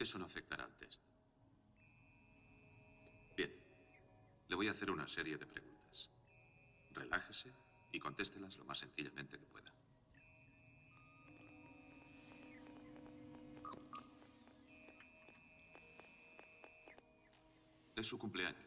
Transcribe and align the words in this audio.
Eso 0.00 0.18
no 0.18 0.24
afectará 0.24 0.64
al 0.64 0.74
test. 0.78 1.02
Bien, 3.36 3.52
le 4.48 4.56
voy 4.56 4.66
a 4.68 4.70
hacer 4.70 4.90
una 4.90 5.06
serie 5.06 5.36
de 5.36 5.44
preguntas. 5.44 6.10
Relájese 6.92 7.52
y 7.92 8.00
contéstelas 8.00 8.56
lo 8.56 8.64
más 8.64 8.78
sencillamente 8.78 9.38
que 9.38 9.44
pueda. 9.44 9.70
Es 17.94 18.06
su 18.06 18.18
cumpleaños 18.18 18.64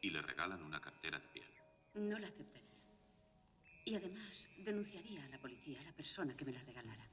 y 0.00 0.08
le 0.08 0.22
regalan 0.22 0.62
una 0.62 0.80
cartera 0.80 1.18
de 1.18 1.28
piel. 1.28 1.52
No 1.92 2.18
la 2.18 2.28
aceptaría. 2.28 2.70
Y 3.84 3.94
además 3.94 4.48
denunciaría 4.64 5.22
a 5.26 5.28
la 5.28 5.38
policía 5.38 5.78
a 5.78 5.84
la 5.84 5.92
persona 5.92 6.34
que 6.34 6.46
me 6.46 6.52
la 6.52 6.62
regalara. 6.62 7.06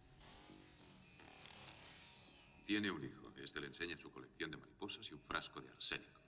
Tiene 2.66 2.90
un 2.90 3.04
hijo. 3.04 3.25
Este 3.38 3.60
le 3.60 3.68
enseña 3.68 3.98
su 3.98 4.12
colección 4.12 4.52
de 4.52 4.58
mariposas 4.58 5.10
y 5.10 5.14
un 5.14 5.22
frasco 5.22 5.62
de 5.62 5.70
arsénico. 5.70 6.22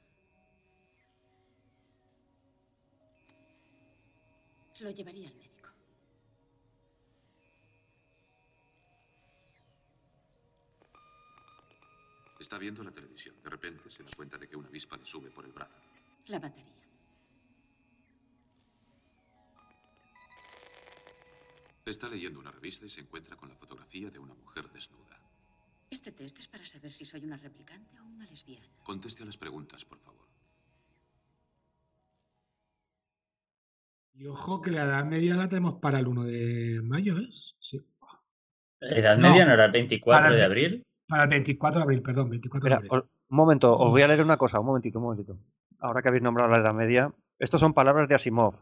Lo 4.80 4.92
llevaría 4.92 5.30
al 5.30 5.36
médico. 5.36 5.70
Está 12.40 12.58
viendo 12.60 12.84
la 12.84 12.92
televisión. 12.92 13.36
De 13.42 13.50
repente 13.50 13.90
se 13.90 14.04
da 14.04 14.12
cuenta 14.16 14.38
de 14.38 14.48
que 14.48 14.56
una 14.56 14.68
avispa 14.68 14.96
le 14.96 15.06
sube 15.06 15.32
por 15.32 15.44
el 15.46 15.52
brazo. 15.52 15.74
La 16.28 16.40
mataría. 16.40 16.78
Está 21.84 22.10
leyendo 22.10 22.40
una 22.40 22.52
revista 22.52 22.86
y 22.86 22.90
se 22.90 23.02
encuentra 23.02 23.36
con 23.36 23.50
la 23.50 23.56
fotografía 23.56 24.12
de 24.12 24.20
una 24.20 24.34
mujer 24.34 24.70
desnuda. 24.72 25.27
Este 25.90 26.12
test 26.12 26.38
es 26.40 26.48
para 26.48 26.66
saber 26.66 26.92
si 26.92 27.06
soy 27.06 27.24
una 27.24 27.38
replicante 27.38 28.00
o 28.00 28.04
una 28.06 28.26
lesbiana. 28.26 28.68
Conteste 28.84 29.24
a 29.24 29.26
las 29.26 29.38
preguntas, 29.38 29.86
por 29.86 30.00
favor. 30.00 30.28
Y 34.14 34.26
ojo 34.28 34.62
que 34.62 34.72
la 34.72 34.84
edad 34.84 35.06
media 35.06 35.36
la 35.36 35.48
tenemos 35.48 35.76
para 35.80 36.00
el 36.00 36.08
1 36.08 36.24
de 36.24 36.82
mayo, 36.84 37.18
¿es? 37.20 37.56
Sí. 37.60 37.80
¿La 38.80 38.98
edad 38.98 39.18
No, 39.18 39.30
media 39.30 39.46
no 39.46 39.54
era 39.54 39.66
el 39.66 39.72
24 39.72 40.22
para 40.22 40.34
el 40.34 40.40
de 40.40 40.46
abril? 40.46 40.84
Para 41.08 41.24
el 41.24 41.30
24 41.30 41.80
de 41.80 41.84
abril, 41.84 42.02
perdón, 42.02 42.30
24 42.30 42.70
de 42.70 42.76
abril. 42.76 42.92
os- 42.92 43.04
un 43.30 43.36
momento, 43.36 43.78
os 43.78 43.90
voy 43.92 44.02
a 44.02 44.08
leer 44.08 44.22
una 44.24 44.38
cosa, 44.38 44.60
un 44.60 44.66
momentito, 44.68 45.00
un 45.00 45.04
momentito. 45.06 45.38
Ahora 45.80 46.02
que 46.02 46.08
habéis 46.08 46.24
nombrado 46.24 46.50
la 46.50 46.60
Edad 46.60 46.74
Media, 46.74 47.14
estos 47.40 47.60
son 47.60 47.74
palabras 47.74 48.08
de 48.08 48.16
Asimov, 48.16 48.56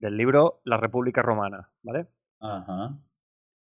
del 0.00 0.16
libro 0.16 0.60
La 0.64 0.76
República 0.76 1.22
Romana, 1.22 1.70
¿vale? 1.82 2.08
Ajá. 2.40 2.98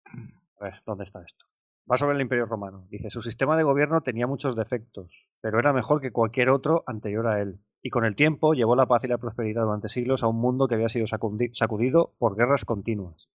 A 0.04 0.64
ver, 0.64 0.82
¿dónde 0.86 1.04
está 1.04 1.22
esto? 1.22 1.46
Va 1.90 1.96
sobre 1.96 2.16
el 2.16 2.20
Imperio 2.20 2.44
Romano. 2.44 2.86
Dice, 2.90 3.08
su 3.08 3.22
sistema 3.22 3.56
de 3.56 3.62
gobierno 3.62 4.02
tenía 4.02 4.26
muchos 4.26 4.54
defectos, 4.54 5.30
pero 5.40 5.58
era 5.58 5.72
mejor 5.72 6.00
que 6.02 6.12
cualquier 6.12 6.50
otro 6.50 6.84
anterior 6.86 7.26
a 7.26 7.40
él. 7.40 7.60
Y 7.82 7.90
con 7.90 8.04
el 8.04 8.14
tiempo 8.14 8.52
llevó 8.52 8.76
la 8.76 8.86
paz 8.86 9.04
y 9.04 9.08
la 9.08 9.18
prosperidad 9.18 9.62
durante 9.62 9.88
siglos 9.88 10.22
a 10.22 10.26
un 10.26 10.36
mundo 10.36 10.68
que 10.68 10.74
había 10.74 10.88
sido 10.88 11.06
sacudido 11.06 12.14
por 12.18 12.36
guerras 12.36 12.64
continuas. 12.64 13.30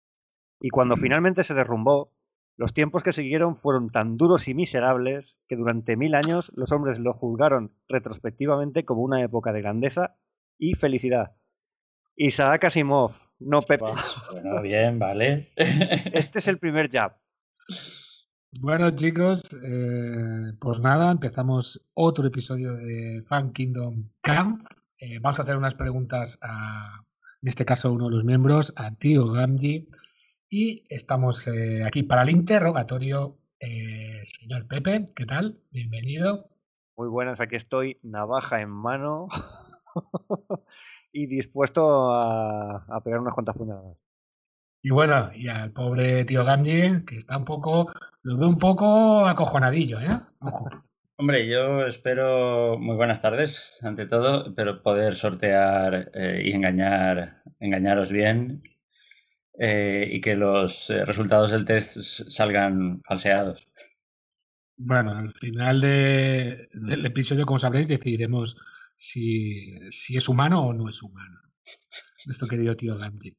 Y 0.60 0.68
cuando 0.68 0.96
finalmente 0.96 1.44
se 1.44 1.54
derrumbó, 1.54 2.12
los 2.56 2.74
tiempos 2.74 3.02
que 3.02 3.12
siguieron 3.12 3.56
fueron 3.56 3.90
tan 3.90 4.16
duros 4.18 4.46
y 4.48 4.54
miserables 4.54 5.40
que 5.48 5.56
durante 5.56 5.96
mil 5.96 6.14
años 6.14 6.52
los 6.54 6.72
hombres 6.72 7.00
lo 7.00 7.14
juzgaron 7.14 7.72
retrospectivamente 7.88 8.84
como 8.84 9.02
una 9.02 9.22
época 9.22 9.52
de 9.52 9.62
grandeza 9.62 10.16
y 10.58 10.74
felicidad. 10.74 11.36
Isaac 12.14 12.64
Asimov, 12.64 13.12
no 13.38 13.62
Pepe. 13.62 13.86
Bueno, 14.30 14.60
bien, 14.60 14.98
vale. 14.98 15.48
Este 15.56 16.40
es 16.40 16.48
el 16.48 16.58
primer 16.58 16.90
jab. 16.90 17.16
Bueno, 18.60 18.90
chicos, 18.90 19.42
eh, 19.64 20.52
pues 20.60 20.78
nada, 20.80 21.10
empezamos 21.10 21.82
otro 21.94 22.26
episodio 22.26 22.74
de 22.76 23.22
Fan 23.22 23.50
Kingdom 23.52 24.10
Camp. 24.20 24.60
Eh, 24.98 25.18
vamos 25.20 25.38
a 25.38 25.42
hacer 25.42 25.56
unas 25.56 25.74
preguntas 25.74 26.38
a, 26.42 27.02
en 27.40 27.48
este 27.48 27.64
caso, 27.64 27.90
uno 27.90 28.04
de 28.04 28.10
los 28.10 28.24
miembros, 28.24 28.74
a 28.76 28.94
Tío 28.94 29.30
Gamji. 29.30 29.88
Y 30.50 30.84
estamos 30.90 31.46
eh, 31.48 31.82
aquí 31.82 32.02
para 32.02 32.22
el 32.22 32.30
interrogatorio. 32.30 33.38
Señor 33.58 34.68
Pepe, 34.68 35.06
¿qué 35.16 35.24
tal? 35.24 35.62
Bienvenido. 35.70 36.50
Muy 36.96 37.08
buenas, 37.08 37.40
aquí 37.40 37.56
estoy, 37.56 37.96
navaja 38.02 38.60
en 38.60 38.70
mano 38.70 39.28
y 41.12 41.26
dispuesto 41.26 42.12
a, 42.12 42.84
a 42.86 43.00
pegar 43.02 43.20
unas 43.20 43.34
cuantas 43.34 43.56
puñaladas. 43.56 44.01
Y 44.82 44.90
bueno, 44.90 45.30
y 45.34 45.48
al 45.48 45.70
pobre 45.72 46.24
tío 46.24 46.44
Gamji, 46.44 47.04
que 47.06 47.16
está 47.16 47.38
un 47.38 47.44
poco, 47.44 47.92
lo 48.22 48.36
veo 48.36 48.48
un 48.48 48.58
poco 48.58 49.26
acojonadillo, 49.26 50.00
¿eh? 50.00 50.08
Ojo. 50.40 50.68
Hombre, 51.16 51.46
yo 51.46 51.86
espero 51.86 52.78
muy 52.80 52.96
buenas 52.96 53.22
tardes, 53.22 53.74
ante 53.82 54.06
todo, 54.06 54.52
pero 54.56 54.82
poder 54.82 55.14
sortear 55.14 56.10
eh, 56.14 56.42
y 56.44 56.52
engañar, 56.52 57.42
engañaros 57.60 58.10
bien 58.10 58.62
eh, 59.56 60.08
y 60.10 60.20
que 60.20 60.34
los 60.34 60.90
eh, 60.90 61.04
resultados 61.04 61.52
del 61.52 61.64
test 61.64 61.98
salgan 62.28 63.02
falseados. 63.06 63.68
Bueno, 64.76 65.12
al 65.16 65.30
final 65.30 65.80
de- 65.80 66.68
del 66.72 67.06
episodio, 67.06 67.46
como 67.46 67.60
sabréis, 67.60 67.86
decidiremos 67.86 68.56
si, 68.96 69.78
si 69.92 70.16
es 70.16 70.28
humano 70.28 70.60
o 70.66 70.72
no 70.72 70.88
es 70.88 71.00
humano. 71.04 71.38
Nuestro 72.26 72.48
querido 72.48 72.76
tío 72.76 72.96
Gamji. 72.98 73.36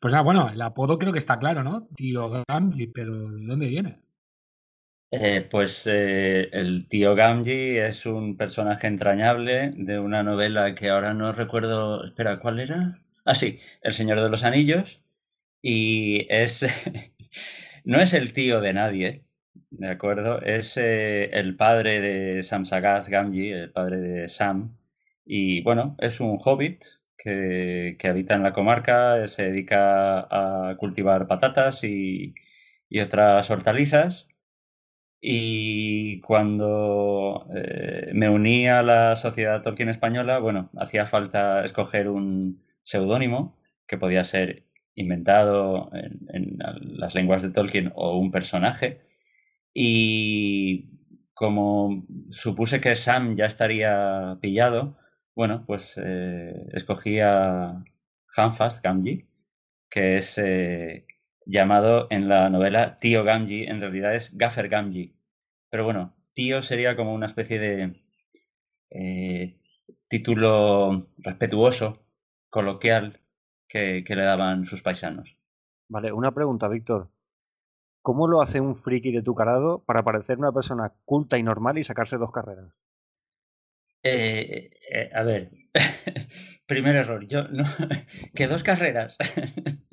Pues 0.00 0.12
nada, 0.12 0.24
bueno, 0.24 0.48
el 0.50 0.60
apodo 0.62 0.98
creo 0.98 1.12
que 1.12 1.18
está 1.18 1.38
claro, 1.38 1.62
¿no? 1.62 1.86
Tío 1.94 2.30
Gamji, 2.48 2.86
pero 2.86 3.30
¿de 3.30 3.46
dónde 3.46 3.68
viene? 3.68 4.00
Eh, 5.12 5.46
pues 5.50 5.86
eh, 5.86 6.48
el 6.52 6.86
tío 6.88 7.14
Gamji 7.14 7.76
es 7.78 8.06
un 8.06 8.36
personaje 8.36 8.86
entrañable 8.86 9.72
de 9.76 9.98
una 9.98 10.22
novela 10.22 10.74
que 10.74 10.88
ahora 10.88 11.12
no 11.14 11.32
recuerdo. 11.32 12.04
Espera, 12.04 12.38
¿cuál 12.40 12.60
era? 12.60 12.98
Ah, 13.24 13.34
sí, 13.34 13.58
El 13.82 13.92
Señor 13.92 14.20
de 14.20 14.30
los 14.30 14.44
Anillos. 14.44 15.02
Y 15.62 16.26
es. 16.30 16.64
no 17.84 18.00
es 18.00 18.14
el 18.14 18.32
tío 18.32 18.60
de 18.60 18.72
nadie, 18.74 19.24
¿de 19.70 19.88
acuerdo? 19.88 20.40
Es 20.42 20.76
eh, 20.76 21.30
el 21.32 21.56
padre 21.56 22.00
de 22.00 22.42
Samsagat 22.42 23.08
Gamji, 23.08 23.50
el 23.50 23.72
padre 23.72 23.98
de 24.00 24.28
Sam. 24.28 24.76
Y 25.26 25.62
bueno, 25.62 25.96
es 26.00 26.20
un 26.20 26.38
hobbit 26.42 26.84
que, 27.22 28.08
habita 28.08 28.34
en 28.34 28.42
la 28.42 28.52
comarca, 28.52 29.26
se 29.28 29.44
dedica 29.44 30.20
a 30.30 30.76
cultivar 30.76 31.26
patatas 31.26 31.84
y, 31.84 32.34
otras 33.02 33.50
hortalizas. 33.50 34.28
Y 35.20 36.20
cuando 36.22 37.46
eh, 37.54 38.10
me 38.14 38.30
uní 38.30 38.68
a 38.68 38.82
la 38.82 39.16
Sociedad 39.16 39.62
Tolkien 39.62 39.90
Española, 39.90 40.38
bueno, 40.38 40.70
hacía 40.78 41.06
falta 41.06 41.64
escoger 41.64 42.08
un 42.08 42.62
seudónimo 42.84 43.58
que 43.86 43.98
podía 43.98 44.24
ser 44.24 44.64
inventado 44.94 45.90
en, 45.94 46.26
en 46.32 46.58
las 46.98 47.14
lenguas 47.14 47.42
de 47.42 47.50
Tolkien 47.50 47.92
o 47.94 48.18
un 48.18 48.30
personaje. 48.30 49.02
Y 49.74 50.90
como 51.34 52.06
supuse 52.30 52.80
que 52.80 52.96
Sam 52.96 53.36
ya 53.36 53.46
estaría 53.46 54.38
pillado, 54.40 54.96
bueno, 55.40 55.64
pues 55.66 55.98
eh, 56.04 56.68
escogí 56.74 57.18
a 57.18 57.82
Hanfast 58.36 58.84
Gamgee, 58.84 59.26
que 59.88 60.18
es 60.18 60.36
eh, 60.36 61.06
llamado 61.46 62.08
en 62.10 62.28
la 62.28 62.50
novela 62.50 62.98
Tío 62.98 63.24
Gamgee, 63.24 63.70
en 63.70 63.80
realidad 63.80 64.14
es 64.14 64.36
Gaffer 64.36 64.68
Gamgee. 64.68 65.14
Pero 65.70 65.84
bueno, 65.84 66.14
tío 66.34 66.60
sería 66.60 66.94
como 66.94 67.14
una 67.14 67.24
especie 67.24 67.58
de 67.58 68.02
eh, 68.90 69.58
título 70.08 71.08
respetuoso, 71.16 72.04
coloquial, 72.50 73.22
que, 73.66 74.04
que 74.04 74.16
le 74.16 74.24
daban 74.24 74.66
sus 74.66 74.82
paisanos. 74.82 75.38
Vale, 75.88 76.12
una 76.12 76.32
pregunta, 76.32 76.68
Víctor. 76.68 77.08
¿Cómo 78.02 78.28
lo 78.28 78.42
hace 78.42 78.60
un 78.60 78.76
friki 78.76 79.10
de 79.10 79.22
tu 79.22 79.34
carado 79.34 79.82
para 79.86 80.02
parecer 80.02 80.36
una 80.36 80.52
persona 80.52 80.92
culta 81.06 81.38
y 81.38 81.42
normal 81.42 81.78
y 81.78 81.82
sacarse 81.82 82.18
dos 82.18 82.30
carreras? 82.30 82.82
Eh, 84.02 84.70
eh, 84.90 85.10
a 85.14 85.22
ver, 85.22 85.50
primer 86.66 86.96
error, 86.96 87.26
yo 87.26 87.48
no, 87.48 87.64
que 88.34 88.46
dos 88.46 88.62
carreras. 88.62 89.16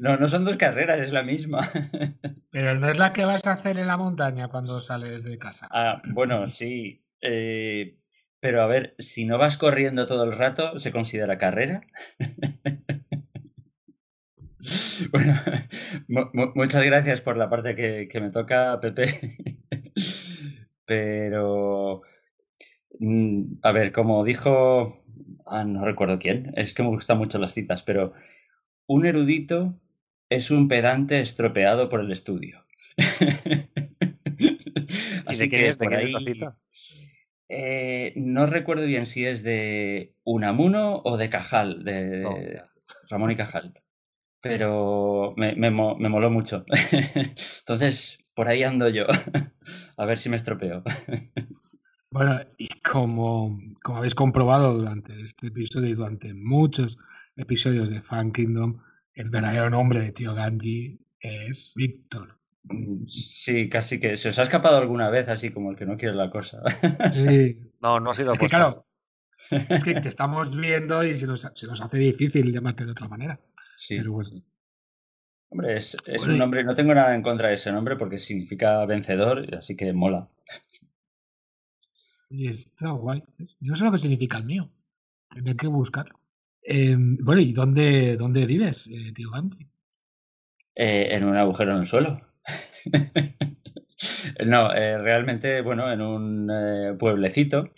No, 0.00 0.16
no 0.16 0.26
son 0.26 0.44
dos 0.44 0.56
carreras, 0.56 1.00
es 1.00 1.12
la 1.12 1.22
misma. 1.22 1.70
Pero 2.50 2.74
no 2.74 2.88
es 2.88 2.98
la 2.98 3.12
que 3.12 3.24
vas 3.24 3.46
a 3.46 3.52
hacer 3.52 3.78
en 3.78 3.86
la 3.86 3.96
montaña 3.96 4.48
cuando 4.48 4.80
sales 4.80 5.22
de 5.22 5.38
casa. 5.38 5.68
Ah, 5.70 6.02
bueno, 6.12 6.46
sí. 6.48 7.04
eh, 7.20 7.98
pero 8.40 8.62
a 8.62 8.66
ver, 8.66 8.96
si 8.98 9.24
no 9.24 9.38
vas 9.38 9.56
corriendo 9.56 10.06
todo 10.06 10.24
el 10.24 10.36
rato, 10.36 10.78
¿se 10.80 10.90
considera 10.90 11.38
carrera? 11.38 11.82
Bueno, 15.12 15.34
mu- 16.08 16.30
mu- 16.32 16.52
muchas 16.54 16.84
gracias 16.84 17.20
por 17.20 17.36
la 17.36 17.48
parte 17.50 17.74
que, 17.74 18.08
que 18.10 18.20
me 18.20 18.30
toca, 18.30 18.78
Pepe. 18.80 19.36
Pero, 20.86 22.02
a 23.62 23.72
ver, 23.72 23.92
como 23.92 24.24
dijo, 24.24 25.02
ah, 25.46 25.64
no 25.64 25.84
recuerdo 25.84 26.18
quién, 26.18 26.52
es 26.56 26.74
que 26.74 26.82
me 26.82 26.88
gustan 26.90 27.18
mucho 27.18 27.38
las 27.38 27.52
citas, 27.52 27.82
pero 27.82 28.12
un 28.86 29.06
erudito 29.06 29.74
es 30.30 30.50
un 30.50 30.68
pedante 30.68 31.20
estropeado 31.20 31.88
por 31.88 32.00
el 32.00 32.12
estudio. 32.12 32.64
¿Y 34.38 35.26
Así 35.26 35.38
de 35.44 35.48
quién 35.48 35.62
que 35.62 35.68
es, 35.70 35.78
de 35.78 35.84
por 35.84 35.94
ahí, 35.94 36.12
cita? 36.20 36.56
eh, 37.48 38.12
no 38.16 38.46
recuerdo 38.46 38.86
bien 38.86 39.06
si 39.06 39.26
es 39.26 39.42
de 39.42 40.14
Unamuno 40.24 41.00
o 41.04 41.16
de 41.16 41.30
Cajal, 41.30 41.84
de 41.84 42.00
No, 42.22 42.34
de 42.36 42.54
ya. 42.54 42.68
Ramón 43.08 43.30
y 43.30 43.36
Cajal 43.36 43.74
pero 44.40 45.32
me, 45.36 45.54
me 45.54 45.70
moló 45.70 46.30
mucho. 46.30 46.66
Entonces, 47.60 48.18
por 48.34 48.48
ahí 48.48 48.62
ando 48.62 48.90
yo. 48.90 49.06
A 49.96 50.04
ver 50.04 50.18
si 50.18 50.28
me 50.28 50.36
estropeo. 50.36 50.82
Bueno, 52.14 52.38
y 52.58 52.68
como, 52.78 53.58
como 53.82 53.98
habéis 53.98 54.14
comprobado 54.14 54.72
durante 54.72 55.20
este 55.20 55.48
episodio 55.48 55.88
y 55.88 55.94
durante 55.94 56.32
muchos 56.32 56.96
episodios 57.34 57.90
de 57.90 58.00
Fan 58.00 58.30
Kingdom, 58.30 58.78
el 59.14 59.30
verdadero 59.30 59.68
nombre 59.68 59.98
de 59.98 60.12
Tío 60.12 60.32
Ganji 60.32 61.00
es 61.18 61.72
Víctor. 61.74 62.38
Sí, 63.08 63.68
casi 63.68 63.98
que 63.98 64.16
se 64.16 64.28
os 64.28 64.38
ha 64.38 64.44
escapado 64.44 64.76
alguna 64.76 65.10
vez, 65.10 65.28
así 65.28 65.50
como 65.50 65.72
el 65.72 65.76
que 65.76 65.86
no 65.86 65.96
quiere 65.96 66.14
la 66.14 66.30
cosa. 66.30 66.62
Sí. 67.12 67.58
No, 67.82 67.98
no 67.98 68.12
ha 68.12 68.14
sido 68.14 68.32
Es 68.32 68.38
que 68.38 68.48
claro, 68.48 68.86
es 69.50 69.82
que 69.82 70.00
te 70.00 70.08
estamos 70.08 70.56
viendo 70.56 71.04
y 71.04 71.16
se 71.16 71.26
nos, 71.26 71.40
se 71.52 71.66
nos 71.66 71.80
hace 71.80 71.98
difícil 71.98 72.52
llamarte 72.52 72.84
de 72.84 72.92
otra 72.92 73.08
manera. 73.08 73.40
Sí. 73.76 73.98
Pero 73.98 74.12
bueno. 74.12 74.40
Hombre, 75.48 75.78
es, 75.78 75.96
es 76.06 76.18
Bueno, 76.18 76.34
un 76.34 76.38
nombre, 76.38 76.62
no 76.62 76.76
tengo 76.76 76.94
nada 76.94 77.12
en 77.12 77.22
contra 77.22 77.48
de 77.48 77.54
ese 77.54 77.72
nombre 77.72 77.96
porque 77.96 78.20
significa 78.20 78.86
vencedor, 78.86 79.52
así 79.56 79.76
que 79.76 79.92
mola. 79.92 80.30
Y 82.36 82.48
está 82.48 82.90
guay. 82.90 83.22
Yo 83.60 83.70
no 83.70 83.76
sé 83.76 83.84
lo 83.84 83.92
que 83.92 83.98
significa 83.98 84.38
el 84.38 84.44
mío. 84.44 84.68
Tendré 85.30 85.56
que 85.56 85.68
buscarlo. 85.68 86.18
Em, 86.62 87.16
bueno, 87.22 87.40
¿y 87.40 87.52
dónde, 87.52 88.16
dónde 88.16 88.44
vives, 88.44 88.88
eh, 88.88 89.12
tío 89.14 89.30
Ganji? 89.30 89.68
Eh, 90.74 91.08
en 91.12 91.24
un 91.26 91.36
agujero 91.36 91.72
en 91.72 91.78
el 91.78 91.86
suelo. 91.86 92.20
No, 94.44 94.70
eh, 94.74 94.98
realmente, 94.98 95.62
bueno, 95.62 95.90
en 95.90 96.02
un 96.02 96.50
eh, 96.50 96.94
pueblecito, 96.98 97.72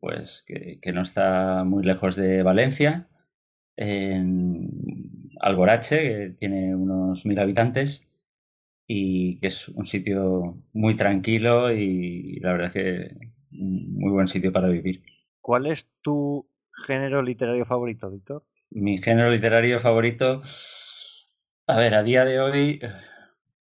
pues 0.00 0.44
que, 0.46 0.78
que 0.80 0.92
no 0.92 1.02
está 1.02 1.64
muy 1.64 1.84
lejos 1.84 2.16
de 2.16 2.42
Valencia, 2.42 3.08
en 3.76 4.70
Algorache, 5.40 5.98
que 5.98 6.36
tiene 6.38 6.74
unos 6.74 7.26
mil 7.26 7.38
habitantes 7.40 8.09
y 8.92 9.38
que 9.38 9.46
es 9.46 9.68
un 9.68 9.86
sitio 9.86 10.58
muy 10.72 10.96
tranquilo 10.96 11.70
y 11.72 12.40
la 12.40 12.50
verdad 12.50 12.66
es 12.66 12.72
que 12.72 13.16
un 13.52 13.94
muy 13.94 14.10
buen 14.10 14.26
sitio 14.26 14.50
para 14.50 14.66
vivir. 14.66 15.04
¿Cuál 15.40 15.66
es 15.66 15.88
tu 16.02 16.44
género 16.88 17.22
literario 17.22 17.64
favorito, 17.64 18.10
Víctor? 18.10 18.42
Mi 18.70 18.98
género 18.98 19.30
literario 19.30 19.78
favorito, 19.78 20.42
a 21.68 21.78
ver, 21.78 21.94
a 21.94 22.02
día 22.02 22.24
de 22.24 22.40
hoy 22.40 22.80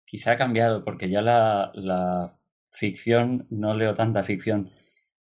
quizá 0.03 0.33
ha 0.33 0.37
cambiado 0.37 0.83
porque 0.83 1.09
ya 1.09 1.21
la, 1.21 1.71
la 1.75 2.37
ficción, 2.69 3.47
no 3.49 3.73
leo 3.73 3.93
tanta 3.93 4.21
ficción, 4.21 4.69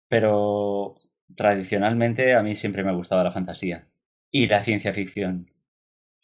pero 0.09 0.97
tradicionalmente 1.37 2.35
a 2.35 2.43
mí 2.43 2.57
siempre 2.57 2.83
me 2.83 2.91
ha 2.91 2.95
gustado 2.95 3.23
la 3.23 3.31
fantasía 3.31 3.87
y 4.33 4.49
la 4.49 4.61
ciencia 4.61 4.93
ficción 4.93 5.53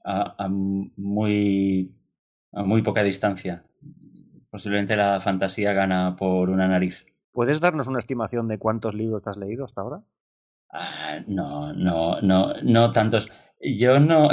a, 0.05 0.34
a 0.44 0.49
muy, 0.49 1.94
a 2.52 2.62
muy 2.64 2.82
poca 2.82 3.02
distancia. 3.02 3.62
Posiblemente 4.50 4.97
la 4.97 5.20
fantasía 5.20 5.73
gana 5.73 6.17
por 6.17 6.50
una 6.50 6.67
nariz. 6.69 7.06
¿Puedes 7.32 7.61
darnos 7.61 7.87
una 7.88 7.99
estimación 8.00 8.49
de 8.49 8.58
cuántos 8.58 8.94
libros 8.94 9.23
te 9.23 9.31
has 9.31 9.37
leído 9.37 9.64
hasta 9.64 9.81
ahora? 9.81 10.00
Ah, 10.73 11.20
no, 11.26 11.73
no, 11.73 12.20
no, 12.20 12.55
no 12.62 12.93
tantos. 12.93 13.31
Yo 13.61 14.00
no. 14.00 14.29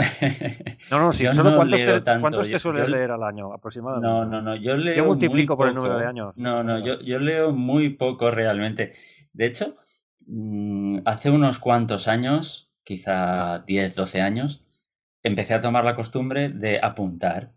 No, 0.89 0.99
no, 0.99 1.11
sí, 1.11 1.23
yo 1.25 1.33
solo 1.33 1.51
no 1.51 1.55
cuántos, 1.57 1.79
leo 1.81 1.93
te, 1.95 2.01
tanto. 2.01 2.21
¿cuántos 2.21 2.45
te 2.47 2.53
Yo- 2.53 2.59
sueles 2.59 2.87
yo- 2.87 2.95
leer 2.95 3.11
al 3.11 3.23
año 3.23 3.53
aproximadamente? 3.53 4.07
No, 4.07 4.25
no, 4.25 4.41
no, 4.41 4.55
yo 4.55 4.77
leo 4.77 5.05
multiplico 5.05 5.53
muy 5.53 5.57
por 5.57 5.67
el 5.69 5.75
número 5.75 5.95
de 5.97 6.01
poco. 6.05 6.09
años, 6.09 6.33
No, 6.37 6.63
no, 6.63 6.79
yo, 6.79 6.99
yo 7.01 7.19
leo 7.19 7.51
muy 7.51 7.89
poco 7.89 8.31
realmente. 8.31 8.93
De 9.33 9.45
hecho, 9.45 9.75
mm, 10.25 10.99
hace 11.05 11.29
unos 11.29 11.59
cuantos 11.59 12.07
años, 12.07 12.71
quizá 12.83 13.59
10, 13.67 13.95
12 13.95 14.21
años, 14.21 14.63
empecé 15.23 15.53
a 15.53 15.61
tomar 15.61 15.83
la 15.83 15.95
costumbre 15.95 16.49
de 16.49 16.79
apuntar 16.81 17.51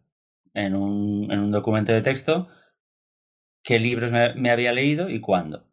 en 0.54 0.74
un, 0.74 1.30
en 1.30 1.38
un 1.40 1.50
documento 1.50 1.92
de 1.92 2.02
texto 2.02 2.48
qué 3.62 3.78
libros 3.78 4.12
me, 4.12 4.50
había 4.50 4.72
leído 4.72 5.08
y 5.10 5.20
cuándo. 5.20 5.66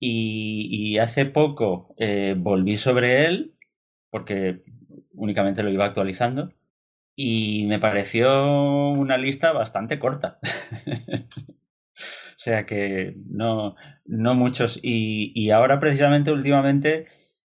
Y, 0.00 0.68
y 0.70 0.98
hace 0.98 1.26
poco 1.26 1.94
eh, 1.98 2.34
volví 2.38 2.76
sobre 2.76 3.26
él, 3.26 3.56
porque 4.10 4.62
únicamente 5.12 5.62
lo 5.62 5.70
iba 5.70 5.84
actualizando, 5.84 6.52
y 7.16 7.66
me 7.66 7.80
pareció 7.80 8.90
una 8.90 9.18
lista 9.18 9.52
bastante 9.52 9.98
corta. 9.98 10.38
o 11.34 12.36
sea 12.36 12.64
que 12.64 13.14
no, 13.26 13.74
no 14.04 14.34
muchos. 14.34 14.78
Y, 14.82 15.32
y 15.34 15.50
ahora 15.50 15.80
precisamente 15.80 16.30
últimamente, 16.32 17.06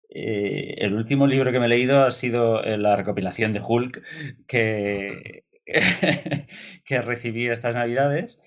eh, 0.10 0.76
el 0.80 0.96
último 0.96 1.28
libro 1.28 1.52
que 1.52 1.60
me 1.60 1.68
he 1.68 1.70
leído 1.70 2.04
ha 2.04 2.12
sido 2.12 2.64
eh, 2.64 2.78
la 2.78 2.96
recopilación 2.96 3.54
de 3.54 3.62
Hulk 3.62 4.02
que, 4.48 5.44
que 6.86 7.02
recibí 7.02 7.48
estas 7.48 7.76
navidades. 7.76 8.40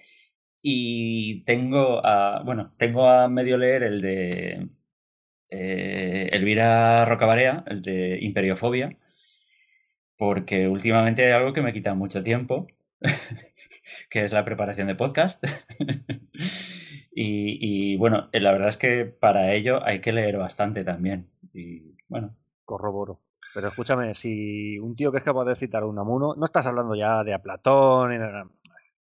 Y 0.63 1.45
tengo 1.45 2.05
a, 2.07 2.43
bueno, 2.45 2.73
tengo 2.79 3.09
a 3.09 3.29
medio 3.29 3.59
leer 3.59 3.83
el 3.83 4.01
de 4.01 4.69
eh, 5.49 6.29
Elvira 6.33 7.05
Rocabarea, 7.05 7.65
el 7.67 7.83
de 7.83 8.19
Imperiofobia, 8.23 8.97
porque 10.17 10.69
últimamente 10.69 11.27
hay 11.27 11.33
algo 11.33 11.53
que 11.53 11.63
me 11.63 11.73
quita 11.73 11.95
mucho 11.95 12.23
tiempo, 12.23 12.69
que 14.11 14.23
es 14.25 14.33
la 14.33 14.45
preparación 14.45 14.87
de 14.87 14.95
podcast. 14.95 15.45
y, 17.13 17.93
y, 17.93 17.97
bueno, 17.97 18.29
la 18.33 18.53
verdad 18.53 18.69
es 18.69 18.77
que 18.77 19.05
para 19.05 19.53
ello 19.55 19.85
hay 19.85 20.01
que 20.01 20.13
leer 20.13 20.37
bastante 20.37 20.85
también. 20.85 21.29
Y 21.53 21.97
bueno, 22.09 22.37
Corroboro. 22.65 23.21
Pero 23.55 23.69
escúchame, 23.69 24.15
si 24.15 24.79
un 24.79 24.97
tío 24.97 25.13
que 25.13 25.19
es 25.19 25.25
capaz 25.25 25.45
de 25.45 25.55
citar 25.55 25.83
a 25.83 25.87
Unamuno, 25.87 26.35
no 26.35 26.45
estás 26.45 26.67
hablando 26.67 26.95
ya 26.95 27.23
de 27.23 27.35
a 27.35 27.43
Platón, 27.43 28.13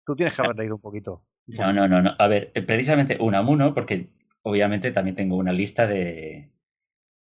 tú 0.04 0.16
tienes 0.16 0.35
que 0.35 0.42
haber 0.42 0.57
leído 0.57 0.75
un 0.75 0.80
poquito. 0.80 1.19
no, 1.47 1.73
no, 1.73 1.88
no, 1.88 2.02
no. 2.02 2.14
A 2.19 2.26
ver, 2.26 2.50
eh, 2.54 2.62
precisamente 2.62 3.16
Unamuno, 3.21 3.73
porque 3.75 4.11
obviamente 4.42 4.90
también 4.90 5.14
tengo 5.14 5.37
una 5.37 5.52
lista 5.52 5.87
de 5.87 6.50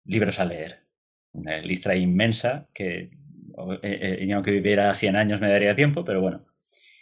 libros 0.05 0.39
a 0.39 0.45
leer. 0.45 0.83
Una 1.33 1.57
lista 1.59 1.95
inmensa 1.95 2.67
que, 2.73 3.11
eh, 3.81 4.19
eh, 4.21 4.33
aunque 4.33 4.51
viviera 4.51 4.93
100 4.93 5.15
años 5.15 5.41
me 5.41 5.49
daría 5.49 5.75
tiempo, 5.75 6.03
pero 6.05 6.21
bueno. 6.21 6.45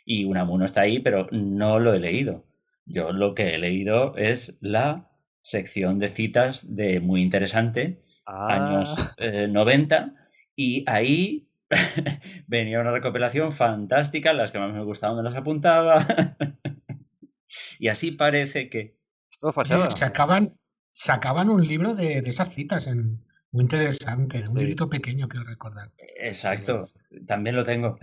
Y 0.06 0.26
Unamuno 0.26 0.66
está 0.66 0.82
ahí, 0.82 1.00
pero 1.00 1.28
no 1.32 1.80
lo 1.80 1.94
he 1.94 2.00
leído. 2.00 2.46
Yo 2.86 3.12
lo 3.12 3.36
que 3.36 3.56
he 3.56 3.58
leído 3.58 4.16
es 4.18 4.58
la 4.62 5.10
sección 5.42 6.00
de 6.00 6.08
citas 6.08 6.76
de 6.76 7.00
Muy 7.00 7.22
Interesante, 7.22 8.02
años 8.26 8.94
Ah, 8.98 9.16
eh, 9.18 9.48
90, 9.48 10.14
y 10.56 10.84
ahí 10.88 11.50
venía 12.48 12.80
una 12.82 12.92
recopilación 12.92 13.52
fantástica, 13.52 14.34
las 14.34 14.52
que 14.52 14.60
más 14.60 14.74
me 14.74 14.84
gustaban 14.84 15.18
me 15.18 15.24
las 15.24 15.36
apuntaba. 15.36 16.06
y 17.80 17.88
así 17.88 18.12
parece 18.12 18.70
que... 18.70 18.98
todo 19.40 19.52
fachada. 19.54 19.90
sacaban, 19.90 20.50
sacaban 20.92 21.50
un 21.50 21.66
libro 21.68 21.96
de, 21.96 22.22
de 22.22 22.30
esas 22.30 22.54
citas 22.54 22.88
en, 22.88 23.24
muy 23.52 23.64
interesante, 23.64 24.48
un 24.48 24.58
Sí. 24.58 24.60
librito 24.60 24.90
pequeño, 24.90 25.28
quiero 25.28 25.46
recordar. 25.46 25.92
Exacto, 26.18 26.84
sí, 26.86 27.00
también 27.26 27.56
lo 27.56 27.64
tengo. 27.64 27.98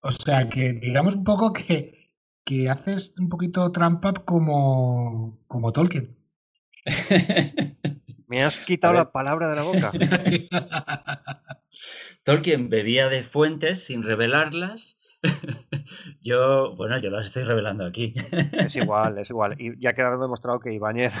O 0.00 0.12
sea 0.12 0.48
que 0.48 0.72
digamos 0.72 1.16
un 1.16 1.24
poco 1.24 1.52
que, 1.52 2.12
que 2.44 2.68
haces 2.70 3.14
un 3.18 3.28
poquito 3.28 3.72
trampa 3.72 4.12
como, 4.14 5.40
como 5.48 5.72
Tolkien. 5.72 6.16
Me 8.28 8.42
has 8.42 8.60
quitado 8.60 8.94
la 8.94 9.12
palabra 9.12 9.48
de 9.48 9.56
la 9.56 9.62
boca. 9.62 9.92
Tolkien 12.24 12.68
bebía 12.68 13.08
de 13.08 13.22
fuentes 13.22 13.84
sin 13.84 14.02
revelarlas. 14.02 14.98
yo, 16.20 16.74
bueno, 16.76 16.98
yo 16.98 17.10
las 17.10 17.26
estoy 17.26 17.44
revelando 17.44 17.84
aquí. 17.86 18.14
Es 18.52 18.74
igual, 18.76 19.18
es 19.18 19.30
igual. 19.30 19.60
Y 19.60 19.78
ya 19.80 19.92
quedado 19.94 20.20
demostrado 20.20 20.58
que 20.60 20.72
Ibáñez 20.72 21.12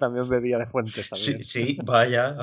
también 0.00 0.28
bebía 0.28 0.58
de 0.58 0.66
fuentes 0.66 1.04
Sí, 1.06 1.10
también. 1.10 1.44
sí, 1.44 1.78
vaya. 1.84 2.36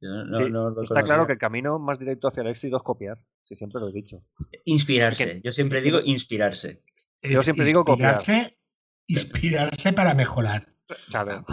Yo 0.00 0.08
no- 0.24 0.38
Sí, 0.38 0.44
no 0.50 0.70
lo 0.70 0.76
sí 0.78 0.84
está 0.84 1.02
claro 1.02 1.26
que 1.26 1.32
el 1.32 1.38
camino 1.38 1.78
más 1.78 1.98
directo 1.98 2.28
hacia 2.28 2.40
el 2.42 2.48
éxito 2.48 2.76
es 2.78 2.82
copiar. 2.82 3.18
Sí, 3.44 3.54
siempre 3.56 3.80
lo 3.80 3.88
he 3.88 3.92
dicho. 3.92 4.22
Inspirarse. 4.64 5.40
Yo 5.44 5.52
siempre 5.52 5.80
digo 5.80 6.00
inspirarse. 6.02 6.82
Yo 7.22 7.40
siempre 7.42 7.66
digo 7.66 7.84
copiar. 7.84 8.14
inspirarse, 8.14 8.58
inspirarse 9.06 9.92
para 9.92 10.14
mejorar. 10.14 10.66
Claro. 11.08 11.44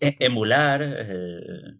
E- 0.00 0.16
emular. 0.20 0.80
eh, 0.82 1.78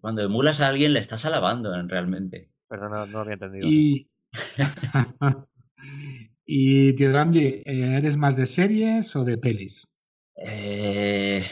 cuando 0.00 0.22
emulas 0.22 0.60
a 0.60 0.68
alguien 0.68 0.92
le 0.92 1.00
estás 1.00 1.24
alabando 1.24 1.74
en 1.74 1.88
realmente. 1.88 2.50
Pero 2.68 2.88
no, 2.88 3.06
no 3.06 3.12
lo 3.12 3.20
había 3.20 3.34
entendido. 3.34 3.68
Y, 3.68 4.08
y 6.44 6.92
tío 6.94 7.12
Gandhi, 7.12 7.62
eh, 7.64 7.96
¿eres 7.96 8.16
más 8.16 8.36
de 8.36 8.46
series 8.46 9.14
o 9.16 9.24
de 9.24 9.38
pelis? 9.38 9.86
Eh, 10.36 11.44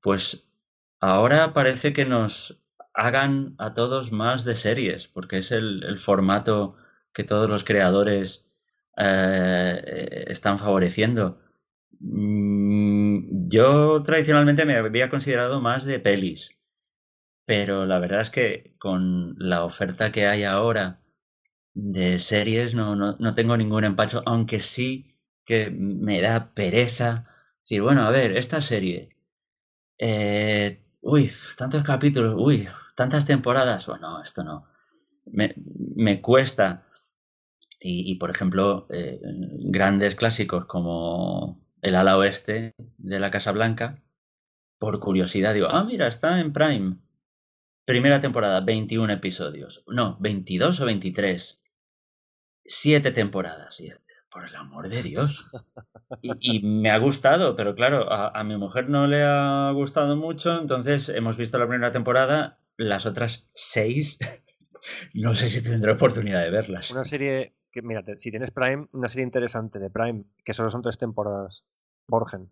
pues 0.00 0.48
ahora 1.00 1.52
parece 1.52 1.92
que 1.92 2.04
nos 2.04 2.62
hagan 2.94 3.54
a 3.58 3.74
todos 3.74 4.12
más 4.12 4.44
de 4.44 4.54
series, 4.54 5.08
porque 5.08 5.38
es 5.38 5.52
el, 5.52 5.84
el 5.84 5.98
formato 5.98 6.76
que 7.12 7.24
todos 7.24 7.48
los 7.48 7.64
creadores 7.64 8.46
eh, 8.96 10.24
están 10.28 10.58
favoreciendo. 10.58 11.40
Mm, 12.00 13.48
Yo 13.48 14.02
tradicionalmente 14.02 14.64
me 14.64 14.76
había 14.76 15.10
considerado 15.10 15.60
más 15.60 15.84
de 15.84 15.98
pelis, 16.00 16.56
pero 17.46 17.86
la 17.86 17.98
verdad 18.00 18.22
es 18.22 18.30
que 18.30 18.74
con 18.78 19.36
la 19.38 19.64
oferta 19.64 20.12
que 20.12 20.26
hay 20.26 20.44
ahora 20.44 21.00
de 21.74 22.18
series 22.18 22.74
no, 22.74 22.96
no, 22.96 23.16
no 23.18 23.34
tengo 23.34 23.56
ningún 23.56 23.84
empacho, 23.84 24.22
aunque 24.26 24.60
sí 24.60 25.16
que 25.44 25.70
me 25.70 26.20
da 26.22 26.54
pereza 26.54 27.26
decir, 27.62 27.82
bueno, 27.82 28.02
a 28.04 28.10
ver, 28.10 28.36
esta 28.36 28.62
serie, 28.62 29.16
eh, 29.98 30.82
uy, 31.02 31.30
tantos 31.58 31.82
capítulos, 31.84 32.34
uy, 32.38 32.68
tantas 32.96 33.26
temporadas, 33.26 33.86
bueno, 33.86 34.22
esto 34.22 34.44
no, 34.44 34.66
me, 35.26 35.54
me 35.96 36.20
cuesta. 36.22 36.84
Y, 37.80 38.16
por 38.16 38.30
ejemplo, 38.30 38.86
eh, 38.90 39.20
grandes 39.22 40.14
clásicos 40.16 40.66
como 40.66 41.60
El 41.82 41.94
ala 41.94 42.16
oeste 42.16 42.74
de 42.96 43.18
la 43.18 43.30
Casa 43.30 43.52
Blanca, 43.52 44.02
por 44.78 45.00
curiosidad 45.00 45.54
digo, 45.54 45.68
ah, 45.70 45.84
mira, 45.84 46.06
está 46.06 46.40
en 46.40 46.52
Prime. 46.52 46.96
Primera 47.84 48.20
temporada, 48.20 48.60
21 48.60 49.12
episodios. 49.12 49.84
No, 49.86 50.16
22 50.20 50.80
o 50.80 50.84
23. 50.84 51.62
Siete 52.64 53.12
temporadas. 53.12 53.80
Y, 53.80 53.92
por 54.30 54.46
el 54.46 54.54
amor 54.56 54.88
de 54.88 55.02
Dios. 55.02 55.46
Y, 56.22 56.60
me 56.60 56.90
ha 56.90 56.98
gustado, 56.98 57.56
pero 57.56 57.74
claro, 57.74 58.10
a, 58.12 58.28
a, 58.28 58.44
mi 58.44 58.56
mujer 58.56 58.88
no 58.88 59.06
le 59.06 59.22
ha 59.22 59.70
gustado 59.72 60.16
mucho, 60.16 60.58
entonces 60.58 61.08
hemos 61.08 61.36
visto 61.36 61.58
la 61.58 61.68
primera 61.68 61.92
temporada, 61.92 62.60
las 62.76 63.06
otras 63.06 63.48
seis, 63.54 64.18
no 65.14 65.34
sé 65.34 65.48
si 65.48 65.62
tendré 65.62 65.92
oportunidad 65.92 66.42
de 66.42 66.50
verlas. 66.50 66.90
Una 66.90 67.04
serie 67.04 67.57
que, 67.80 67.86
mira, 67.86 68.02
si 68.18 68.30
tienes 68.30 68.50
Prime, 68.50 68.88
una 68.92 69.08
serie 69.08 69.24
interesante 69.24 69.78
de 69.78 69.90
Prime, 69.90 70.24
que 70.44 70.54
solo 70.54 70.70
son 70.70 70.82
tres 70.82 70.98
temporadas, 70.98 71.64
Borgen. 72.08 72.50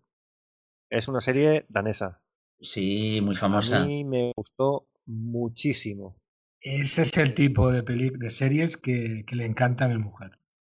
Es 0.89 1.07
una 1.07 1.19
serie 1.19 1.65
danesa. 1.69 2.21
Sí, 2.59 3.19
muy 3.21 3.35
famosa. 3.35 3.81
A 3.81 3.85
mí 3.85 4.03
me 4.03 4.31
gustó 4.35 4.87
muchísimo. 5.05 6.15
Ese 6.61 7.03
es 7.03 7.17
el 7.17 7.33
tipo 7.33 7.71
de, 7.71 7.83
peli 7.83 8.09
de 8.09 8.31
series 8.31 8.77
que, 8.77 9.25
que, 9.25 9.35
le 9.35 9.45
encanta 9.45 9.85
a 9.85 9.89
mi 9.89 9.97
mujer. 9.97 10.31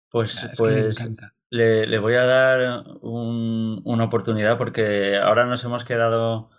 Pues, 0.09 0.43
es 0.43 0.57
pues 0.57 1.09
le, 1.49 1.87
le, 1.87 1.97
voy 1.97 2.15
a 2.15 2.25
dar 2.25 2.83
un, 3.01 3.81
una 3.85 4.03
oportunidad 4.03 4.57
porque 4.57 5.17
ahora 5.17 5.45
nos 5.45 5.63
hemos 5.63 5.85
quedado. 5.85 6.49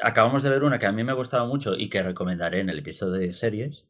Acabamos 0.00 0.42
de 0.42 0.50
ver 0.50 0.64
una 0.64 0.78
que 0.78 0.86
a 0.86 0.92
mí 0.92 1.04
me 1.04 1.12
ha 1.12 1.16
gustado 1.16 1.46
mucho 1.46 1.74
y 1.76 1.88
que 1.88 2.02
recomendaré 2.02 2.60
en 2.60 2.70
el 2.70 2.78
episodio 2.78 3.20
de 3.20 3.32
series. 3.32 3.88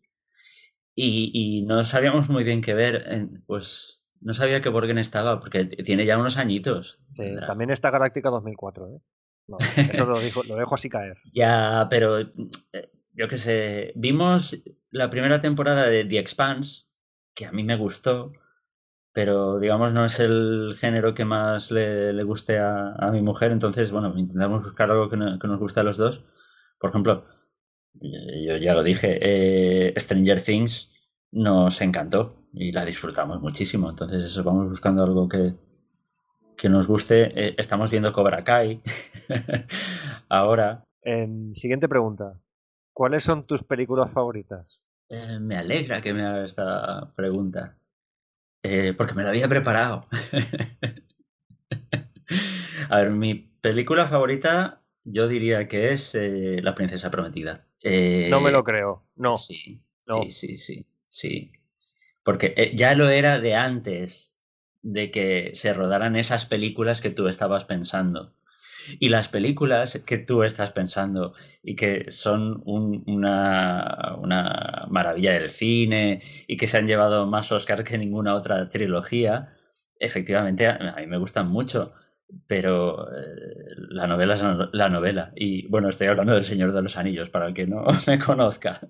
Y, 1.00 1.30
y 1.32 1.62
no 1.62 1.84
sabíamos 1.84 2.28
muy 2.28 2.42
bien 2.44 2.60
qué 2.60 2.74
ver. 2.74 3.30
Pues 3.46 4.02
no 4.20 4.34
sabía 4.34 4.60
que 4.60 4.68
Borgen 4.68 4.98
estaba 4.98 5.38
porque 5.38 5.64
tiene 5.64 6.04
ya 6.04 6.18
unos 6.18 6.36
añitos. 6.36 6.98
Sí, 7.14 7.34
también 7.46 7.70
está 7.70 7.90
Galáctica 7.90 8.30
2004. 8.30 8.88
¿eh? 8.88 9.00
No, 9.46 9.58
eso 9.76 10.06
lo, 10.06 10.18
dijo, 10.18 10.42
lo 10.42 10.56
dejo 10.56 10.74
así 10.74 10.88
caer. 10.88 11.16
Ya, 11.32 11.86
pero 11.88 12.20
yo 13.12 13.28
qué 13.28 13.36
sé. 13.36 13.92
Vimos 13.94 14.60
la 14.90 15.08
primera 15.08 15.40
temporada 15.40 15.88
de 15.88 16.04
The 16.04 16.18
Expanse, 16.18 16.86
que 17.34 17.46
a 17.46 17.52
mí 17.52 17.62
me 17.62 17.76
gustó 17.76 18.32
pero 19.18 19.58
digamos 19.58 19.92
no 19.92 20.04
es 20.04 20.20
el 20.20 20.76
género 20.78 21.12
que 21.12 21.24
más 21.24 21.72
le, 21.72 22.12
le 22.12 22.22
guste 22.22 22.60
a, 22.60 22.94
a, 22.94 23.10
mi 23.10 23.20
mujer, 23.20 23.50
entonces 23.50 23.90
bueno, 23.90 24.16
intentamos 24.16 24.62
buscar 24.62 24.92
algo 24.92 25.08
que, 25.10 25.16
no, 25.16 25.40
que, 25.40 25.48
nos 25.48 25.58
guste 25.58 25.80
a 25.80 25.82
los 25.82 25.96
dos. 25.96 26.24
Por 26.78 26.90
ejemplo, 26.90 27.24
yo 27.95 28.57
ya 28.57 28.75
lo 28.75 28.83
dije, 28.83 29.18
eh, 29.21 29.95
Stranger 29.99 30.40
Things 30.40 30.92
nos 31.30 31.80
encantó 31.80 32.42
y 32.52 32.73
la 32.73 32.85
disfrutamos 32.85 33.40
muchísimo, 33.40 33.90
entonces 33.90 34.25
eso, 34.25 34.42
vamos 34.42 34.68
buscando 34.68 35.04
algo 35.04 35.28
que, 35.28 35.54
que 36.59 36.68
nos 36.68 36.87
guste. 36.87 37.33
Eh, 37.35 37.54
estamos 37.57 37.90
viendo 37.90 38.12
Cobra 38.12 38.45
Kai 38.45 38.83
ahora. 40.28 40.85
Eh, 41.02 41.26
siguiente 41.54 41.88
pregunta, 41.88 42.38
¿cuáles 42.92 43.23
son 43.23 43.47
tus 43.47 43.62
películas 43.62 44.12
favoritas? 44.12 44.80
Eh, 45.09 45.38
me 45.40 45.57
alegra 45.57 46.02
que 46.02 46.12
me 46.12 46.26
haga 46.26 46.45
esta 46.45 47.14
pregunta. 47.14 47.78
Porque 48.99 49.14
me 49.14 49.23
lo 49.23 49.28
había 49.28 49.49
preparado. 49.49 50.04
A 52.90 52.99
ver, 52.99 53.11
mi 53.11 53.35
película 53.35 54.07
favorita 54.07 54.83
yo 55.04 55.26
diría 55.26 55.68
que 55.68 55.92
es 55.92 56.14
La 56.14 56.75
Princesa 56.75 57.11
Prometida. 57.11 57.67
Eh, 57.82 58.28
no 58.30 58.40
me 58.40 58.50
lo 58.50 58.64
creo, 58.64 59.04
no. 59.16 59.35
Sí, 59.35 59.80
no. 60.08 60.23
sí, 60.23 60.30
sí, 60.30 60.56
sí, 60.56 60.87
sí. 61.06 61.52
Porque 62.23 62.54
eh, 62.56 62.73
ya 62.75 62.94
lo 62.94 63.08
era 63.08 63.38
de 63.38 63.54
antes 63.54 64.32
de 64.82 65.11
que 65.11 65.52
se 65.54 65.73
rodaran 65.73 66.16
esas 66.16 66.47
películas 66.47 67.00
que 67.00 67.11
tú 67.11 67.28
estabas 67.28 67.64
pensando. 67.64 68.35
Y 69.00 69.11
las 69.11 69.28
películas 69.28 70.00
que 70.06 70.18
tú 70.18 70.42
estás 70.44 70.73
pensando 70.73 71.35
y 71.62 71.76
que 71.76 72.11
son 72.11 72.62
un, 72.64 73.04
una, 73.06 74.16
una, 74.18 74.87
maravilla 74.88 75.32
del 75.32 75.50
cine 75.50 76.23
y 76.47 76.56
que 76.56 76.66
se 76.66 76.78
han 76.78 76.87
llevado 76.87 77.26
más 77.26 77.52
Oscars 77.52 77.85
que 77.85 77.99
ninguna 77.99 78.35
otra 78.35 78.68
trilogía, 78.70 79.54
efectivamente 79.99 80.66
a, 80.66 80.94
a 80.97 81.00
mí 81.00 81.06
me 81.06 81.18
gustan 81.18 81.49
mucho, 81.49 81.92
pero 82.47 83.08
eh, 83.11 83.75
la 83.90 84.06
novela 84.06 84.35
es 84.35 84.42
la 84.73 84.88
novela. 84.88 85.32
Y 85.37 85.66
bueno, 85.68 85.88
estoy 85.88 86.08
hablando 86.08 86.35
del 86.35 86.44
Señor 86.44 86.73
de 86.73 86.82
los 86.82 86.97
Anillos, 86.97 87.30
para 87.30 87.47
el 87.49 87.54
que 87.54 87.66
no 87.66 87.85
me 88.06 88.18
conozca. 88.18 88.80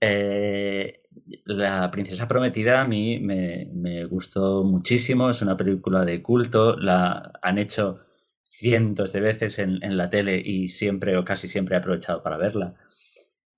Eh, 0.00 1.02
la 1.44 1.90
Princesa 1.90 2.28
Prometida 2.28 2.80
a 2.80 2.86
mí 2.86 3.18
me, 3.18 3.68
me 3.72 4.04
gustó 4.04 4.64
muchísimo, 4.64 5.30
es 5.30 5.42
una 5.42 5.56
película 5.56 6.04
de 6.04 6.22
culto, 6.22 6.76
la 6.76 7.32
han 7.42 7.58
hecho 7.58 8.00
cientos 8.48 9.12
de 9.12 9.20
veces 9.20 9.58
en, 9.58 9.82
en, 9.82 9.96
la 9.96 10.10
tele 10.10 10.40
y 10.44 10.68
siempre 10.68 11.16
o 11.16 11.24
casi 11.24 11.48
siempre 11.48 11.76
he 11.76 11.78
aprovechado 11.78 12.22
para 12.22 12.36
verla. 12.36 12.74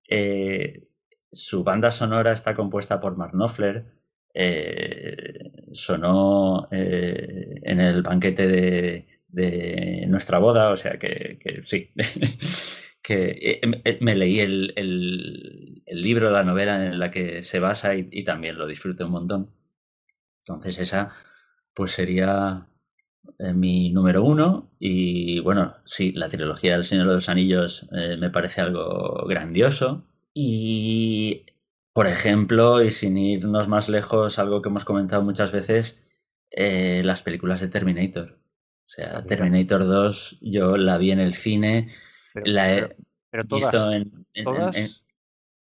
Eh, 0.07 0.87
su 1.31 1.63
banda 1.63 1.89
sonora 1.91 2.33
está 2.33 2.53
compuesta 2.55 2.99
por 2.99 3.17
Mark 3.17 3.31
Knopfler. 3.33 3.85
Eh, 4.33 5.40
sonó 5.73 6.67
eh, 6.71 7.55
en 7.63 7.79
el 7.79 8.01
banquete 8.01 8.47
de, 8.47 9.07
de, 9.27 10.05
nuestra 10.07 10.39
boda, 10.39 10.71
o 10.71 10.77
sea 10.77 10.97
que, 10.99 11.61
sí, 11.63 11.91
que 13.01 13.61
eh, 13.63 13.97
me 14.01 14.15
leí 14.15 14.39
el, 14.39 14.73
el, 14.75 15.83
libro, 16.01 16.31
la 16.31 16.43
novela 16.43 16.85
en 16.87 16.99
la 16.99 17.11
que 17.11 17.43
se 17.43 17.59
basa 17.59 17.95
y, 17.95 18.07
y 18.11 18.23
también 18.23 18.57
lo 18.57 18.67
disfruté 18.67 19.03
un 19.03 19.11
montón. 19.11 19.51
Entonces 20.41 20.79
esa 20.79 21.11
pues 21.73 21.91
sería 21.91 22.67
eh, 23.39 23.53
mi 23.53 23.91
número 23.91 24.23
uno. 24.23 24.71
Y 24.79 25.39
bueno, 25.41 25.75
sí, 25.85 26.11
la 26.13 26.29
trilogía 26.29 26.73
del 26.73 26.85
Señor 26.85 27.07
de 27.07 27.13
los 27.15 27.29
Anillos 27.29 27.87
eh, 27.91 28.17
me 28.19 28.29
parece 28.29 28.61
algo 28.61 29.25
grandioso. 29.27 30.05
Y, 30.33 31.45
por 31.93 32.07
ejemplo, 32.07 32.81
y 32.81 32.91
sin 32.91 33.17
irnos 33.17 33.67
más 33.67 33.89
lejos, 33.89 34.39
algo 34.39 34.61
que 34.61 34.69
hemos 34.69 34.85
comentado 34.85 35.21
muchas 35.21 35.51
veces, 35.51 36.03
eh, 36.49 37.01
las 37.03 37.21
películas 37.21 37.59
de 37.61 37.67
Terminator. 37.67 38.39
O 38.85 38.89
sea, 38.93 39.23
Terminator 39.25 39.85
2, 39.85 40.39
yo 40.41 40.77
la 40.77 40.97
vi 40.97 41.11
en 41.11 41.19
el 41.19 41.33
cine, 41.33 41.93
pero, 42.33 42.45
la 42.47 42.73
he 42.73 42.81
pero, 42.81 42.95
pero 43.29 43.47
todas, 43.47 43.71
visto 43.71 43.91
en... 43.91 44.25
en, 44.33 44.43
¿todas, 44.43 44.75
en. 44.75 44.89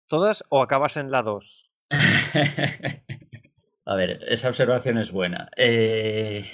¿Todas 0.08 0.44
o 0.50 0.62
acabas 0.62 0.98
en 0.98 1.12
la 1.12 1.22
2? 1.22 1.74
A 3.86 3.96
ver, 3.96 4.20
esa 4.28 4.50
observación 4.50 4.98
es 4.98 5.12
buena. 5.12 5.50
Eh, 5.58 6.46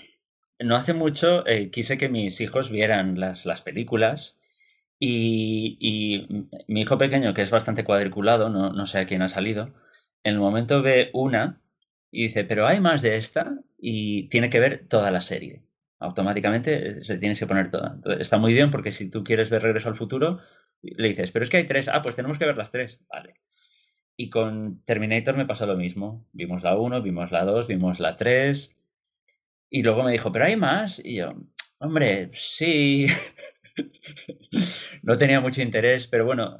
no 0.59 0.75
hace 0.75 0.93
mucho 0.93 1.45
eh, 1.47 1.69
quise 1.69 1.97
que 1.97 2.09
mis 2.09 2.41
hijos 2.41 2.69
vieran 2.69 3.19
las, 3.19 3.45
las 3.45 3.61
películas 3.61 4.38
y, 4.99 6.27
mi 6.67 6.81
hijo 6.81 6.97
pequeño, 6.97 7.33
que 7.33 7.41
es 7.41 7.51
bastante 7.51 7.83
cuadriculado, 7.83 8.49
no, 8.49 8.71
no, 8.73 8.85
sé 8.85 8.99
a 8.99 9.07
quién 9.07 9.21
ha 9.21 9.29
salido, 9.29 9.73
en 10.23 10.33
el 10.33 10.39
momento 10.39 10.81
ve 10.81 11.09
una 11.13 11.61
y 12.11 12.23
dice, 12.23 12.43
pero 12.43 12.67
hay 12.67 12.79
más 12.79 13.01
de 13.01 13.17
esta 13.17 13.57
y 13.77 14.27
tiene 14.29 14.49
que 14.49 14.59
ver 14.59 14.87
toda 14.87 15.11
la 15.11 15.21
serie. 15.21 15.63
Automáticamente 15.99 17.03
se 17.03 17.17
tienes 17.17 17.39
que 17.39 17.47
poner 17.47 17.71
toda. 17.71 17.93
Entonces, 17.95 18.21
está 18.21 18.37
muy 18.37 18.53
bien 18.53 18.71
porque 18.71 18.91
si 18.91 19.09
tú 19.09 19.23
quieres 19.23 19.49
ver 19.49 19.61
Regreso 19.63 19.89
al 19.89 19.97
Futuro, 19.97 20.39
Le 20.81 21.09
dices, 21.09 21.31
pero 21.31 21.43
es 21.43 21.49
que 21.49 21.57
hay 21.57 21.67
tres. 21.67 21.89
Ah, 21.89 22.01
pues 22.01 22.15
tenemos 22.15 22.39
que 22.39 22.45
ver 22.45 22.57
las 22.57 22.71
tres. 22.71 22.99
Vale. 23.09 23.35
Y 24.15 24.29
con 24.29 24.81
Terminator 24.85 25.35
me 25.37 25.45
pasó 25.45 25.65
lo 25.65 25.75
mismo. 25.75 26.25
Vimos 26.33 26.63
la 26.63 26.77
1, 26.77 27.01
vimos 27.01 27.31
la 27.31 27.43
2, 27.45 27.67
vimos 27.67 27.99
la 27.99 28.17
3. 28.17 28.75
Y 29.69 29.83
luego 29.83 30.03
me 30.03 30.11
dijo, 30.11 30.31
pero 30.31 30.45
hay 30.45 30.55
más. 30.55 31.01
Y 31.03 31.17
yo, 31.17 31.33
hombre, 31.79 32.29
sí. 32.33 33.07
no 35.03 35.17
tenía 35.17 35.41
mucho 35.41 35.61
interés, 35.61 36.07
pero 36.07 36.25
bueno, 36.25 36.57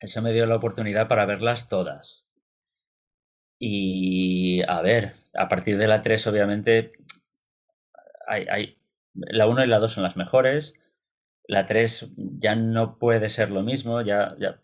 eso 0.00 0.22
me 0.22 0.32
dio 0.32 0.46
la 0.46 0.56
oportunidad 0.56 1.08
para 1.08 1.26
verlas 1.26 1.68
todas. 1.68 2.24
Y 3.58 4.62
a 4.66 4.82
ver, 4.82 5.14
a 5.34 5.48
partir 5.48 5.78
de 5.78 5.86
la 5.86 6.00
3, 6.00 6.26
obviamente, 6.26 6.92
hay, 8.26 8.46
hay, 8.50 8.78
la 9.14 9.46
1 9.46 9.64
y 9.64 9.66
la 9.68 9.78
2 9.78 9.92
son 9.92 10.02
las 10.02 10.16
mejores. 10.16 10.74
La 11.46 11.66
3 11.66 12.10
ya 12.16 12.56
no 12.56 12.98
puede 12.98 13.28
ser 13.28 13.50
lo 13.50 13.62
mismo, 13.62 14.00
ya, 14.02 14.34
ya 14.40 14.60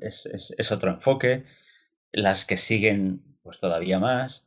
es, 0.00 0.72
otro 0.72 0.90
enfoque. 0.90 1.44
Las 2.12 2.44
que 2.44 2.56
siguen, 2.56 3.22
pues 3.42 3.60
todavía 3.60 3.98
más. 3.98 4.46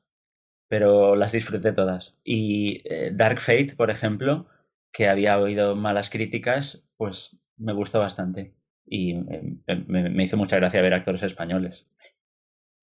Pero 0.67 1.15
las 1.15 1.31
disfruté 1.31 1.71
todas. 1.73 2.13
Y 2.23 2.81
eh, 2.85 3.11
Dark 3.13 3.39
Fate, 3.39 3.75
por 3.75 3.89
ejemplo, 3.89 4.47
que 4.93 5.09
había 5.09 5.37
oído 5.39 5.75
malas 5.75 6.09
críticas, 6.09 6.87
pues 6.95 7.37
me 7.57 7.73
gustó 7.73 7.99
bastante. 7.99 8.55
Y 8.85 9.15
me, 9.15 9.57
me, 9.87 10.09
me 10.09 10.23
hizo 10.23 10.37
mucha 10.37 10.55
gracia 10.57 10.81
ver 10.81 10.93
actores 10.93 11.23
españoles. 11.23 11.87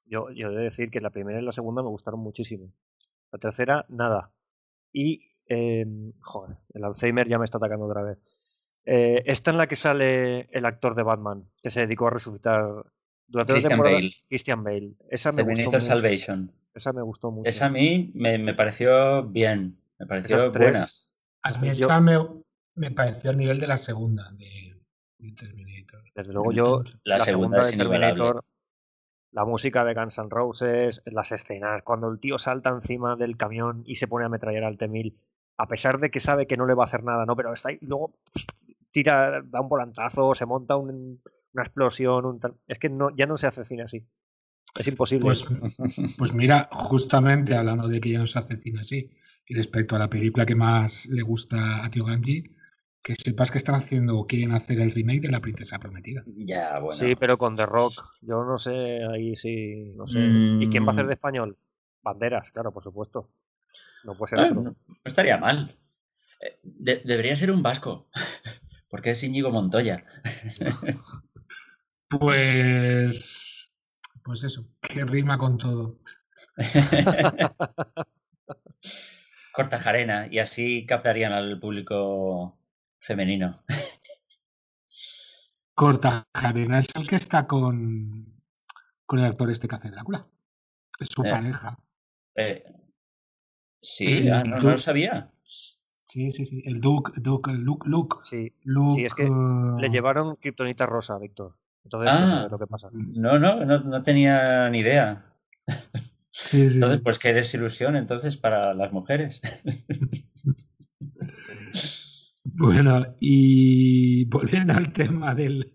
Yo, 0.06 0.30
yo 0.30 0.48
he 0.50 0.56
de 0.56 0.62
decir 0.64 0.90
que 0.90 1.00
la 1.00 1.10
primera 1.10 1.40
y 1.40 1.44
la 1.44 1.52
segunda 1.52 1.82
me 1.82 1.88
gustaron 1.88 2.20
muchísimo. 2.20 2.72
La 3.30 3.38
tercera, 3.38 3.86
nada. 3.88 4.32
Y, 4.92 5.22
eh, 5.46 5.86
joder, 6.20 6.56
el 6.74 6.84
Alzheimer 6.84 7.28
ya 7.28 7.38
me 7.38 7.44
está 7.44 7.58
atacando 7.58 7.86
otra 7.86 8.02
vez. 8.02 8.18
Eh, 8.84 9.22
esta 9.26 9.52
en 9.52 9.58
la 9.58 9.68
que 9.68 9.76
sale 9.76 10.48
el 10.50 10.64
actor 10.64 10.96
de 10.96 11.04
Batman, 11.04 11.48
que 11.62 11.70
se 11.70 11.80
dedicó 11.82 12.08
a 12.08 12.10
resucitar 12.10 12.64
durante 13.28 13.52
Christian 13.52 13.70
la 13.70 13.76
temporada. 13.76 13.96
Bale. 13.96 14.10
Christian 14.28 14.64
Bale. 14.64 14.92
Esa 15.10 15.30
me 15.30 15.42
gustó 15.42 15.54
Terminator 15.54 15.80
mucho. 15.80 15.94
Salvation. 15.94 16.52
Esa 16.74 16.92
me 16.92 17.02
gustó 17.02 17.30
mucho. 17.30 17.48
Esa 17.48 17.66
a 17.66 17.70
mí 17.70 18.10
me, 18.14 18.38
me 18.38 18.54
pareció 18.54 19.22
bien. 19.28 19.78
Me 19.98 20.06
pareció 20.06 20.36
Esas 20.38 20.50
buena. 20.50 20.72
tres, 20.72 21.09
A 21.42 21.50
mí 21.58 21.68
yo- 21.68 21.72
esa 21.86 22.00
me, 22.00 22.18
me 22.74 22.90
pareció 22.90 23.30
al 23.30 23.38
nivel 23.38 23.58
de 23.60 23.66
la 23.66 23.78
segunda 23.78 24.30
de, 24.32 24.76
de 25.18 25.32
Terminator. 25.32 26.02
desde 26.14 26.32
luego 26.32 26.52
yo. 26.52 26.82
La, 27.04 27.24
segunda, 27.24 27.64
de. 27.66 27.76
Terminator, 27.76 28.44
la 29.32 29.44
música 29.44 29.84
de 29.84 29.94
Guns 29.94 30.18
N' 30.18 30.28
Roses, 30.28 31.02
las 31.06 31.32
escenas, 31.32 31.82
cuando 31.82 32.08
el 32.10 32.18
tío 32.18 32.36
salta 32.38 32.70
encima 32.70 33.16
del 33.16 33.36
camión 33.36 33.82
y 33.86 33.94
se 33.96 34.08
pone 34.08 34.24
a 34.24 34.26
ametrallar 34.26 34.64
al 34.64 34.76
T-1000, 34.76 35.14
a 35.56 35.66
pesar 35.66 36.00
de 36.00 36.10
que 36.10 36.20
sabe 36.20 36.46
que 36.46 36.56
no 36.56 36.66
le 36.66 36.74
va 36.74 36.84
a 36.84 36.86
hacer 36.86 37.04
nada, 37.04 37.24
¿no? 37.26 37.36
Pero 37.36 37.52
está 37.52 37.68
ahí, 37.68 37.78
luego 37.82 38.12
tira, 38.90 39.40
da 39.44 39.60
un 39.60 39.68
volantazo, 39.68 40.34
se 40.34 40.46
monta 40.46 40.76
un- 40.76 41.22
una 41.52 41.62
explosión, 41.62 42.26
un 42.26 42.40
tal- 42.40 42.56
es 42.66 42.78
que 42.78 42.88
no, 42.88 43.14
ya 43.16 43.26
no 43.26 43.36
se 43.36 43.46
hace 43.46 43.64
cine 43.64 43.82
así. 43.84 44.04
Es 44.78 44.86
imposible. 44.88 45.24
Pues, 45.24 45.46
pues 46.18 46.32
mira, 46.32 46.68
justamente 46.72 47.54
hablando 47.56 47.88
de 47.88 48.00
que 48.00 48.10
ya 48.10 48.18
no 48.18 48.26
se 48.26 48.38
hace 48.38 48.56
cine 48.56 48.80
así, 48.80 49.10
y 49.50 49.54
respecto 49.56 49.96
a 49.96 49.98
la 49.98 50.08
película 50.08 50.46
que 50.46 50.54
más 50.54 51.06
le 51.06 51.22
gusta 51.22 51.84
a 51.84 51.90
Tio 51.90 52.04
Gamji, 52.04 52.44
que 53.02 53.16
sepas 53.16 53.50
que 53.50 53.58
están 53.58 53.74
haciendo 53.74 54.16
o 54.16 54.24
quieren 54.26 54.52
hacer 54.52 54.78
el 54.80 54.92
remake 54.92 55.22
de 55.22 55.30
La 55.32 55.40
Princesa 55.40 55.80
Prometida. 55.80 56.22
Ya, 56.36 56.78
bueno. 56.78 56.92
Sí, 56.92 57.16
pero 57.18 57.36
con 57.36 57.56
The 57.56 57.66
Rock, 57.66 58.00
yo 58.20 58.44
no 58.44 58.56
sé, 58.58 59.04
ahí 59.12 59.34
sí, 59.34 59.92
no 59.96 60.06
sé. 60.06 60.20
¿Y 60.60 60.68
quién 60.70 60.84
va 60.84 60.88
a 60.88 60.90
hacer 60.92 61.06
Mm. 61.06 61.08
de 61.08 61.14
español? 61.14 61.58
Banderas, 62.00 62.52
claro, 62.52 62.70
por 62.70 62.84
supuesto. 62.84 63.28
No 64.04 64.14
puede 64.16 64.30
ser 64.30 64.38
Ah, 64.38 64.44
otro. 64.46 64.62
no, 64.62 64.70
no 64.70 64.76
estaría 65.04 65.36
mal. 65.36 65.76
Eh, 66.40 66.60
de- 66.62 67.02
debería 67.04 67.34
ser 67.34 67.50
un 67.50 67.62
vasco, 67.64 68.08
porque 68.88 69.10
es 69.10 69.22
Íñigo 69.24 69.50
Montoya. 69.50 70.04
Pues, 72.08 73.72
pues 74.24 74.42
eso, 74.42 74.66
que 74.80 75.04
rima 75.04 75.38
con 75.38 75.58
todo. 75.58 75.98
Cortajarena, 79.60 80.26
y 80.30 80.38
así 80.38 80.86
captarían 80.86 81.32
al 81.34 81.60
público 81.60 82.58
femenino. 82.98 83.62
Cortajarena 85.74 86.78
es 86.78 86.88
el 86.94 87.06
que 87.06 87.16
está 87.16 87.46
con, 87.46 88.40
con 89.04 89.18
el 89.18 89.26
actor 89.26 89.50
este 89.50 89.68
que 89.68 89.76
hace 89.76 89.90
Drácula. 89.90 90.22
Es 90.98 91.08
su 91.10 91.22
Eh. 91.24 91.30
pareja. 91.30 91.78
Eh, 92.36 92.64
sí, 93.82 94.18
El 94.28 94.32
ah, 94.32 94.42
no, 94.44 94.56
no 94.60 94.70
lo 94.72 94.78
sabía. 94.78 95.30
Sí, 95.42 96.30
sí, 96.30 96.46
sí. 96.46 96.62
El 96.64 96.80
Duke, 96.80 97.12
Duke, 97.20 97.52
Luke, 97.52 97.88
Luke. 97.88 98.16
Sí, 98.22 98.54
Luke 98.62 99.04
es 99.04 99.12
que 99.14 99.24
le 99.24 99.86
eh, 99.86 99.90
llevaron 99.90 100.34
Kryptonita 100.36 100.86
rosa, 100.86 101.18
Víctor. 101.18 101.54
Entonces, 101.84 102.12
no 102.12 102.18
Ah. 102.18 102.28
sabes 102.28 102.50
lo 102.50 102.58
que 102.58 102.66
pasa. 102.66 102.88
No, 102.92 103.38
no, 103.38 103.64
no, 103.66 103.78
no 103.80 104.02
tenía 104.02 104.70
ni 104.70 104.78
idea. 104.80 105.34
Sí, 106.32 106.68
sí, 106.68 106.74
Entonces, 106.74 106.98
sí. 106.98 107.02
pues 107.04 107.18
qué 107.18 107.32
desilusión 107.32 107.96
entonces 107.96 108.36
para 108.36 108.74
las 108.74 108.92
mujeres. 108.92 109.40
Bueno, 112.44 113.00
y 113.20 114.24
volviendo 114.26 114.74
al 114.74 114.92
tema 114.92 115.34
del, 115.34 115.72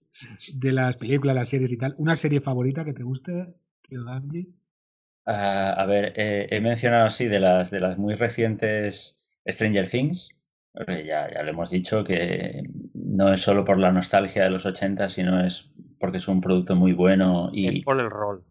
de 0.53 0.73
las 0.73 0.97
películas, 0.97 1.35
las 1.35 1.49
series 1.49 1.71
y 1.71 1.77
tal, 1.77 1.95
¿una 1.97 2.15
serie 2.15 2.41
favorita 2.41 2.85
que 2.85 2.93
te 2.93 3.03
guste, 3.03 3.55
tío 3.81 4.03
Gamji? 4.03 4.53
Ah, 5.25 5.71
a 5.77 5.85
ver, 5.87 6.13
eh, 6.15 6.47
he 6.51 6.61
mencionado 6.61 7.05
así 7.05 7.25
de 7.25 7.39
las, 7.39 7.71
de 7.71 7.79
las 7.79 7.97
muy 7.97 8.13
recientes 8.15 9.19
Stranger 9.47 9.89
Things. 9.89 10.29
Ya, 10.87 11.31
ya 11.33 11.41
lo 11.43 11.49
hemos 11.49 11.69
dicho 11.69 12.03
que 12.03 12.63
no 12.93 13.33
es 13.33 13.41
solo 13.41 13.63
por 13.63 13.79
la 13.79 13.91
nostalgia 13.91 14.43
de 14.43 14.49
los 14.49 14.65
80, 14.65 15.07
sino 15.09 15.43
es 15.43 15.71
porque 15.99 16.17
es 16.17 16.27
un 16.27 16.41
producto 16.41 16.75
muy 16.75 16.91
bueno 16.93 17.49
Es 17.63 17.77
y 17.77 17.81
por 17.81 17.99
el 17.99 18.09
rol. 18.11 18.43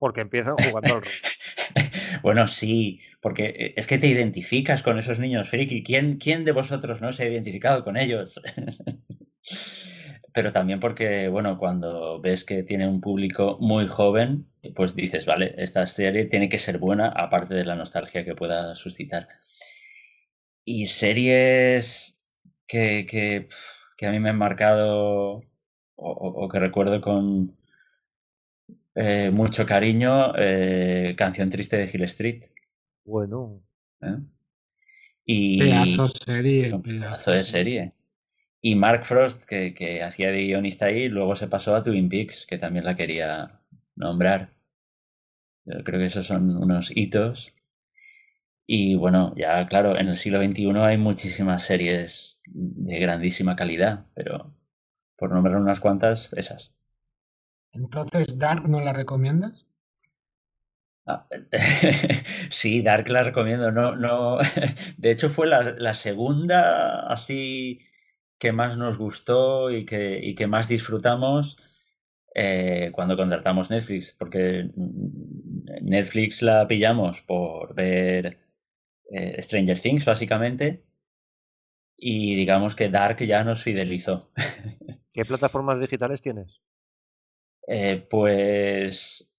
Porque 0.00 0.22
empiezan 0.22 0.56
jugando 0.56 0.94
al 0.96 1.02
bueno, 2.22 2.46
sí, 2.46 3.00
porque 3.20 3.44
eh, 3.56 3.74
es 3.76 3.86
que 3.86 3.98
te 3.98 4.08
identificas 4.08 4.82
con 4.82 4.98
esos 4.98 5.20
niños 5.20 5.48
friki. 5.48 5.84
¿Quién, 5.84 6.16
quién 6.18 6.44
de 6.44 6.52
vosotros 6.52 7.00
no 7.00 7.12
se 7.12 7.24
ha 7.24 7.28
identificado 7.28 7.84
con 7.84 7.96
ellos? 7.96 8.40
Pero 10.32 10.52
también 10.52 10.80
porque, 10.80 11.28
bueno, 11.28 11.58
cuando 11.58 12.20
ves 12.20 12.44
que 12.44 12.62
tiene 12.62 12.86
un 12.88 13.00
público 13.00 13.58
muy 13.60 13.86
joven, 13.86 14.46
pues 14.74 14.94
dices, 14.94 15.26
vale, 15.26 15.54
esta 15.58 15.86
serie 15.86 16.26
tiene 16.26 16.48
que 16.48 16.58
ser 16.58 16.78
buena, 16.78 17.08
aparte 17.08 17.54
de 17.54 17.64
la 17.64 17.74
nostalgia 17.76 18.24
que 18.24 18.34
pueda 18.36 18.74
suscitar. 18.76 19.28
Y 20.64 20.86
series 20.86 22.20
que, 22.66 23.06
que, 23.06 23.48
que 23.96 24.06
a 24.06 24.10
mí 24.10 24.20
me 24.20 24.30
han 24.30 24.38
marcado 24.38 25.42
o- 25.96 26.32
o 26.44 26.48
que 26.48 26.58
recuerdo 26.58 27.00
con 27.00 27.56
eh, 28.94 29.30
mucho 29.32 29.66
cariño, 29.66 30.32
eh, 30.36 31.14
Canción 31.16 31.50
Triste 31.50 31.76
de 31.76 31.90
Hill 31.92 32.04
Street. 32.04 32.44
Bueno, 33.04 33.62
¿eh? 34.02 34.16
Y 35.24 35.58
Pedazo 35.58 36.08
serie, 36.08 36.72
un 36.72 36.82
pedazo, 36.82 37.06
pedazo 37.06 37.30
de 37.32 37.44
serie. 37.44 37.92
Y 38.60 38.74
Mark 38.74 39.04
Frost, 39.04 39.44
que, 39.44 39.74
que 39.74 40.02
hacía 40.02 40.30
de 40.30 40.42
guionista 40.42 40.86
ahí, 40.86 41.08
luego 41.08 41.36
se 41.36 41.48
pasó 41.48 41.74
a 41.74 41.82
Twin 41.82 42.08
Peaks, 42.08 42.46
que 42.46 42.58
también 42.58 42.84
la 42.84 42.96
quería 42.96 43.60
nombrar. 43.96 44.52
Yo 45.64 45.84
creo 45.84 46.00
que 46.00 46.06
esos 46.06 46.26
son 46.26 46.56
unos 46.56 46.94
hitos. 46.94 47.54
Y 48.66 48.94
bueno, 48.94 49.34
ya 49.36 49.66
claro, 49.66 49.98
en 49.98 50.08
el 50.08 50.16
siglo 50.16 50.42
XXI 50.42 50.70
hay 50.78 50.98
muchísimas 50.98 51.62
series 51.64 52.40
de 52.44 52.98
grandísima 52.98 53.56
calidad, 53.56 54.06
pero 54.14 54.54
por 55.16 55.32
nombrar 55.32 55.56
unas 55.56 55.80
cuantas, 55.80 56.32
esas. 56.32 56.72
Entonces, 57.72 58.38
Dark 58.38 58.68
no 58.68 58.80
la 58.80 58.92
recomiendas? 58.92 59.66
Ah, 61.06 61.26
sí, 62.50 62.82
Dark 62.82 63.08
la 63.08 63.22
recomiendo. 63.22 63.70
No, 63.72 63.96
no. 63.96 64.38
De 64.96 65.10
hecho, 65.10 65.30
fue 65.30 65.46
la, 65.46 65.62
la 65.62 65.94
segunda 65.94 67.06
así 67.12 67.80
que 68.38 68.52
más 68.52 68.78
nos 68.78 68.98
gustó 68.98 69.70
y 69.70 69.84
que, 69.84 70.18
y 70.22 70.34
que 70.34 70.46
más 70.46 70.66
disfrutamos 70.66 71.58
eh, 72.34 72.90
cuando 72.92 73.16
contratamos 73.16 73.70
Netflix, 73.70 74.12
porque 74.18 74.70
Netflix 75.82 76.42
la 76.42 76.66
pillamos 76.66 77.20
por 77.22 77.74
ver 77.74 78.38
eh, 79.10 79.42
Stranger 79.42 79.78
Things, 79.78 80.04
básicamente, 80.04 80.84
y 81.96 82.34
digamos 82.34 82.74
que 82.74 82.88
Dark 82.88 83.18
ya 83.22 83.44
nos 83.44 83.62
fidelizó. 83.62 84.30
¿qué 85.12 85.24
plataformas 85.24 85.80
digitales 85.80 86.22
tienes? 86.22 86.62
Eh, 87.66 88.06
pues 88.10 89.32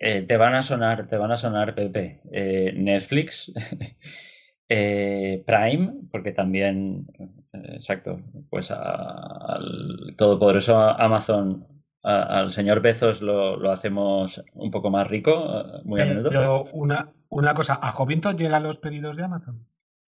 eh, 0.00 0.22
te 0.22 0.36
van 0.36 0.54
a 0.54 0.62
sonar, 0.62 1.06
te 1.06 1.16
van 1.16 1.32
a 1.32 1.36
sonar, 1.36 1.74
Pepe. 1.74 2.20
Eh, 2.32 2.72
Netflix, 2.76 3.52
Prime, 4.68 5.92
porque 6.10 6.32
también, 6.32 7.06
exacto, 7.52 8.20
pues 8.50 8.70
a- 8.70 9.54
al 9.54 10.14
todopoderoso 10.16 10.76
Amazon, 10.78 11.66
a- 12.02 12.38
al 12.40 12.52
señor 12.52 12.80
Bezos 12.80 13.22
lo, 13.22 13.56
lo 13.56 13.70
hacemos 13.70 14.42
un 14.54 14.70
poco 14.70 14.90
más 14.90 15.06
rico, 15.06 15.64
muy 15.84 16.00
a 16.00 16.06
menudo. 16.06 16.30
Pero 16.30 16.64
una, 16.72 17.12
una 17.28 17.54
cosa, 17.54 17.78
¿a 17.80 17.92
Jovinto 17.92 18.32
llegan 18.32 18.64
los 18.64 18.78
pedidos 18.78 19.16
de 19.16 19.24
Amazon? 19.24 19.66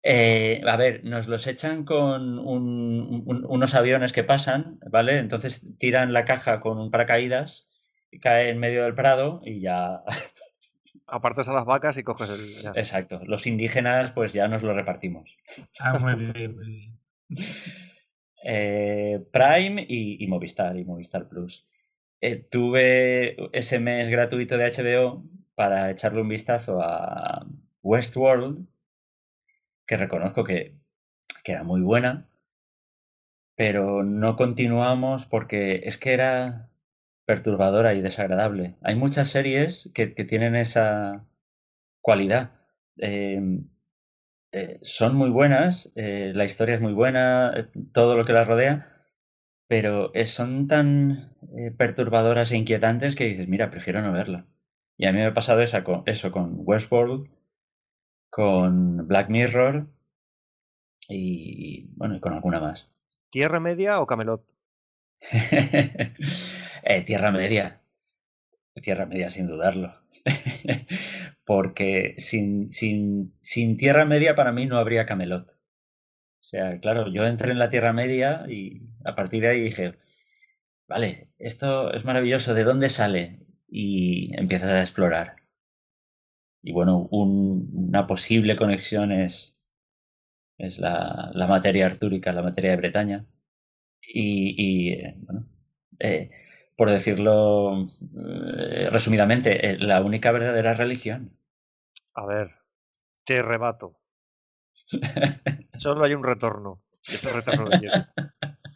Eh, 0.03 0.61
a 0.65 0.77
ver, 0.77 1.03
nos 1.03 1.27
los 1.27 1.45
echan 1.47 1.85
con 1.85 2.39
un- 2.39 3.23
un- 3.25 3.45
unos 3.47 3.75
aviones 3.75 4.11
que 4.13 4.23
pasan, 4.23 4.79
¿vale? 4.89 5.17
Entonces 5.17 5.65
tiran 5.77 6.11
la 6.13 6.25
caja 6.25 6.59
con 6.59 6.79
un 6.79 6.89
paracaídas, 6.91 7.67
y 8.09 8.19
cae 8.19 8.49
en 8.49 8.57
medio 8.59 8.83
del 8.83 8.95
prado 8.95 9.41
y 9.45 9.61
ya. 9.61 10.01
Apartas 11.07 11.49
a 11.49 11.53
las 11.53 11.65
vacas 11.65 11.97
y 11.97 12.03
coges 12.03 12.29
el. 12.29 12.53
ya. 12.63 12.71
Exacto. 12.75 13.21
Los 13.25 13.45
indígenas, 13.45 14.11
pues 14.11 14.33
ya 14.33 14.47
nos 14.47 14.63
lo 14.63 14.73
repartimos. 14.73 15.29
Ah, 15.79 15.99
muy 15.99 16.15
bien, 16.15 16.55
muy 16.55 16.65
bien. 16.65 16.99
Eh, 18.43 19.23
Prime 19.31 19.85
y, 19.87 20.23
y 20.23 20.27
Movistar 20.27 20.75
y 20.75 20.83
Movistar 20.83 21.27
Plus. 21.27 21.63
Eh, 22.21 22.37
tuve 22.49 23.37
ese 23.55 23.79
mes 23.79 24.09
gratuito 24.09 24.57
de 24.57 24.65
HBO 24.65 25.23
para 25.53 25.91
echarle 25.91 26.21
un 26.21 26.29
vistazo 26.29 26.81
a 26.81 27.45
Westworld, 27.83 28.65
que 29.91 29.97
reconozco 29.97 30.45
que, 30.45 30.77
que 31.43 31.51
era 31.51 31.63
muy 31.65 31.81
buena, 31.81 32.29
pero 33.57 34.03
no 34.03 34.37
continuamos 34.37 35.25
porque 35.25 35.81
es 35.83 35.97
que 35.97 36.13
era 36.13 36.69
perturbadora 37.25 37.93
y 37.93 38.01
desagradable. 38.01 38.77
Hay 38.83 38.95
muchas 38.95 39.27
series 39.27 39.91
que, 39.93 40.13
que 40.13 40.23
tienen 40.23 40.55
esa 40.55 41.25
cualidad. 41.99 42.51
Em, 42.95 43.67
eh, 44.53 44.79
son 44.81 45.15
muy 45.15 45.29
buenas, 45.29 45.91
eh, 45.95 46.31
la 46.35 46.45
historia 46.45 46.75
es 46.75 46.81
muy 46.81 46.93
buena, 46.93 47.51
eh, 47.53 47.67
todo 47.91 48.15
lo 48.15 48.23
que 48.23 48.31
las 48.31 48.47
rodea, 48.47 49.05
pero 49.67 50.13
son 50.25 50.67
tan 50.69 51.33
perturbadoras 51.77 52.51
e 52.53 52.57
inquietantes 52.57 53.17
que 53.17 53.25
dices, 53.25 53.49
mira, 53.49 53.71
prefiero 53.71 54.01
no 54.01 54.13
verla. 54.13 54.45
Y 54.97 55.05
a 55.07 55.11
mí 55.11 55.19
me 55.19 55.25
ha 55.25 55.33
pasado 55.33 55.59
eso 55.61 56.31
con 56.31 56.53
Westworld, 56.65 57.27
con 58.31 59.07
Black 59.07 59.29
Mirror 59.29 59.87
y, 61.07 61.89
bueno, 61.95 62.15
y 62.15 62.19
con 62.19 62.33
alguna 62.33 62.59
más. 62.59 62.89
¿Tierra 63.29 63.59
Media 63.59 63.99
o 63.99 64.07
Camelot? 64.07 64.43
Eh, 66.83 67.03
Tierra 67.03 67.31
Media. 67.31 67.79
Tierra 68.81 69.05
Media, 69.05 69.29
sin 69.29 69.45
dudarlo. 69.45 69.93
Porque 71.45 72.15
sin, 72.17 72.71
sin, 72.71 73.35
sin 73.39 73.77
Tierra 73.77 74.03
Media 74.03 74.33
para 74.33 74.51
mí 74.51 74.65
no 74.65 74.77
habría 74.77 75.05
Camelot. 75.05 75.51
O 75.51 76.43
sea, 76.43 76.79
claro, 76.79 77.07
yo 77.13 77.23
entré 77.27 77.51
en 77.51 77.59
la 77.59 77.69
Tierra 77.69 77.93
Media 77.93 78.45
y 78.49 78.81
a 79.05 79.13
partir 79.13 79.41
de 79.41 79.49
ahí 79.49 79.61
dije, 79.61 79.99
vale, 80.87 81.29
esto 81.37 81.93
es 81.93 82.03
maravilloso, 82.03 82.55
¿de 82.55 82.63
dónde 82.63 82.89
sale? 82.89 83.45
Y 83.67 84.35
empiezas 84.39 84.71
a 84.71 84.81
explorar. 84.81 85.35
Y 86.63 86.71
bueno, 86.71 87.07
un- 87.11 87.69
una 87.73 88.07
posible 88.07 88.55
conexión 88.55 89.11
es, 89.11 89.55
es 90.57 90.79
la, 90.79 91.31
la 91.33 91.47
materia 91.47 91.85
artúrica, 91.85 92.31
la 92.31 92.43
materia 92.43 92.71
de 92.71 92.77
Bretaña. 92.77 93.25
Y, 94.01 94.55
y, 94.57 94.93
eh, 94.93 95.15
bueno, 95.19 95.45
eh, 95.99 96.31
por 96.75 96.89
decirlo 96.89 97.87
eh, 98.59 98.89
resumidamente, 98.91 99.77
la 99.79 100.01
única 100.01 100.31
verdadera 100.31 100.73
religión. 100.73 101.37
A 102.13 102.25
ver, 102.25 102.51
te 103.25 103.41
rebato. 103.41 103.95
Solo 105.77 106.03
hay 106.03 106.13
un 106.13 106.23
retorno. 106.23 106.81
Ese 107.07 107.29
retorno 107.31 107.69
de. 107.69 107.89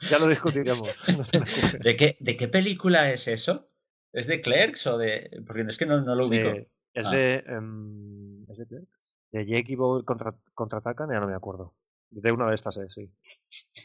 Ya 0.10 0.20
lo 0.20 0.28
discutiremos. 0.28 0.90
No. 1.34 1.80
¿De 1.80 1.96
qué, 1.96 2.18
¿De 2.20 2.38
qué 2.38 2.48
película 2.48 3.12
es 3.12 3.28
eso? 3.28 3.70
¿Es 4.14 4.28
de 4.28 4.42
Clerks 4.42 4.88
o 4.88 4.98
de...? 4.98 5.30
Porque 5.46 5.62
es 5.64 5.78
que 5.78 5.86
no, 5.86 6.02
no 6.02 6.16
lo 6.16 6.28
ubico. 6.28 6.54
Sí, 6.54 6.68
es 6.96 7.06
Ah. 7.08 7.12
de. 7.12 7.36
em, 7.48 8.44
¿Es 8.50 8.58
de 8.58 8.66
qué? 8.68 8.80
De 9.32 9.46
Jake 9.46 9.74
y 9.74 9.76
Bob 9.76 10.04
contra, 10.06 10.34
contraatacan, 10.54 11.10
ya 11.12 11.20
no 11.20 11.28
me 11.28 11.36
acuerdo. 11.36 11.74
De 12.10 12.32
una 12.32 12.48
de 12.48 12.56
estas, 12.56 12.78
eh, 12.78 12.86
sí. 12.90 13.12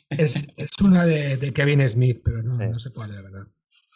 Es, 0.08 0.36
es 0.56 0.70
una 0.82 1.04
de, 1.04 1.36
de 1.36 1.52
Kevin 1.52 1.86
Smith, 1.88 2.20
pero 2.24 2.42
no, 2.42 2.58
Sí. 2.58 2.64
no 2.70 2.78
sé 2.78 2.92
cuál 2.92 3.10
es, 3.10 3.16
la 3.16 3.22
verdad. 3.22 3.46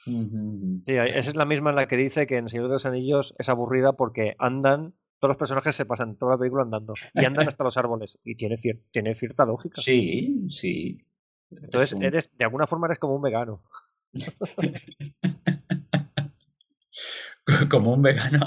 Sí, 0.05 0.83
esa 0.87 1.31
es 1.31 1.37
la 1.37 1.45
misma 1.47 1.71
en 1.71 1.77
la 1.77 1.89
que 1.89 1.97
dice 1.97 2.27
que 2.27 2.37
en 2.37 2.49
Señor 2.51 2.67
de 2.67 2.75
los 2.75 2.85
Anillos 2.87 3.35
es 3.39 3.49
aburrida 3.49 3.95
porque 3.95 4.35
andan, 4.39 4.93
todos 5.19 5.31
los 5.31 5.37
personajes 5.39 5.75
se 5.75 5.87
pasan 5.87 6.17
toda 6.17 6.33
la 6.33 6.39
película 6.39 6.63
andando 6.63 6.93
y 7.15 7.25
andan 7.25 7.47
hasta 7.49 7.65
los 7.65 7.77
árboles 7.79 8.19
y 8.25 8.35
tiene, 8.35 8.57
cier- 8.57 8.83
tiene 8.91 9.15
cierta 9.15 9.47
lógica. 9.47 9.81
Sí, 9.81 10.47
sí. 10.51 10.99
Entonces, 11.51 11.91
Es 11.91 11.95
un- 11.95 12.03
eres, 12.05 12.31
de 12.37 12.45
alguna 12.45 12.67
forma 12.67 12.87
eres 12.87 12.99
como 12.99 13.15
un 13.15 13.23
vegano. 13.23 13.63
Como 17.71 17.93
un 17.95 18.03
vegano. 18.03 18.41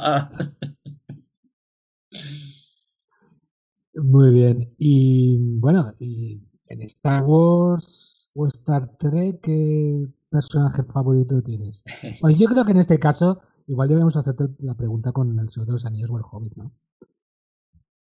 Muy 3.96 4.32
bien. 4.34 4.74
Y 4.78 5.38
bueno, 5.60 5.94
y 6.00 6.44
en 6.68 6.82
Star 6.84 7.24
Wars 7.24 8.30
o 8.34 8.48
Star 8.48 8.88
Trek, 8.98 9.42
¿qué 9.42 10.08
personaje 10.30 10.84
favorito 10.84 11.42
tienes? 11.42 11.84
Pues 12.22 12.38
yo 12.38 12.48
creo 12.48 12.66
que 12.66 12.72
en 12.72 12.78
este 12.78 13.00
caso, 13.00 13.42
igual 13.68 13.90
debemos 13.90 14.16
hacerte 14.16 14.46
la 14.60 14.76
pregunta 14.76 15.12
con 15.12 15.38
el 15.40 15.50
Señor 15.50 15.68
de 15.68 15.74
los 15.74 15.86
Anillos 15.86 16.10
o 16.12 16.18
el 16.18 16.24
Hobbit, 16.30 16.56
¿no? 16.56 16.72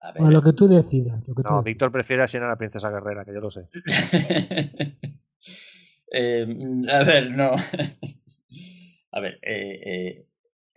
A 0.02 0.14
Bueno, 0.14 0.32
lo 0.32 0.42
que 0.42 0.54
tú 0.54 0.68
decidas. 0.68 1.28
Lo 1.28 1.36
que 1.36 1.44
tú 1.44 1.50
No, 1.50 1.58
decidas. 1.58 1.64
Víctor 1.66 1.92
prefiere 1.92 2.24
a 2.24 2.28
Siena 2.28 2.48
la 2.48 2.58
princesa 2.58 2.90
guerrera, 2.90 3.26
que 3.26 3.34
yo 3.34 3.40
lo 3.42 3.50
sé. 3.50 3.66
Eh, 6.12 6.44
a 6.92 7.04
ver, 7.04 7.32
no. 7.36 7.52
A 9.12 9.20
ver, 9.20 9.34
eh, 9.44 9.80
eh, 9.86 10.26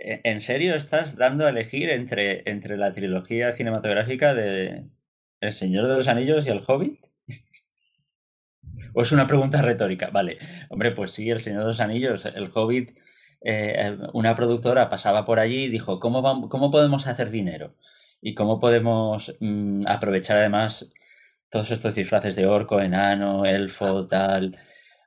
¿en 0.05 0.41
serio 0.41 0.75
estás 0.75 1.17
dando 1.17 1.47
a 1.47 1.51
elegir 1.51 1.91
entre, 1.91 2.43
entre 2.51 2.77
la 2.77 2.93
trilogía 2.93 3.53
cinematográfica 3.53 4.35
de 4.35 4.85
El 5.41 5.53
Señor 5.53 5.89
de 5.89 5.97
los 5.97 6.09
Anillos 6.09 6.47
y 6.47 6.51
El 6.51 6.63
Hobbit? 6.67 7.07
¿O 8.95 9.03
es 9.03 9.13
una 9.13 9.27
pregunta 9.27 9.63
retórica? 9.63 10.11
Vale, 10.11 10.39
hombre, 10.71 10.93
pues 10.93 11.13
sí, 11.13 11.31
El 11.31 11.41
Señor 11.41 11.61
de 11.61 11.67
los 11.67 11.81
Anillos, 11.81 12.25
El 12.27 12.51
Hobbit, 12.53 12.97
eh, 13.43 13.97
una 14.13 14.35
productora 14.37 14.89
pasaba 14.89 15.25
por 15.25 15.39
allí 15.39 15.65
y 15.65 15.69
dijo, 15.69 15.99
¿cómo, 16.01 16.49
cómo 16.49 16.71
podemos 16.71 17.07
hacer 17.07 17.31
dinero? 17.31 17.75
¿Y 18.21 18.35
cómo 18.35 18.61
podemos 18.61 19.35
mm, 19.41 19.83
aprovechar 19.87 20.37
además 20.39 20.91
todos 21.51 21.71
estos 21.71 21.95
disfraces 21.95 22.37
de 22.37 22.47
orco, 22.47 22.81
enano, 22.81 23.45
elfo, 23.47 24.07
tal? 24.09 24.59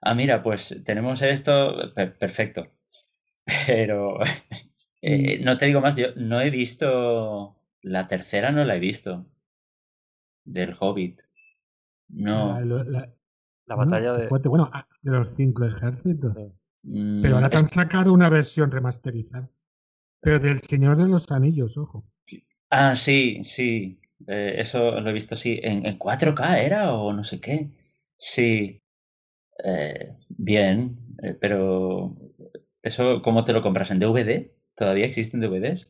Ah, 0.01 0.13
mira, 0.15 0.43
pues 0.43 0.75
tenemos 0.85 1.21
esto, 1.21 1.93
pe- 1.95 2.07
perfecto. 2.07 2.67
Pero 3.67 4.19
eh, 5.07 5.39
no 5.43 5.57
te 5.57 5.65
digo 5.67 5.81
más, 5.81 5.95
yo 5.95 6.07
no 6.15 6.41
he 6.41 6.49
visto 6.49 7.55
la 7.81 8.07
tercera, 8.07 8.51
no 8.51 8.63
la 8.65 8.75
he 8.75 8.79
visto 8.79 9.25
del 10.43 10.75
Hobbit. 10.79 11.21
No. 12.09 12.59
La- 12.61 13.75
batalla 13.75 14.13
de. 14.13 14.27
fuerte. 14.27 14.47
Bueno, 14.49 14.69
ah, 14.73 14.87
de 15.01 15.11
los 15.11 15.35
cinco 15.35 15.65
ejércitos. 15.65 16.33
Sí. 16.35 16.51
mm, 16.83 17.21
Pero 17.21 17.35
ahora 17.35 17.49
te 17.49 17.57
han 17.57 17.67
sacado 17.67 18.13
una 18.13 18.29
versión 18.29 18.71
remasterizada. 18.71 19.49
Pero 20.21 20.39
del 20.39 20.59
Señor 20.61 20.97
de 20.97 21.07
los 21.07 21.31
Anillos, 21.31 21.77
ojo. 21.77 22.03
Ah, 22.69 22.95
sí, 22.95 23.43
sí. 23.43 23.99
eh, 24.27 24.55
eso 24.57 24.99
lo 24.99 25.09
he 25.09 25.13
visto, 25.13 25.35
sí. 25.35 25.59
¿En, 25.63 25.85
en 25.85 25.97
4K 25.99 26.57
era 26.63 26.93
o 26.93 27.13
no 27.13 27.23
sé 27.23 27.39
qué? 27.39 27.69
Sí. 28.17 28.81
Eh, 29.63 30.15
bien, 30.29 30.97
eh, 31.23 31.33
pero 31.39 32.15
¿eso 32.83 33.21
cómo 33.21 33.43
te 33.45 33.53
lo 33.53 33.61
compras? 33.61 33.91
¿En 33.91 33.99
DVD? 33.99 34.54
¿Todavía 34.75 35.05
existen 35.05 35.39
DVDs? 35.39 35.89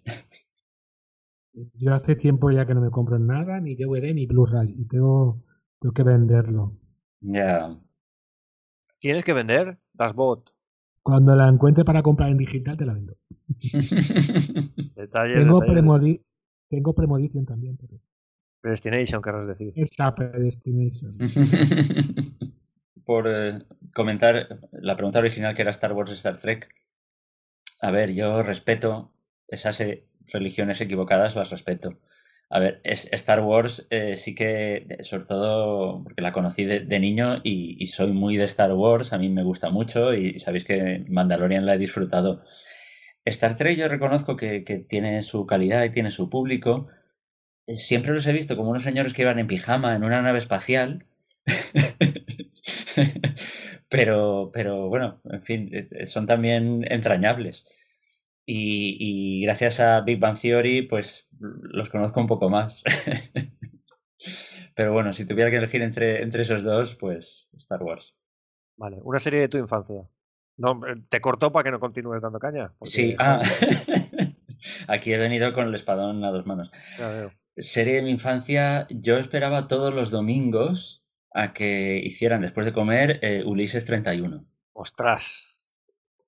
Yo 1.74 1.94
hace 1.94 2.16
tiempo 2.16 2.52
ya 2.52 2.66
que 2.66 2.76
no 2.76 2.82
me 2.82 2.92
compro 2.92 3.18
nada, 3.18 3.60
ni 3.60 3.76
DVD 3.76 4.14
ni 4.14 4.26
Blu-ray, 4.26 4.74
y 4.78 4.86
tengo, 4.86 5.44
tengo 5.80 5.94
que 5.94 6.04
venderlo. 6.04 6.78
Ya. 7.22 7.80
Tienes 9.00 9.24
que 9.24 9.34
vender 9.34 9.80
Dashbot. 9.94 10.54
Cuando 11.02 11.36
la 11.36 11.48
encuentre 11.48 11.86
para 11.86 12.04
comprar 12.04 12.30
en 12.30 12.38
digital, 12.38 12.78
te 12.78 12.86
la 12.86 12.94
vendo. 12.94 13.16
Detalles. 14.96 15.40
Tengo, 15.40 15.60
detalles. 15.60 15.72
premodi 15.72 16.26
tengo 16.68 16.94
Premodition 16.94 17.46
también, 17.46 17.78
pero 17.78 18.00
Predestination, 18.62 19.22
querrás 19.22 19.46
decir. 19.46 19.72
esa 19.76 20.14
Predestination. 20.16 21.18
Por 23.06 23.28
eh, 23.28 23.60
comentar 23.94 24.68
la 24.72 24.96
pregunta 24.96 25.20
original 25.20 25.54
que 25.54 25.62
era 25.62 25.72
Star 25.72 25.94
Wars 25.94 26.12
Star 26.12 26.38
Trek. 26.38 26.68
A 27.86 27.92
ver, 27.92 28.14
yo 28.14 28.42
respeto 28.42 29.14
esas 29.48 29.80
eh, 29.80 30.08
religiones 30.34 30.82
equivocadas, 30.82 31.36
las 31.36 31.52
respeto. 31.52 32.00
A 32.50 32.60
ver, 32.60 32.82
Star 32.84 33.42
Wars 33.42 33.86
eh, 33.92 34.18
sí 34.18 34.34
que, 34.34 34.88
eh, 34.90 35.04
sobre 35.04 35.26
todo 35.26 36.04
porque 36.04 36.24
la 36.24 36.34
conocí 36.34 36.66
de, 36.66 37.00
niño 37.00 37.42
y, 37.44 37.86
soy 37.86 38.12
muy 38.12 38.38
de 38.38 38.46
Star 38.46 38.74
Wars, 38.74 39.14
a 39.14 39.20
mí 39.20 39.30
me 39.30 39.44
gusta 39.44 39.70
mucho 39.70 40.16
y 40.16 40.40
sabéis 40.40 40.66
que 40.66 41.06
Mandalorian 41.08 41.68
la 41.68 41.76
he 41.76 41.78
disfrutado. 41.78 42.44
Star 43.26 43.56
Trek 43.56 43.78
yo 43.78 43.88
reconozco 43.88 44.36
que, 44.36 44.62
tiene 44.90 45.22
su 45.22 45.46
calidad 45.46 45.84
y 45.84 45.92
tiene 45.92 46.10
su 46.10 46.28
público. 46.28 46.88
Siempre 47.68 48.14
los 48.14 48.26
he 48.26 48.34
visto 48.34 48.58
como 48.58 48.72
unos 48.72 48.84
señores 48.84 49.14
que 49.14 49.22
iban 49.24 49.38
en 49.38 49.48
pijama 49.48 49.96
en 49.96 50.04
una 50.04 50.24
nave 50.24 50.40
espacial. 50.40 51.06
pero, 53.90 54.52
pero 54.54 54.88
bueno, 54.90 55.22
en 55.26 55.42
fin, 55.44 55.70
eh, 55.74 55.88
eh, 55.92 56.06
son 56.06 56.26
también 56.28 56.86
entrañables. 56.92 57.66
Y, 58.48 58.98
y 59.00 59.42
gracias 59.44 59.80
a 59.80 60.02
Big 60.02 60.20
Bang 60.20 60.38
Theory, 60.40 60.84
pues 60.84 61.28
los 61.40 61.90
conozco 61.90 62.20
un 62.20 62.28
poco 62.28 62.50
más. 62.50 62.84
Pero 64.76 64.92
bueno, 64.94 65.14
si 65.14 65.26
tuviera 65.26 65.50
que 65.50 65.58
elegir 65.58 65.82
entre, 65.82 66.22
entre 66.22 66.42
esos 66.42 66.64
dos, 66.64 66.96
pues 66.96 67.48
Star 67.56 67.82
Wars. 67.82 68.14
Vale, 68.78 68.98
una 69.04 69.20
serie 69.20 69.40
de 69.42 69.50
tu 69.50 69.58
infancia. 69.58 70.08
No, 70.58 70.80
te 71.10 71.22
cortó 71.22 71.52
para 71.52 71.64
que 71.64 71.72
no 71.72 71.80
continúes 71.80 72.22
dando 72.22 72.40
caña. 72.40 72.74
porque- 72.78 72.92
Sí, 72.92 73.16
ah, 73.20 73.42
aquí 74.88 75.14
he 75.14 75.18
venido 75.18 75.54
con 75.54 75.68
el 75.68 75.76
espadón 75.76 76.24
a 76.24 76.32
dos 76.32 76.46
manos. 76.46 76.72
Serie 77.58 77.96
de 77.96 78.02
mi 78.02 78.12
infancia, 78.12 78.86
yo 78.90 79.18
esperaba 79.18 79.68
todos 79.68 79.94
los 79.94 80.12
domingos 80.12 81.05
a 81.36 81.54
que 81.54 81.98
hicieran 82.04 82.42
después 82.42 82.66
de 82.66 82.74
comer 82.74 83.20
eh, 83.24 83.44
Ulises 83.46 83.86
31. 83.86 84.46
Ostras. 84.74 85.60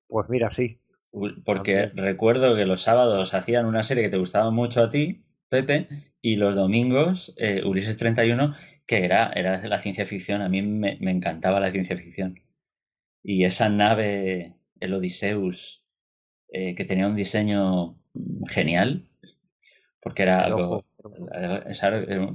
Pues 0.07 0.29
mira, 0.29 0.51
sí. 0.51 0.81
U- 1.11 1.41
Porque 1.43 1.87
También. 1.87 1.97
recuerdo 1.97 2.55
que 2.55 2.65
los 2.65 2.81
sábados 2.81 3.33
hacían 3.33 3.65
una 3.65 3.83
serie 3.83 4.03
que 4.03 4.09
te 4.09 4.17
gustaba 4.17 4.51
mucho 4.51 4.83
a 4.83 4.89
ti, 4.89 5.23
Pepe, 5.49 5.87
y 6.21 6.35
los 6.35 6.55
domingos 6.55 7.33
eh, 7.37 7.63
Ulises 7.65 7.97
31, 7.97 8.55
que 8.85 9.03
era, 9.05 9.31
era 9.33 9.61
la 9.67 9.79
ciencia 9.79 10.05
ficción. 10.05 10.41
A 10.41 10.49
mí 10.49 10.61
me, 10.61 10.97
me 11.01 11.11
encantaba 11.11 11.59
la 11.59 11.71
ciencia 11.71 11.97
ficción. 11.97 12.39
Y 13.23 13.45
esa 13.45 13.69
nave, 13.69 14.55
el 14.81 14.93
Odysseus, 14.95 15.85
eh, 16.49 16.75
que 16.75 16.85
tenía 16.85 17.07
un 17.07 17.17
diseño 17.17 17.99
mm, 18.13 18.45
genial, 18.47 19.09
porque 20.01 20.23
era 20.23 20.41
algo 20.41 20.85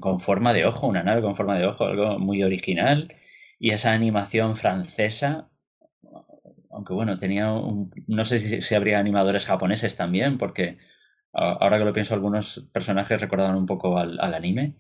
con 0.00 0.20
forma 0.20 0.52
de 0.52 0.64
ojo, 0.66 0.86
una 0.86 1.02
nave 1.02 1.22
con 1.22 1.36
forma 1.36 1.58
de 1.58 1.66
ojo, 1.66 1.84
algo 1.84 2.18
muy 2.18 2.42
original. 2.42 3.14
Y 3.58 3.70
esa 3.70 3.92
animación 3.92 4.56
francesa, 4.56 5.50
aunque 6.70 6.92
bueno, 6.92 7.18
tenía 7.18 7.52
un, 7.52 7.90
no 8.06 8.24
sé 8.24 8.38
si, 8.38 8.60
si 8.62 8.74
habría 8.74 8.98
animadores 8.98 9.46
japoneses 9.46 9.96
también, 9.96 10.38
porque 10.38 10.78
ahora 11.32 11.78
que 11.78 11.84
lo 11.84 11.92
pienso, 11.92 12.14
algunos 12.14 12.68
personajes 12.72 13.20
recordaban 13.20 13.56
un 13.56 13.66
poco 13.66 13.98
al, 13.98 14.18
al 14.20 14.34
anime. 14.34 14.74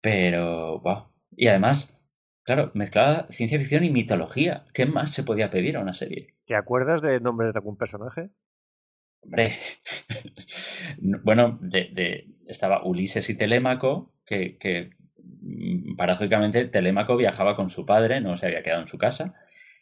Pero, 0.00 0.80
wow. 0.80 1.04
Y 1.36 1.48
además, 1.48 1.98
claro, 2.42 2.70
mezclaba 2.74 3.26
ciencia 3.30 3.58
ficción 3.58 3.84
y 3.84 3.90
mitología. 3.90 4.64
¿Qué 4.72 4.86
más 4.86 5.12
se 5.12 5.24
podía 5.24 5.50
pedir 5.50 5.76
a 5.76 5.80
una 5.80 5.94
serie? 5.94 6.34
¿Te 6.46 6.54
acuerdas 6.56 7.02
de 7.02 7.20
nombres 7.20 7.52
de 7.52 7.58
algún 7.58 7.76
personaje? 7.76 8.30
Hombre, 9.28 9.52
no- 11.00 11.20
bueno, 11.22 11.58
estaba 12.46 12.84
Ulises 12.84 13.28
y 13.30 13.36
Telémaco, 13.36 14.12
que, 14.24 14.56
que 14.58 14.90
mm, 15.42 15.96
paradójicamente 15.96 16.66
Telémaco 16.66 17.16
viajaba 17.16 17.56
con 17.56 17.70
su 17.70 17.84
padre, 17.86 18.20
no 18.20 18.36
se 18.36 18.46
había 18.46 18.62
quedado 18.62 18.82
en 18.82 18.88
su 18.88 18.98
casa. 18.98 19.34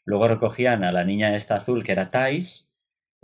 Luego 0.04 0.28
recogían 0.28 0.84
a 0.84 0.92
la 0.92 1.04
niña 1.04 1.36
esta 1.36 1.56
azul, 1.56 1.84
que 1.84 1.92
era 1.92 2.10
Thais. 2.10 2.68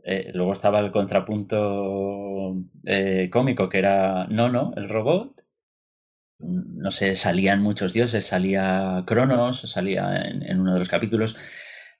eh, 0.04 0.32
luego 0.34 0.52
estaba 0.54 0.80
el 0.80 0.92
contrapunto 0.92 2.56
eh, 2.86 3.30
cómico, 3.32 3.68
que 3.68 3.78
era 3.78 4.26
Nono, 4.28 4.72
el 4.76 4.88
robot. 4.88 5.44
No 6.38 6.90
sé, 6.90 7.14
salían 7.14 7.62
muchos 7.62 7.92
dioses, 7.92 8.26
salía 8.26 9.04
Cronos, 9.06 9.60
salía 9.60 10.16
en, 10.28 10.42
en 10.42 10.60
uno 10.60 10.72
de 10.74 10.80
los 10.80 10.88
capítulos, 10.88 11.36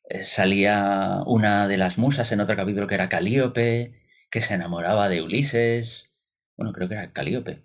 eh, 0.09 0.23
salía 0.25 1.21
una 1.27 1.69
de 1.69 1.77
las 1.77 1.97
musas 1.99 2.33
en 2.33 2.41
otro 2.41 2.57
capítulo 2.57 2.87
que 2.89 2.97
era 2.97 3.09
Calíope, 3.09 3.95
que 4.33 4.41
se 4.41 4.55
enamoraba 4.55 5.09
de 5.09 5.23
Ulises. 5.23 6.13
Bueno, 6.57 6.73
creo 6.73 6.89
que 6.89 6.95
era 6.95 7.13
Calíope. 7.13 7.63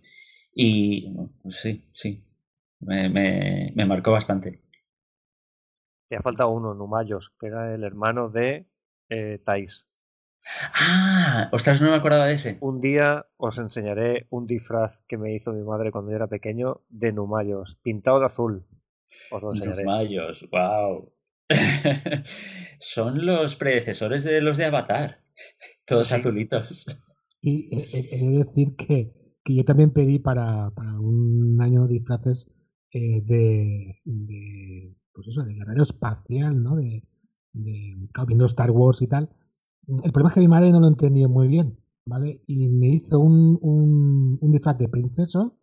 Y 0.53 1.15
pues 1.41 1.56
sí, 1.62 1.89
sí, 1.93 2.23
me, 2.80 3.10
me- 3.10 3.71
me 3.75 3.86
marcó 3.86 4.12
bastante. 4.12 4.62
Te 6.10 6.15
ha 6.17 6.21
faltado 6.21 6.51
uno, 6.51 6.73
Numayos, 6.73 7.32
que 7.39 7.47
era 7.47 7.73
el 7.73 7.84
hermano 7.84 8.30
de 8.30 8.67
eh, 9.10 9.39
Thais. 9.43 9.88
Ah, 10.73 11.49
ostras, 11.51 11.82
no 11.82 11.89
me 11.89 11.95
acordaba 11.97 12.25
de 12.27 12.34
ese. 12.34 12.58
Un 12.62 12.80
día 12.80 13.25
os 13.38 13.58
enseñaré 13.58 14.27
un 14.30 14.45
disfraz 14.45 15.03
que 15.08 15.17
me 15.17 15.34
hizo 15.34 15.51
mi 15.51 15.63
madre 15.63 15.91
cuando 15.91 16.12
yo 16.12 16.15
era 16.17 16.27
pequeño 16.27 16.82
de 16.89 17.12
Numayos, 17.12 17.77
pintado 17.84 18.19
de 18.19 18.25
azul. 18.27 18.65
Os 19.30 19.41
lo 19.43 19.51
enseñaré. 19.51 19.84
mayos, 19.84 20.47
wow. 20.51 21.12
Son 22.80 23.25
los 23.25 23.56
predecesores 23.58 24.23
de 24.23 24.41
los 24.41 24.58
de 24.58 24.65
Avatar, 24.65 25.21
todos 25.86 26.08
Sí. 26.10 26.15
azulitos. 26.15 26.86
Sí, 27.41 27.69
he, 27.71 28.15
he- 28.15 28.19
de 28.32 28.38
decir 28.39 28.76
que, 28.76 29.13
que 29.43 29.56
yo 29.56 29.63
también 29.65 29.91
pedí 29.91 30.19
para, 30.19 30.71
para 30.71 31.00
un 31.00 31.60
año 31.62 31.84
de 31.88 31.93
disfraces 31.93 32.47
eh, 32.91 33.21
de, 33.21 34.00
de, 34.06 34.95
pues 35.13 35.28
eso, 35.28 35.43
de 35.43 35.54
guerrero 35.54 35.84
espacial, 35.84 36.62
¿no? 36.63 36.76
De, 36.76 37.04
de 37.54 37.97
claro, 38.13 38.28
viendo 38.28 38.45
Star 38.45 38.71
Wars 38.71 39.02
y 39.02 39.08
tal. 39.08 39.30
El 40.04 40.12
problema 40.12 40.30
es 40.30 40.34
que 40.34 40.41
mi 40.41 40.47
madre 40.47 40.71
no 40.71 40.80
lo 40.80 40.88
entendía 40.88 41.28
muy 41.28 41.47
bien, 41.47 41.78
¿vale? 42.06 42.41
Y 42.47 42.67
me 42.69 42.89
hizo 42.89 43.19
un, 43.19 43.58
un, 43.62 44.38
un 44.41 44.52
disfraz 44.52 44.78
de 44.78 44.89
princeso, 44.89 45.58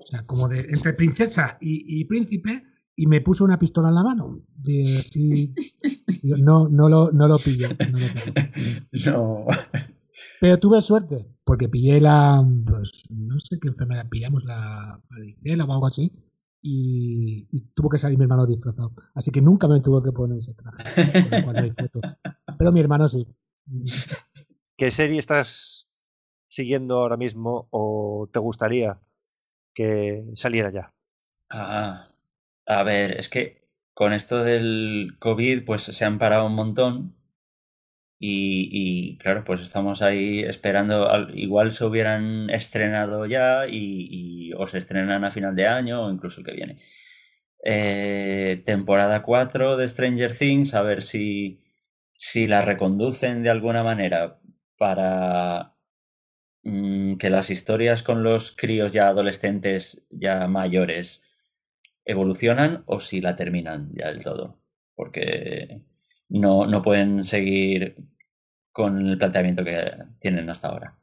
o 0.00 0.06
sea, 0.06 0.22
como 0.22 0.48
de 0.48 0.60
entre 0.70 0.92
princesa 0.94 1.56
y, 1.60 2.00
y 2.00 2.04
príncipe, 2.04 2.62
y 2.98 3.06
me 3.06 3.20
puso 3.20 3.44
una 3.44 3.60
pistola 3.60 3.90
en 3.90 3.94
la 3.94 4.02
mano. 4.02 4.40
De, 4.56 4.98
así, 4.98 5.54
digo, 6.20 6.36
no, 6.38 6.68
no 6.68 6.88
lo, 6.88 7.12
no 7.12 7.28
lo 7.28 7.38
pilló. 7.38 7.68
No 7.92 7.98
lo 8.00 8.06
pilló. 8.08 9.12
No. 9.12 9.46
Pero 10.40 10.58
tuve 10.58 10.82
suerte, 10.82 11.24
porque 11.44 11.68
pillé 11.68 12.00
la, 12.00 12.44
pues, 12.66 13.04
no 13.10 13.38
sé 13.38 13.58
qué 13.60 13.68
enfermedad 13.68 14.08
pillamos, 14.08 14.44
la 14.44 15.00
varicela 15.10 15.64
o 15.64 15.72
algo 15.72 15.86
así, 15.86 16.12
y, 16.60 17.46
y 17.52 17.60
tuvo 17.72 17.88
que 17.88 17.98
salir 17.98 18.18
mi 18.18 18.24
hermano 18.24 18.46
disfrazado. 18.46 18.92
Así 19.14 19.30
que 19.30 19.40
nunca 19.40 19.68
me 19.68 19.80
tuvo 19.80 20.02
que 20.02 20.10
poner 20.10 20.38
ese 20.38 20.54
traje, 20.54 20.82
hay 21.56 21.70
fotos. 21.70 22.02
Pero 22.58 22.72
mi 22.72 22.80
hermano 22.80 23.06
sí. 23.06 23.28
¿Qué 24.76 24.90
serie 24.90 25.20
estás 25.20 25.88
siguiendo 26.48 26.98
ahora 26.98 27.16
mismo 27.16 27.68
o 27.70 28.28
te 28.32 28.40
gustaría 28.40 28.98
que 29.72 30.32
saliera 30.34 30.72
ya? 30.72 30.92
Ah, 31.50 32.07
a 32.68 32.84
ver, 32.84 33.18
es 33.18 33.28
que 33.28 33.66
con 33.94 34.12
esto 34.12 34.44
del 34.44 35.16
COVID, 35.18 35.64
pues 35.64 35.82
se 35.82 36.04
han 36.04 36.18
parado 36.20 36.46
un 36.46 36.54
montón. 36.54 37.16
Y, 38.20 39.16
claro, 39.18 39.44
pues 39.44 39.60
estamos 39.60 40.02
ahí 40.02 40.40
esperando. 40.40 41.08
al- 41.10 41.38
Igual 41.38 41.72
se 41.72 41.84
hubieran 41.84 42.50
estrenado 42.50 43.26
ya 43.26 43.66
y- 43.68 44.52
o 44.54 44.66
se 44.66 44.78
estrenan 44.78 45.24
a 45.24 45.30
final 45.30 45.54
de 45.54 45.66
año 45.68 46.02
o 46.04 46.10
incluso 46.10 46.40
el 46.40 46.46
que 46.46 46.52
viene. 46.54 46.78
Eh, 47.64 48.62
temporada 48.66 49.22
4 49.22 49.76
de 49.76 49.88
Stranger 49.88 50.34
Things, 50.36 50.74
a 50.74 50.82
ver 50.82 51.02
si, 51.02 51.60
si 52.14 52.46
la 52.48 52.62
reconducen 52.62 53.42
de 53.44 53.50
alguna 53.50 53.82
manera 53.84 54.40
para 54.78 55.74
mm, 56.62 57.16
que 57.16 57.30
las 57.30 57.50
historias 57.50 58.02
con 58.02 58.22
los 58.22 58.52
críos 58.56 58.92
ya 58.92 59.08
adolescentes, 59.08 60.04
ya 60.10 60.46
mayores, 60.48 61.22
evolucionan 62.08 62.82
o 62.86 62.98
si 62.98 63.20
la 63.20 63.36
terminan 63.36 63.90
ya 63.94 64.08
del 64.08 64.24
todo. 64.24 64.58
Porque 64.96 65.82
no, 66.28 66.66
no 66.66 66.82
pueden 66.82 67.24
seguir 67.24 67.96
con 68.72 69.06
el 69.06 69.18
planteamiento 69.18 69.64
que 69.64 69.92
tienen 70.20 70.50
hasta 70.50 70.68
ahora. 70.68 70.98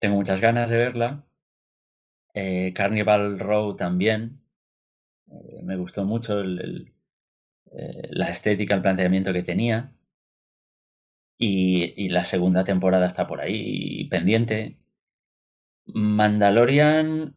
Tengo 0.00 0.16
muchas 0.16 0.40
ganas 0.40 0.70
de 0.70 0.78
verla. 0.78 1.24
Eh, 2.34 2.72
Carnival 2.74 3.38
Row 3.38 3.76
también. 3.76 4.40
Eh, 5.30 5.60
me 5.62 5.76
gustó 5.76 6.04
mucho 6.04 6.42
eh, 6.42 6.92
la 8.10 8.30
estética, 8.30 8.74
el 8.74 8.82
planteamiento 8.82 9.32
que 9.32 9.42
tenía. 9.42 9.92
Y, 11.38 11.94
y 11.96 12.08
la 12.10 12.24
segunda 12.24 12.64
temporada 12.64 13.06
está 13.06 13.26
por 13.26 13.40
ahí 13.40 14.04
pendiente. 14.08 14.78
Mandalorian 15.86 17.34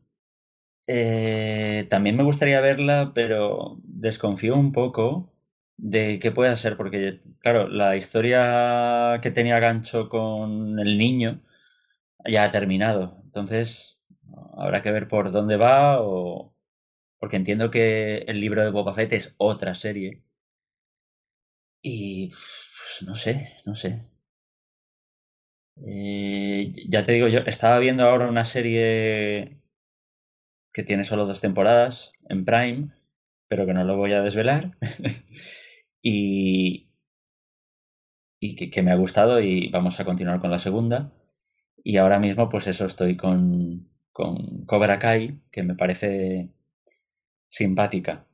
eh, 0.87 1.87
también 1.89 2.17
me 2.17 2.23
gustaría 2.23 2.61
verla, 2.61 3.11
pero 3.13 3.79
desconfío 3.83 4.55
un 4.55 4.71
poco 4.71 5.31
de 5.77 6.19
qué 6.19 6.31
pueda 6.31 6.55
ser, 6.57 6.77
porque, 6.77 7.21
claro, 7.39 7.67
la 7.67 7.95
historia 7.95 9.19
que 9.21 9.31
tenía 9.31 9.59
gancho 9.59 10.09
con 10.09 10.79
el 10.79 10.97
niño 10.97 11.41
ya 12.25 12.45
ha 12.45 12.51
terminado. 12.51 13.21
Entonces, 13.25 14.01
habrá 14.57 14.81
que 14.83 14.91
ver 14.91 15.07
por 15.07 15.31
dónde 15.31 15.57
va 15.57 16.01
o... 16.01 16.55
Porque 17.19 17.37
entiendo 17.37 17.71
que 17.71 18.19
el 18.27 18.41
libro 18.41 18.63
de 18.63 18.71
Boba 18.71 18.93
Fett 18.95 19.13
es 19.13 19.35
otra 19.37 19.75
serie. 19.75 20.23
Y 21.83 22.29
pues, 22.29 23.03
no 23.07 23.13
sé, 23.13 23.49
no 23.65 23.75
sé. 23.75 24.03
Eh, 25.85 26.73
ya 26.89 27.05
te 27.05 27.11
digo, 27.13 27.27
yo 27.27 27.39
estaba 27.39 27.79
viendo 27.79 28.03
ahora 28.07 28.27
una 28.29 28.45
serie 28.45 29.60
que 30.73 30.83
tiene 30.83 31.03
solo 31.03 31.25
dos 31.25 31.41
temporadas 31.41 32.13
en 32.29 32.45
Prime, 32.45 32.89
pero 33.47 33.65
que 33.65 33.73
no 33.73 33.83
lo 33.83 33.97
voy 33.97 34.13
a 34.13 34.21
desvelar. 34.21 34.77
y 36.01 36.87
y 38.39 38.55
que, 38.69 38.81
me 38.81 38.91
ha 38.91 38.95
gustado 38.95 39.39
y 39.41 39.69
vamos 39.69 39.99
a 39.99 40.05
continuar 40.05 40.39
con 40.39 40.51
la 40.51 40.59
segunda. 40.59 41.11
Y 41.83 41.97
ahora 41.97 42.19
mismo, 42.19 42.49
pues 42.49 42.67
eso, 42.67 42.85
estoy 42.85 43.17
con, 43.17 43.89
con 44.11 44.65
Cobra 44.65 44.99
Kai, 44.99 45.39
que 45.51 45.63
me 45.63 45.75
parece 45.75 46.49
simpática. 47.49 48.25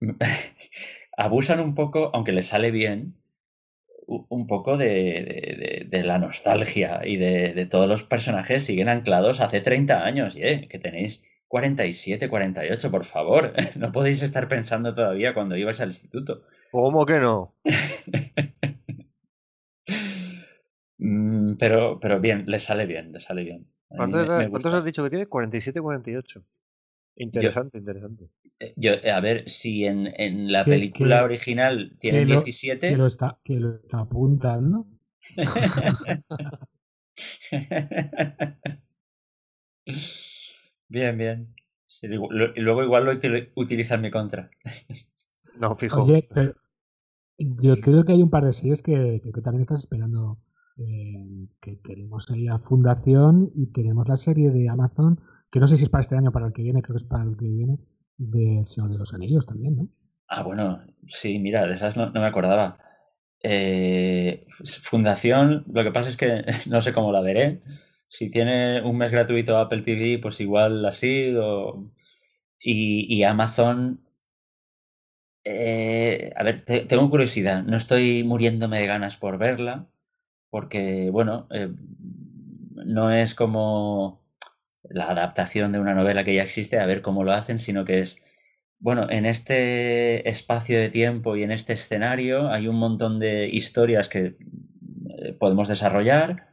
Abusan 1.16 1.60
un 1.60 1.74
poco, 1.74 2.10
aunque 2.14 2.32
les 2.32 2.46
sale 2.48 2.70
bien, 2.70 3.16
un 4.06 4.46
poco 4.46 4.76
de, 4.76 5.86
de- 5.90 6.02
la 6.04 6.18
nostalgia 6.18 7.00
y 7.04 7.16
de, 7.16 7.54
de 7.54 7.66
todos 7.66 7.88
los 7.88 8.02
personajes 8.02 8.64
siguen 8.64 8.88
anclados 8.88 9.40
hace 9.40 9.60
30 9.60 10.04
años, 10.04 10.34
que 10.34 10.78
tenéis 10.82 11.24
47, 11.56 12.30
48, 12.30 12.90
por 12.90 13.04
favor. 13.04 13.52
No 13.76 13.92
podéis 13.92 14.22
estar 14.22 14.48
pensando 14.48 14.94
todavía 14.94 15.34
cuando 15.34 15.54
ibais 15.54 15.78
al 15.82 15.90
instituto. 15.90 16.46
¿Cómo 16.70 17.04
que 17.04 17.20
no? 17.20 17.54
Mm, 21.04 21.54
pero, 21.58 21.98
pero 21.98 22.20
bien, 22.20 22.44
le 22.46 22.60
sale 22.60 22.86
bien, 22.86 23.10
le 23.12 23.18
sale 23.18 23.42
bien. 23.42 23.66
¿Cuántos, 23.88 24.20
me- 24.20 24.26
me 24.36 24.50
cuántos 24.50 24.62
gusta. 24.72 24.78
has 24.78 24.84
dicho 24.84 25.02
que 25.02 25.10
tiene? 25.10 25.26
47, 25.26 25.80
48. 25.80 26.44
Interesante, 27.16 27.78
interesante. 27.78 28.28
Eh, 28.60 28.72
Yo, 28.76 28.92
a 29.12 29.18
ver, 29.20 29.50
si 29.50 29.84
en, 29.84 30.06
en 30.16 30.52
la 30.52 30.64
película 30.64 31.18
que- 31.18 31.24
original 31.24 31.96
tiene 31.98 32.20
que 32.20 32.26
lo- 32.26 32.40
17. 32.42 32.88
Que 32.90 32.96
lo 32.96 33.06
está, 33.06 33.40
que 33.42 33.54
lo 33.58 33.74
está 33.74 33.98
apuntando. 33.98 34.86
bien, 40.92 41.16
bien. 41.18 41.54
Sí, 41.86 42.08
digo, 42.08 42.28
lo- 42.30 42.54
y 42.54 42.60
luego 42.60 42.82
igual 42.82 43.04
lo 43.04 43.12
util- 43.12 43.50
utiliza 43.54 43.94
en 43.96 44.00
mi 44.02 44.10
contra. 44.10 44.50
No, 45.60 45.76
fijo. 45.76 46.02
Oye, 46.02 46.26
pero 46.32 46.54
yo 47.38 47.76
creo 47.80 48.04
que 48.04 48.12
hay 48.12 48.22
un 48.22 48.30
par 48.30 48.44
de 48.44 48.52
series 48.52 48.82
que, 48.82 49.20
que- 49.22 49.32
que 49.32 49.40
también 49.42 49.62
estás 49.62 49.80
esperando. 49.80 50.38
eh, 50.78 51.48
que 51.60 51.76
tenemos 51.76 52.30
ahí 52.30 52.44
la 52.44 52.58
fundación 52.58 53.42
y 53.54 53.66
tenemos 53.72 54.08
la 54.08 54.16
serie 54.16 54.50
de 54.50 54.70
Amazon, 54.70 55.20
que 55.50 55.60
no 55.60 55.68
sé 55.68 55.76
si 55.76 55.84
es 55.84 55.90
para 55.90 56.00
este 56.02 56.16
año 56.16 56.30
o 56.30 56.32
para 56.32 56.46
el 56.46 56.54
que 56.54 56.62
viene, 56.62 56.80
creo 56.82 56.94
que 56.94 57.02
es 57.04 57.08
para 57.08 57.24
el 57.24 57.36
que 57.36 57.44
viene, 57.46 57.78
de 58.16 58.64
Señor 58.64 58.90
de 58.90 58.98
los 58.98 59.12
Anillos 59.12 59.46
también, 59.46 59.76
¿no? 59.76 59.88
Ah, 60.28 60.42
bueno, 60.42 60.80
sí, 61.08 61.38
mira, 61.38 61.66
de 61.66 61.74
esas 61.74 61.96
no, 61.96 62.06
no 62.10 62.20
me 62.20 62.26
acordaba. 62.26 62.78
Eh, 63.42 64.46
Fundación, 64.82 65.64
lo 65.72 65.84
que 65.84 65.90
pasa 65.92 66.08
es 66.08 66.16
que 66.16 66.44
no 66.70 66.80
sé 66.80 66.92
cómo 66.94 67.12
la 67.12 67.20
veré. 67.20 67.62
Si 68.16 68.30
tiene 68.30 68.80
un 68.82 68.96
mes 68.96 69.10
gratuito 69.10 69.56
Apple 69.58 69.82
TV, 69.82 70.18
pues 70.22 70.40
igual 70.40 70.84
así. 70.86 71.34
o- 71.36 71.90
Y, 72.60 73.06
y 73.16 73.24
Amazon. 73.24 74.00
eh, 75.44 76.32
a 76.36 76.42
ver, 76.44 76.64
te- 76.64 76.80
tengo 76.86 77.10
curiosidad. 77.10 77.62
No 77.64 77.76
estoy 77.76 78.24
muriéndome 78.24 78.78
de 78.80 78.86
ganas 78.86 79.16
por 79.16 79.38
verla, 79.38 79.86
porque, 80.50 81.10
bueno, 81.12 81.48
eh, 81.52 81.70
no 82.84 83.10
es 83.10 83.34
como 83.34 84.20
la 84.84 85.10
adaptación 85.10 85.72
de 85.72 85.80
una 85.80 85.94
novela 85.94 86.24
que 86.24 86.34
ya 86.34 86.42
existe, 86.42 86.78
a 86.78 86.86
ver 86.86 87.02
cómo 87.02 87.24
lo 87.24 87.32
hacen, 87.32 87.60
sino 87.60 87.84
que 87.84 88.00
es 88.00 88.18
bueno, 88.80 89.08
en 89.10 89.26
este 89.26 90.28
espacio 90.28 90.78
de 90.80 90.90
tiempo 90.90 91.36
y 91.36 91.44
en 91.44 91.52
este 91.52 91.74
escenario 91.74 92.48
hay 92.50 92.68
un 92.68 92.76
montón 92.76 93.20
de 93.20 93.48
historias 93.48 94.08
que 94.08 94.36
eh, 95.18 95.34
podemos 95.38 95.68
desarrollar. 95.68 96.51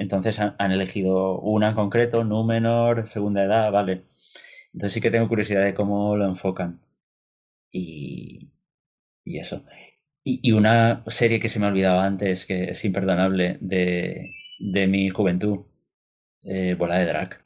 Entonces 0.00 0.40
han, 0.40 0.72
elegido 0.72 1.38
una 1.40 1.68
en 1.68 1.74
concreto, 1.74 2.24
Númenor, 2.24 3.06
segunda 3.06 3.44
edad, 3.44 3.70
vale. 3.70 4.06
Entonces 4.72 4.94
sí 4.94 5.00
que 5.02 5.10
tengo 5.10 5.28
curiosidad 5.28 5.62
de 5.62 5.74
cómo 5.74 6.16
lo 6.16 6.24
enfocan. 6.24 6.80
Y, 7.70 8.50
eso. 9.26 9.62
Y, 10.24 10.52
una 10.52 11.04
serie 11.08 11.38
que 11.38 11.50
se 11.50 11.60
me 11.60 11.66
ha 11.66 11.68
olvidado 11.68 12.00
antes, 12.00 12.46
que 12.46 12.70
es 12.70 12.82
imperdonable, 12.86 13.58
de, 13.60 14.86
mi 14.88 15.10
juventud, 15.10 15.66
eh, 16.44 16.74
Bola 16.78 16.98
de 16.98 17.04
Drag. 17.04 17.44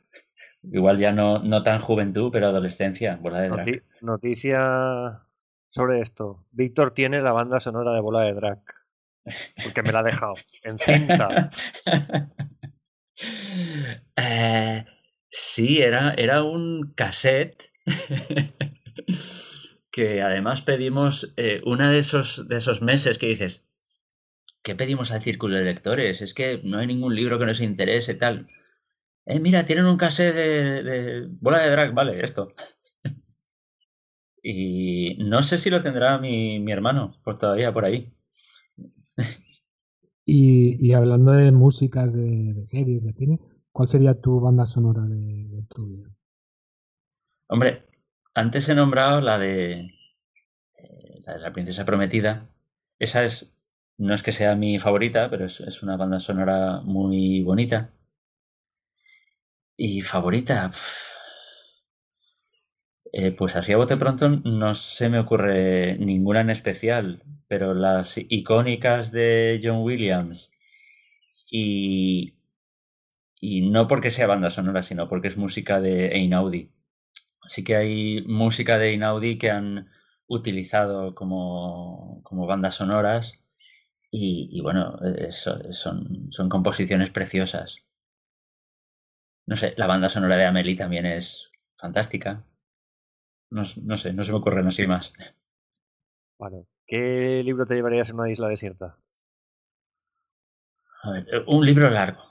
Igual 0.62 0.98
ya 0.98 1.10
no, 1.10 1.40
no 1.40 1.64
tan 1.64 1.80
juventud, 1.80 2.30
pero 2.32 2.46
adolescencia, 2.46 3.16
Bola 3.16 3.40
de 3.40 3.48
Drag. 3.48 3.66
Noti- 3.66 3.82
noticia 4.00 5.22
sobre 5.70 6.00
esto. 6.00 6.46
Víctor 6.52 6.94
tiene 6.94 7.20
la 7.20 7.32
banda 7.32 7.58
sonora 7.58 7.92
de 7.92 8.00
Bola 8.00 8.20
de 8.20 8.34
Drag. 8.34 8.62
Porque 9.62 9.82
me 9.82 9.92
la 9.92 10.00
ha 10.00 10.02
dejado. 10.02 10.34
En 10.62 10.78
cinta. 10.78 11.50
Eh, 14.16 14.84
sí, 15.28 15.80
era, 15.82 16.14
era 16.14 16.42
un 16.42 16.92
cassette 16.96 17.72
que 19.90 20.22
además 20.22 20.62
pedimos 20.62 21.32
eh, 21.36 21.60
uno 21.64 21.88
de 21.90 21.98
esos, 21.98 22.48
de 22.48 22.56
esos 22.56 22.82
meses 22.82 23.18
que 23.18 23.28
dices, 23.28 23.66
¿qué 24.62 24.76
pedimos 24.76 25.12
al 25.12 25.22
círculo 25.22 25.56
de 25.56 25.64
lectores? 25.64 26.22
Es 26.22 26.34
que 26.34 26.60
no 26.64 26.78
hay 26.78 26.88
ningún 26.88 27.16
libro 27.16 27.38
que 27.38 27.46
nos 27.46 27.62
interese, 27.62 28.14
tal. 28.14 28.48
Eh, 29.26 29.40
mira, 29.40 29.66
tienen 29.66 29.86
un 29.86 29.98
cassette 29.98 30.36
de, 30.36 30.84
de 30.84 31.28
bola 31.30 31.60
de 31.60 31.70
drag, 31.70 31.94
vale, 31.94 32.24
esto. 32.24 32.54
Y 34.44 35.16
no 35.18 35.42
sé 35.42 35.58
si 35.58 35.70
lo 35.70 35.82
tendrá 35.82 36.18
mi, 36.18 36.60
mi 36.60 36.70
hermano, 36.70 37.20
pues 37.24 37.36
todavía 37.38 37.72
por 37.72 37.84
ahí. 37.84 38.13
Y, 40.26 40.76
y 40.86 40.92
hablando 40.94 41.32
de 41.32 41.52
músicas 41.52 42.12
de, 42.14 42.64
series, 42.66 43.04
de 43.04 43.12
cine, 43.14 43.40
¿cuál 43.72 43.88
sería 43.88 44.20
tu 44.20 44.40
banda 44.40 44.66
sonora 44.66 45.02
de, 45.02 45.46
de 45.48 45.62
tu 45.68 45.86
vida? 45.86 46.08
Hombre, 47.48 47.86
antes 48.34 48.68
he 48.68 48.74
nombrado 48.74 49.20
la 49.22 49.38
de, 49.38 49.90
eh, 50.78 51.22
la 51.26 51.34
de 51.34 51.40
la 51.40 51.52
princesa 51.52 51.84
prometida. 51.84 52.48
Esa 52.98 53.24
es, 53.24 53.54
no 53.98 54.14
es 54.14 54.22
que 54.22 54.32
sea 54.32 54.54
mi 54.56 54.78
favorita, 54.78 55.30
pero 55.30 55.46
es, 55.46 55.60
es 55.60 55.82
una 55.82 55.96
banda 55.96 56.20
sonora 56.20 56.80
muy 56.82 57.42
bonita. 57.42 57.90
Y 59.76 60.02
favorita, 60.02 60.72
eh, 63.16 63.30
pues 63.30 63.54
así 63.54 63.72
a 63.72 63.76
bote 63.76 63.96
pronto 63.96 64.28
no 64.28 64.74
se 64.74 65.08
me 65.08 65.20
ocurre 65.20 65.96
ninguna 65.98 66.40
en 66.40 66.50
especial, 66.50 67.22
pero 67.46 67.72
las 67.72 68.18
icónicas 68.18 69.12
de 69.12 69.60
John 69.62 69.82
Williams 69.82 70.50
y, 71.48 72.34
y 73.40 73.70
no 73.70 73.86
porque 73.86 74.10
sea 74.10 74.26
banda 74.26 74.50
sonora, 74.50 74.82
sino 74.82 75.08
porque 75.08 75.28
es 75.28 75.36
música 75.36 75.80
de 75.80 76.08
Einaudi. 76.08 76.72
Sí 77.46 77.64
que 77.64 77.76
hay 77.76 78.24
música 78.26 78.78
de 78.78 78.90
Einaudi 78.90 79.38
que 79.38 79.50
han 79.50 79.90
utilizado 80.26 81.14
como, 81.14 82.20
como 82.24 82.46
bandas 82.46 82.76
sonoras 82.76 83.40
y, 84.10 84.60
bueno, 84.62 84.98
son, 85.30 86.32
son 86.32 86.48
composiciones 86.48 87.10
preciosas. 87.10 87.78
No 89.46 89.56
sé, 89.56 89.74
la 89.78 89.86
banda 89.86 90.10
sonora 90.10 90.36
de 90.36 90.44
Amelie 90.44 90.76
también 90.76 91.06
es 91.06 91.50
fantástica. 91.78 92.44
No, 93.50 93.62
no 93.82 93.96
sé, 93.96 94.12
no 94.12 94.22
se 94.22 94.32
me 94.32 94.38
ocurren 94.38 94.66
así 94.66 94.86
más. 94.86 95.12
Vale. 96.38 96.66
¿Qué 96.86 97.42
libro 97.44 97.66
te 97.66 97.74
llevarías 97.74 98.10
a 98.10 98.14
una 98.14 98.30
isla 98.30 98.48
desierta? 98.48 98.98
A 101.02 101.10
ver, 101.12 101.26
eh, 101.32 101.44
un 101.46 101.64
libro 101.64 101.88
largo. 101.90 102.22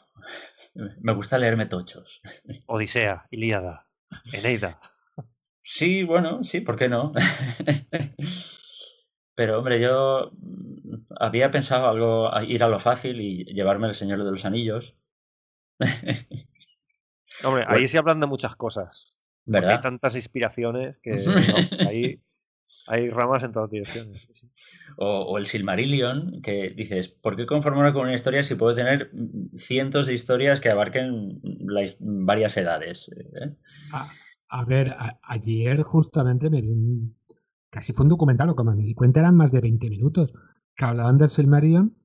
Me 1.02 1.14
gusta 1.14 1.38
leerme 1.38 1.68
tochos. 1.68 2.22
Odisea, 2.68 3.28
Ilíada, 3.30 3.88
Eneida. 4.32 4.80
Sí, 5.62 6.04
bueno, 6.04 6.44
sí, 6.44 6.62
¿por 6.62 6.76
qué 6.76 6.90
no? 6.90 7.14
Pero 9.36 9.60
hombre, 9.60 9.80
yo 9.80 10.32
mm, 10.34 11.06
había 11.20 11.52
pensado 11.52 11.88
algo, 11.88 12.30
ir 12.42 12.64
a 12.64 12.68
lo 12.68 12.80
fácil 12.80 13.22
y 13.22 13.46
llevarme 13.46 13.88
el 13.88 13.94
Señor 13.96 14.24
de 14.24 14.32
los 14.32 14.46
Anillos. 14.46 14.96
Hombre, 17.44 17.66
Bueno. 17.66 17.68
ahí 17.68 17.88
se 17.88 17.98
hablan 17.98 18.20
de 18.20 18.28
muchas 18.28 18.56
cosas. 18.56 19.16
Porque 19.46 19.58
hay 19.60 19.62
¿Verdad? 19.62 19.82
tantas 19.82 20.16
inspiraciones 20.16 20.98
que 21.00 21.12
no, 21.50 21.88
ahí 21.88 22.20
hay 22.88 23.10
ramas 23.10 23.44
en 23.44 23.52
todas 23.54 23.70
direcciones. 23.72 24.22
sí. 24.34 24.48
O, 24.98 25.22
o 25.22 25.38
el 25.38 25.46
Silmarillion, 25.46 26.42
que 26.42 26.70
dices, 26.70 27.08
¿por 27.10 27.36
qué 27.36 27.46
conformarme 27.46 27.94
con 27.94 28.04
una 28.04 28.14
historia 28.14 28.44
si 28.44 28.56
puedo 28.56 28.76
tener 28.76 29.10
mm, 29.14 29.58
cientos 29.58 30.06
de 30.06 30.14
historias 30.14 30.60
que 30.60 30.70
abarquen 30.70 31.42
la 31.66 31.82
his- 31.84 31.98
varias 32.00 32.56
edades? 32.58 33.10
¿eh? 33.10 33.56
A, 33.94 34.12
a 34.50 34.66
ver, 34.66 34.90
a- 34.90 35.20
ayer 35.24 35.82
justamente 35.84 36.50
me 36.50 36.62
vi 36.62 36.70
un. 36.70 37.16
Casi 37.70 37.92
fue 37.94 38.04
un 38.04 38.10
documental, 38.10 38.50
o 38.50 38.56
como 38.56 38.76
me 38.76 38.84
di 38.84 38.94
cuenta 38.94 39.20
eran 39.22 39.36
más 39.36 39.52
de 39.52 39.62
20 39.62 39.90
minutos, 39.90 40.34
que 40.76 40.86
hablaban 40.86 41.18
del 41.18 41.30
Silmarillion, 41.30 41.96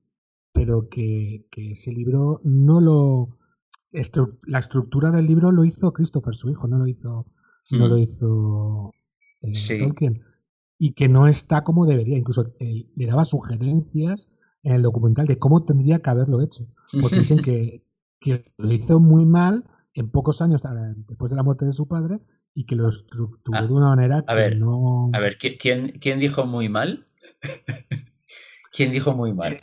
pero 0.51 0.89
que, 0.89 1.45
que 1.51 1.71
ese 1.73 1.91
libro 1.91 2.41
no 2.43 2.81
lo. 2.81 3.37
estru- 3.91 4.39
la 4.47 4.59
estructura 4.59 5.11
del 5.11 5.27
libro 5.27 5.51
lo 5.51 5.63
hizo 5.63 5.93
Christopher, 5.93 6.33
su 6.33 6.49
hijo, 6.49 6.67
no 6.67 6.79
lo 6.79 6.87
hizo, 6.87 7.27
no 7.71 7.85
Mm. 7.85 7.89
lo 7.89 7.97
hizo 7.97 8.93
eh, 9.41 9.55
Sí. 9.55 9.79
Tolkien. 9.79 10.23
Y 10.77 10.93
que 10.93 11.09
no 11.09 11.27
está 11.27 11.63
como 11.63 11.85
debería. 11.85 12.17
Incluso 12.17 12.53
le 12.59 13.05
daba 13.05 13.25
sugerencias 13.25 14.29
en 14.63 14.73
el 14.73 14.81
documental 14.81 15.25
de 15.27 15.37
cómo 15.37 15.63
tendría 15.65 15.99
que 15.99 16.09
haberlo 16.09 16.41
hecho. 16.41 16.67
Porque 17.01 17.17
dicen 17.37 17.39
que, 17.39 17.83
que 18.19 18.43
lo 18.57 18.71
hizo 18.73 18.99
muy 18.99 19.25
mal 19.25 19.65
en 19.93 20.09
pocos 20.09 20.41
años 20.41 20.63
después 21.07 21.29
de 21.31 21.35
la 21.35 21.43
muerte 21.43 21.65
de 21.65 21.73
su 21.73 21.87
padre 21.87 22.19
y 22.53 22.65
que 22.65 22.75
lo 22.75 22.89
estructuró 22.89 23.57
Ah, 23.57 23.65
de 23.67 23.73
una 23.73 23.89
manera 23.89 24.17
a 24.19 24.25
que 24.25 24.35
ver, 24.35 24.57
no. 24.57 25.09
A 25.13 25.19
ver, 25.19 25.37
¿qui- 25.37 25.57
¿quién, 25.59 25.97
quién 25.99 26.19
dijo 26.19 26.45
muy 26.45 26.69
mal? 26.69 27.07
¿Quién 28.71 28.91
dijo 28.91 29.13
muy 29.15 29.33
mal? 29.33 29.57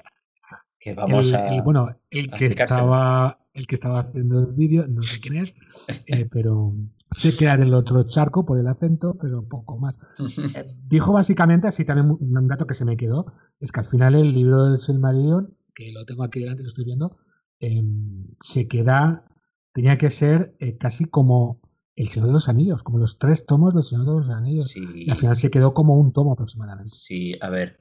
Que 0.78 0.94
vamos 0.94 1.28
el, 1.28 1.34
a... 1.34 1.54
el- 1.54 1.62
bueno, 1.62 1.88
el 2.10 2.30
que 2.30 2.46
estaba 2.46 3.38
el 3.54 3.66
que 3.66 3.74
estaba 3.74 4.00
haciendo 4.00 4.40
el 4.40 4.52
vídeo, 4.52 4.86
no 4.86 5.02
sé 5.02 5.18
quién 5.18 5.36
es, 5.36 5.54
eh, 6.06 6.26
pero 6.30 6.74
sé 7.10 7.36
que 7.36 7.44
era 7.44 7.56
del 7.56 7.74
otro 7.74 8.04
charco 8.04 8.44
por 8.44 8.58
el 8.58 8.66
acento, 8.66 9.16
pero 9.20 9.46
poco 9.48 9.78
más. 9.78 9.98
Eh, 10.56 10.64
dijo 10.88 11.12
básicamente, 11.12 11.66
así 11.68 11.84
también 11.84 12.16
un 12.20 12.48
dato 12.48 12.66
que 12.66 12.74
se 12.74 12.84
me 12.84 12.96
quedó, 12.96 13.26
es 13.60 13.72
que 13.72 13.80
al 13.80 13.86
final 13.86 14.14
el 14.14 14.32
libro 14.32 14.64
del 14.64 14.78
Silmarillion, 14.78 15.56
que 15.74 15.92
lo 15.92 16.04
tengo 16.04 16.24
aquí 16.24 16.40
delante, 16.40 16.62
lo 16.62 16.68
estoy 16.68 16.84
viendo, 16.84 17.16
em, 17.60 18.26
se 18.40 18.66
queda, 18.68 19.24
tenía 19.72 19.98
que 19.98 20.10
ser 20.10 20.54
eh, 20.60 20.76
casi 20.78 21.04
como 21.06 21.60
El 21.94 22.08
Señor 22.08 22.28
de 22.28 22.32
los 22.34 22.48
Anillos, 22.48 22.82
como 22.82 22.98
los 22.98 23.18
tres 23.18 23.46
tomos 23.46 23.74
del 23.74 23.82
Señor 23.82 24.06
de 24.06 24.12
los 24.12 24.30
Anillos. 24.30 24.68
Sí, 24.68 24.84
Y 24.94 25.10
al 25.10 25.16
final 25.16 25.36
se 25.36 25.50
quedó 25.50 25.74
como 25.74 25.96
un 25.96 26.12
tomo 26.12 26.32
aproximadamente. 26.32 26.94
sí, 26.96 27.34
a 27.40 27.48
ver, 27.50 27.80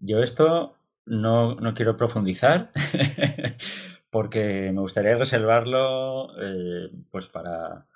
yo 0.00 0.20
esto 0.20 0.74
no, 1.06 1.54
no 1.56 1.74
quiero 1.74 1.96
profundizar 1.96 2.72
porque 4.10 4.70
me 4.72 4.80
gustaría 4.80 5.16
reservarlo 5.16 6.28
eh, 6.40 6.90
pues 7.10 7.28
para, 7.28 7.86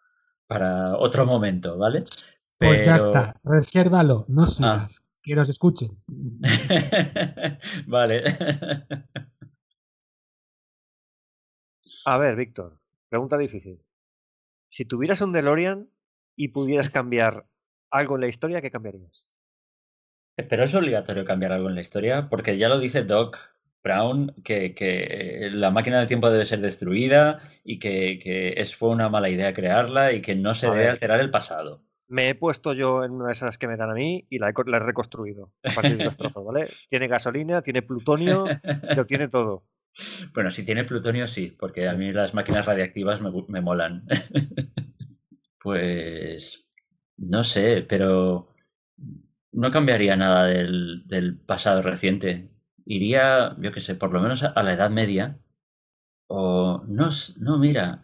para 0.54 0.96
otro 0.96 1.26
momento, 1.26 1.76
¿vale? 1.76 1.98
Pues 2.58 2.86
ya 2.86 2.94
está, 2.96 3.34
resérvalo, 3.42 4.24
no 4.28 4.46
sigas, 4.46 5.04
que 5.20 5.34
nos 5.34 5.48
escuchen. 5.48 5.98
Vale. 7.86 8.22
A 12.06 12.18
ver, 12.18 12.36
Víctor, 12.36 12.78
pregunta 13.08 13.36
difícil. 13.36 13.80
Si 14.68 14.84
tuvieras 14.84 15.20
un 15.22 15.32
DeLorean 15.32 15.88
y 16.36 16.48
pudieras 16.48 16.90
cambiar 16.90 17.46
algo 17.90 18.14
en 18.14 18.20
la 18.20 18.28
historia, 18.28 18.60
¿qué 18.60 18.70
cambiarías? 18.70 19.24
Pero 20.36 20.64
es 20.64 20.74
obligatorio 20.74 21.24
cambiar 21.24 21.52
algo 21.52 21.68
en 21.68 21.74
la 21.74 21.80
historia, 21.80 22.28
porque 22.28 22.58
ya 22.58 22.68
lo 22.68 22.78
dice 22.78 23.02
Doc 23.02 23.38
Brown, 23.84 24.34
que, 24.44 24.74
que 24.74 25.48
la 25.52 25.70
máquina 25.70 25.98
del 26.00 26.08
tiempo 26.08 26.30
debe 26.30 26.46
ser 26.46 26.60
destruida 26.60 27.40
y 27.64 27.78
que, 27.78 28.18
que 28.18 28.54
es, 28.60 28.74
fue 28.76 28.90
una 28.90 29.08
mala 29.10 29.28
idea 29.30 29.54
crearla 29.54 30.12
y 30.12 30.22
que 30.22 30.34
no 30.36 30.54
se 30.54 30.70
A 30.70 30.72
debe 30.72 30.88
ver. 30.88 30.90
alterar 30.90 31.20
el 31.20 31.30
pasado. 31.30 31.84
Me 32.08 32.30
he 32.30 32.34
puesto 32.34 32.72
yo 32.72 33.04
en 33.04 33.12
una 33.12 33.26
de 33.26 33.32
esas 33.32 33.58
que 33.58 33.68
me 33.68 33.76
dan 33.76 33.90
a 33.90 33.94
mí 33.94 34.26
y 34.30 34.38
la 34.38 34.48
he, 34.50 34.52
la 34.66 34.76
he 34.78 34.80
reconstruido 34.80 35.52
a 35.66 35.72
partir 35.74 35.96
de 35.98 36.02
los 36.02 36.16
trozos, 36.16 36.44
¿vale? 36.44 36.78
Tiene 36.88 37.08
gasolina, 37.08 37.60
tiene 37.62 37.82
plutonio, 37.82 38.56
lo 38.94 39.06
tiene 39.06 39.28
todo. 39.28 39.66
Bueno, 40.34 40.50
si 40.50 40.64
tiene 40.64 40.84
plutonio, 40.84 41.26
sí, 41.26 41.56
porque 41.58 41.88
a 41.88 41.94
mí 41.94 42.12
las 42.12 42.34
máquinas 42.34 42.66
radiactivas 42.66 43.20
me, 43.20 43.30
me 43.48 43.60
molan. 43.60 44.04
Pues 45.62 46.68
no 47.16 47.42
sé, 47.44 47.82
pero 47.88 48.54
no 49.52 49.70
cambiaría 49.70 50.16
nada 50.16 50.44
del, 50.46 51.02
del 51.06 51.38
pasado 51.38 51.82
reciente. 51.82 52.50
Iría, 52.86 53.56
yo 53.58 53.72
qué 53.72 53.80
sé, 53.80 53.94
por 53.94 54.12
lo 54.12 54.20
menos 54.20 54.42
a, 54.42 54.62
la 54.62 54.72
Edad 54.74 54.90
Media. 54.90 55.38
O 56.28 56.84
no, 56.86 57.10
no, 57.38 57.58
mira. 57.58 58.02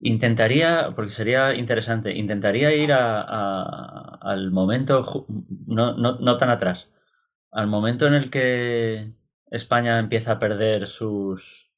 Intentaría, 0.00 0.92
porque 0.96 1.12
sería 1.12 1.54
interesante, 1.54 2.12
intentaría 2.16 2.74
ir 2.74 2.92
a- 2.92 3.20
al 4.20 4.50
momento, 4.52 5.26
no, 5.66 5.94
no, 5.96 6.18
no 6.20 6.36
tan 6.38 6.50
atrás, 6.50 6.90
al 7.52 7.68
momento 7.68 8.06
en 8.08 8.14
el 8.14 8.30
que 8.30 9.12
España 9.50 9.98
empieza 10.00 10.32
a 10.34 10.40
perder 10.40 10.86
sus 10.88 11.70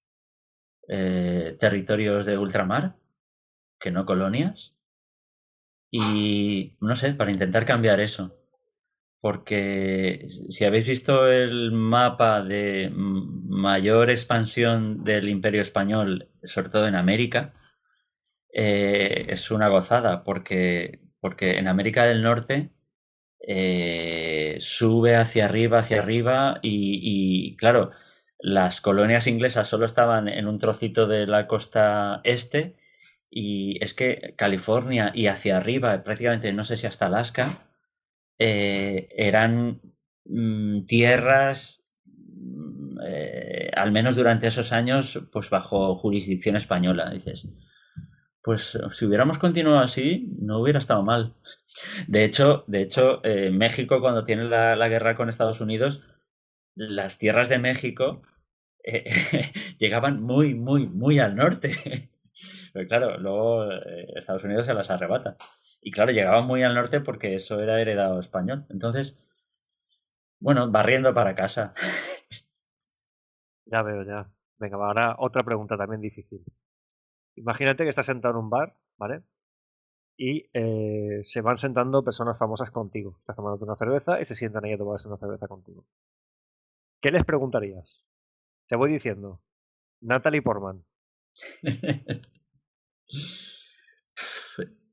eh, 0.88 1.56
territorios 1.60 2.26
de 2.26 2.38
ultramar, 2.38 2.96
que 3.80 3.90
no 3.92 4.06
colonias. 4.06 4.74
Y 5.90 6.76
no 6.80 6.94
sé, 6.94 7.14
para 7.14 7.30
intentar 7.30 7.64
cambiar 7.64 7.98
eso. 8.00 8.36
Porque 9.25 10.27
si 10.51 10.66
habéis 10.66 10.87
visto 10.87 11.33
el 11.33 11.72
mapa 11.72 12.43
de 12.43 12.91
mayor 12.95 14.11
expansión 14.11 15.03
del 15.03 15.31
Imperio 15.31 15.62
Español, 15.62 16.29
sobre 16.43 16.68
todo 16.68 16.87
en 16.87 16.95
América, 16.95 17.55
eh, 18.53 19.25
es 19.31 19.51
una 19.51 19.68
gozada, 19.68 20.25
porque, 20.25 21.01
porque 21.20 21.53
en 21.59 21.68
América 21.68 22.05
del 22.05 22.20
Norte 22.20 22.68
eh, 23.41 24.59
sube 24.61 25.16
hacia 25.16 25.47
arriba, 25.47 25.79
hacia 25.79 26.03
arriba, 26.03 26.59
y, 26.61 27.57
claro, 27.57 27.93
las 28.39 28.83
colonias 28.83 29.27
inglesas 29.27 29.68
solo 29.68 29.87
estaban 29.87 30.29
en 30.29 30.47
un 30.47 30.59
trocito 30.59 31.07
de 31.07 31.27
la 31.27 31.47
costa 31.47 32.20
este, 32.25 32.77
y 33.31 33.83
es 33.83 33.95
que 33.95 34.35
California 34.37 35.12
y 35.14 35.29
hacia 35.29 35.57
arriba, 35.57 36.05
prácticamente 36.05 36.53
no 36.53 36.64
sé 36.64 36.77
si 36.77 36.87
hasta 36.87 37.07
Alaska, 37.07 37.74
eh, 38.39 39.09
eran 39.11 39.78
mm, 40.24 40.87
tierras, 40.87 41.85
mm, 42.05 42.99
eh, 43.07 43.70
al 43.74 43.93
menos 43.93 44.16
durante 44.16 44.49
esos 44.49 44.72
años, 44.72 45.20
pues 45.32 45.51
bajo 45.51 45.97
jurisdicción 45.97 46.57
española. 46.57 47.11
Dices, 47.11 47.49
pues 48.43 48.78
si 48.93 49.07
hubiéramos 49.07 49.39
continuado 49.39 49.78
así, 49.80 50.35
no 50.39 50.61
hubiera 50.61 50.78
estado 50.78 51.03
mal. 51.03 51.35
De 52.09 52.24
hecho, 52.24 52.64
de 52.66 52.82
hecho 52.82 53.20
eh, 53.24 53.51
México, 53.51 54.01
cuando 54.01 54.24
tiene 54.24 54.45
la, 54.45 54.76
la 54.76 54.89
guerra 54.89 55.16
con 55.16 55.28
Estados 55.28 55.61
Unidos, 55.61 56.03
las 56.74 57.18
tierras 57.18 57.49
de 57.49 57.59
México 57.59 58.22
llegaban 59.78 60.22
muy, 60.22 60.55
muy, 60.55 60.87
muy 60.87 61.18
al 61.20 61.37
norte. 61.37 62.11
Pero 62.72 62.89
claro, 62.89 63.18
luego 63.18 63.70
Estados 64.16 64.45
Unidos 64.45 64.66
se 64.66 64.74
las 64.74 64.91
arrebata. 64.91 65.37
Y 65.85 65.93
claro, 65.93 66.11
llegaban 66.12 66.47
muy 66.47 66.64
al 66.64 66.74
norte 66.74 67.01
porque 67.01 67.35
eso 67.37 67.61
era 67.61 67.80
heredado 67.80 68.18
español. 68.18 68.66
Entonces, 68.70 69.18
bueno, 70.41 70.70
barriendo 70.70 71.12
para 71.14 71.35
casa. 71.35 71.74
Ya 73.66 73.82
veo, 73.82 74.03
ya. 74.05 74.30
Venga, 74.59 74.76
ahora 74.76 75.16
otra 75.18 75.43
pregunta 75.43 75.76
también 75.76 76.01
difícil. 76.01 76.43
Imagínate 77.37 77.85
que 77.85 77.91
estás 77.91 78.07
sentado 78.07 78.35
en 78.35 78.45
un 78.45 78.51
bar, 78.51 78.76
¿vale? 78.99 79.22
Y 80.16 80.49
eh, 80.55 81.20
se 81.22 81.41
van 81.43 81.57
sentando 81.59 82.05
personas 82.05 82.39
famosas 82.39 82.70
contigo. 82.70 83.16
Estás 83.20 83.37
tomándote 83.37 83.64
una 83.64 83.76
cerveza 83.76 84.20
y 84.20 84.24
se 84.26 84.37
sientan 84.37 84.64
ahí 84.64 84.72
a 84.74 84.78
tomarse 84.78 85.09
una 85.09 85.18
cerveza 85.18 85.49
contigo. 85.49 85.87
¿Qué 87.01 87.11
les 87.12 87.24
preguntarías? 87.24 88.05
Te 88.68 88.76
voy 88.76 88.93
diciendo. 88.93 89.41
Natalie 90.01 90.43
Portman. 90.43 90.85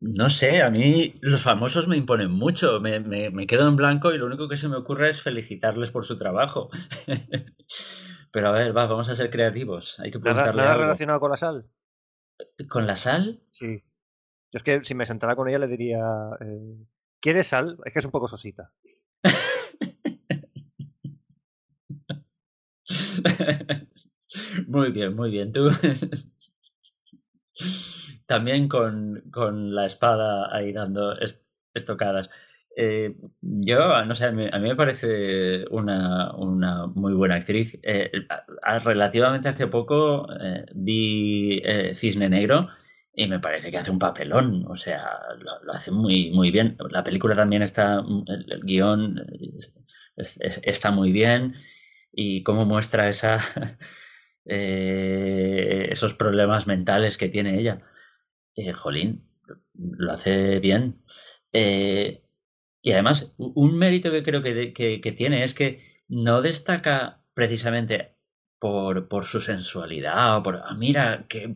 No 0.02 0.30
sé, 0.30 0.62
a 0.64 0.72
mí 0.72 1.14
los 1.22 1.42
famosos 1.44 1.88
me 1.88 1.96
imponen 1.96 2.32
mucho. 2.32 2.80
Me, 2.80 3.00
me- 3.00 3.30
me 3.30 3.46
quedo 3.46 3.68
en 3.68 3.76
blanco 3.76 4.12
y 4.12 4.18
lo 4.18 4.26
único 4.26 4.48
que 4.50 4.56
se 4.58 4.68
me 4.68 4.76
ocurre 4.78 5.10
es 5.12 5.22
felicitarles 5.22 5.92
por 5.92 6.06
su 6.06 6.18
trabajo. 6.18 6.70
Pero 8.32 8.48
a 8.48 8.52
ver, 8.52 8.76
va, 8.76 8.88
vamos 8.88 9.10
a 9.10 9.16
ser 9.16 9.30
creativos. 9.30 10.00
Hay 10.00 10.10
que 10.12 10.18
¿Nada, 10.20 10.24
preguntarle 10.34 10.62
nada 10.62 10.72
algo. 10.74 10.84
relacionado 10.84 11.20
con 11.20 11.30
la 11.32 11.38
sal? 11.38 11.70
¿Con 12.70 12.88
la 12.88 12.96
sal? 12.96 13.42
Sí. 13.52 13.84
Yo 14.52 14.58
es 14.58 14.64
que 14.64 14.84
si 14.84 14.96
me 14.96 15.06
sentara 15.06 15.36
con 15.36 15.48
ella 15.48 15.60
le 15.60 15.68
diría, 15.68 16.00
eh, 16.42 16.78
¿quieres 17.20 17.48
sal? 17.48 17.78
Es 17.86 17.94
que 17.94 18.00
es 18.00 18.06
un 18.06 18.12
poco 18.12 18.28
sosita. 18.28 18.72
Muy 24.68 24.92
bien, 24.92 25.16
muy 25.16 25.30
bien. 25.30 25.52
Tú 25.52 25.70
también 28.32 28.68
con, 28.68 29.24
con 29.32 29.76
la 29.76 29.86
espada 29.88 30.54
ahí 30.56 30.72
dando 30.74 31.18
est- 31.20 31.44
estocadas. 31.74 32.30
Eh, 32.76 33.16
yo, 33.42 34.06
no 34.06 34.16
sé, 34.16 34.26
a 34.26 34.32
mí, 34.32 34.48
a 34.52 34.60
mí 34.60 34.70
me 34.70 34.76
parece 34.76 35.66
una, 35.72 36.34
una 36.36 36.88
muy 36.88 37.14
buena 37.14 37.36
actriz. 37.36 37.78
Eh, 37.84 38.12
relativamente 38.84 39.50
hace 39.50 39.68
poco 39.68 40.28
eh, 40.40 40.66
vi 40.74 41.62
Cisne 41.96 42.30
Negro 42.30 42.70
y 43.14 43.28
me 43.28 43.40
parece 43.40 43.72
que 43.72 43.78
hace 43.78 43.92
un 43.92 44.00
papelón. 44.00 44.66
O 44.68 44.76
sea, 44.78 45.04
lo, 45.40 45.74
hace 45.74 45.92
muy, 45.92 46.32
muy 46.32 46.52
bien. 46.52 46.78
La 46.92 47.04
película 47.04 47.36
también 47.36 47.62
está, 47.64 48.04
el, 48.28 48.62
guion 48.64 49.20
es- 49.58 49.74
es- 50.18 50.38
es- 50.42 50.62
está 50.64 50.92
muy 50.92 51.12
bien 51.12 51.56
y 52.14 52.44
cómo 52.44 52.66
muestra 52.66 53.10
esa, 53.10 53.38
esos 54.46 56.14
problemas 56.14 56.68
mentales 56.68 57.18
que 57.18 57.30
tiene 57.30 57.60
ella. 57.60 57.82
Eh, 58.56 58.74
jolín, 58.74 59.24
lo 59.76 60.12
hace 60.14 60.60
bien. 60.60 61.02
Eh, 61.54 62.24
y 62.82 62.92
además, 62.94 63.34
un 63.38 63.78
mérito 63.78 64.12
que 64.12 64.24
creo 64.24 64.42
que, 64.44 64.54
de- 64.54 64.74
que- 64.74 65.02
que 65.02 65.12
tiene 65.12 65.44
es 65.44 65.54
que 65.54 65.84
no 66.08 66.42
destaca 66.42 67.24
precisamente 67.34 68.16
por, 68.60 69.08
por 69.08 69.26
su 69.26 69.42
sensualidad 69.42 70.38
o 70.38 70.44
por, 70.44 70.58
"Ah, 70.64 70.74
mira, 70.76 71.26
qué 71.30 71.56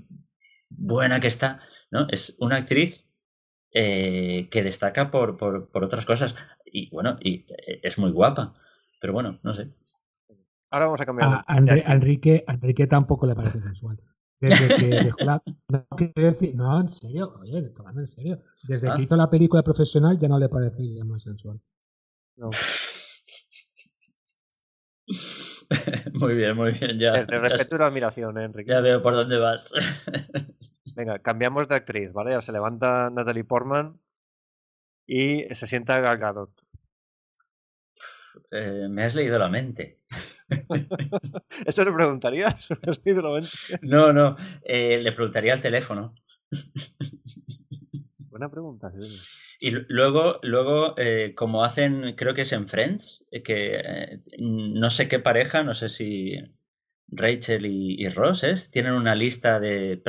buena 0.70 1.20
que 1.20 1.28
está, 1.28 1.60
¿no? 1.92 2.08
Es 2.10 2.36
una 2.40 2.58
actriz 2.58 3.06
eh, 3.72 4.48
que 4.52 4.64
destaca 4.64 5.12
por, 5.12 5.38
por, 5.38 5.70
por 5.70 5.84
otras 5.84 6.06
cosas. 6.06 6.36
Y 6.66 6.90
bueno, 6.92 7.18
y 7.22 7.46
es 7.84 7.98
muy 7.98 8.12
guapa. 8.12 8.54
Pero 9.02 9.14
bueno, 9.14 9.40
no 9.44 9.54
sé. 9.54 9.68
Ahora 10.72 10.86
vamos 10.86 11.02
a 11.02 11.06
cambiar. 11.06 11.30
A, 11.30 11.44
a 11.54 11.94
Enrique, 11.96 12.44
a 12.48 12.54
Enrique 12.54 12.88
tampoco 12.88 13.26
le 13.28 13.36
parece 13.36 13.62
sensual. 13.62 14.00
Desde 14.50 14.76
que 14.76 14.86
dejó 14.88 15.18
la. 15.20 15.42
No, 15.70 15.86
quiero 15.96 16.14
decir- 16.30 16.56
no, 16.56 16.80
en 16.80 16.90
serio, 16.90 17.34
oye, 17.40 17.70
tomando 17.70 18.02
en 18.02 18.08
serio. 18.08 18.42
Desde 18.64 18.90
Ah. 18.90 18.96
que 18.96 19.04
hizo 19.04 19.16
la 19.16 19.30
película 19.30 19.64
profesional 19.64 20.18
ya 20.18 20.28
no 20.28 20.40
le 20.40 20.50
parecía 20.50 21.04
más 21.06 21.24
sensual. 21.24 21.60
No. 22.38 22.50
Muy 26.14 26.36
bien, 26.36 26.56
muy 26.56 26.72
bien. 26.72 26.98
Ya, 27.00 27.26
ya- 27.28 27.40
respeto 27.40 27.76
y 27.76 27.80
la 27.80 27.88
admiración, 27.88 28.38
¿eh, 28.38 28.46
Enrique. 28.46 28.72
ya 28.72 28.82
veo 28.82 29.02
por 29.02 29.14
dónde 29.16 29.38
vas. 29.38 29.72
Venga, 30.96 31.20
cambiamos 31.20 31.68
de 31.68 31.76
actriz, 31.76 32.14
¿vale? 32.14 32.32
Ya 32.32 32.42
se 32.42 32.52
levanta 32.52 33.10
Natalie 33.10 33.44
Portman 33.44 34.00
y 35.08 35.44
se 35.54 35.68
sienta 35.68 36.00
Gal 36.00 36.18
Gadot. 36.18 36.52
Eh, 38.52 38.88
me 38.90 39.04
has 39.04 39.16
leído 39.16 39.38
la 39.40 39.50
mente. 39.50 40.02
¿Eso 41.66 41.84
le 41.86 41.92
preguntarías? 41.92 42.68
¿Me 42.70 42.78
has 42.92 43.02
leído 43.06 43.22
la 43.22 43.32
mente? 43.42 43.50
No, 43.82 44.14
no. 44.14 44.36
eh, 44.64 45.00
le 45.02 45.12
preguntaría 45.12 45.54
al 45.54 45.62
teléfono. 45.62 46.14
Buena 48.30 48.50
pregunta. 48.50 48.92
sí. 48.92 49.28
Y 49.60 49.72
luego, 49.72 50.40
luego 50.44 50.96
eh, 50.98 51.34
como 51.36 51.64
hacen, 51.64 52.16
creo 52.18 52.34
que 52.34 52.42
es 52.42 52.52
en 52.52 52.68
Friends, 52.68 53.24
eh, 53.32 53.42
que 53.42 53.76
eh, 53.78 54.22
no 54.40 54.90
sé 54.90 55.08
qué 55.08 55.20
pareja, 55.20 55.64
no 55.64 55.74
sé 55.74 55.88
si 55.90 56.36
Rachel 57.08 57.66
y, 57.66 57.96
y 58.02 58.10
Ross 58.10 58.44
es, 58.44 58.70
tienen 58.72 58.94
una 58.94 59.16
lista 59.16 59.60
de, 59.60 60.02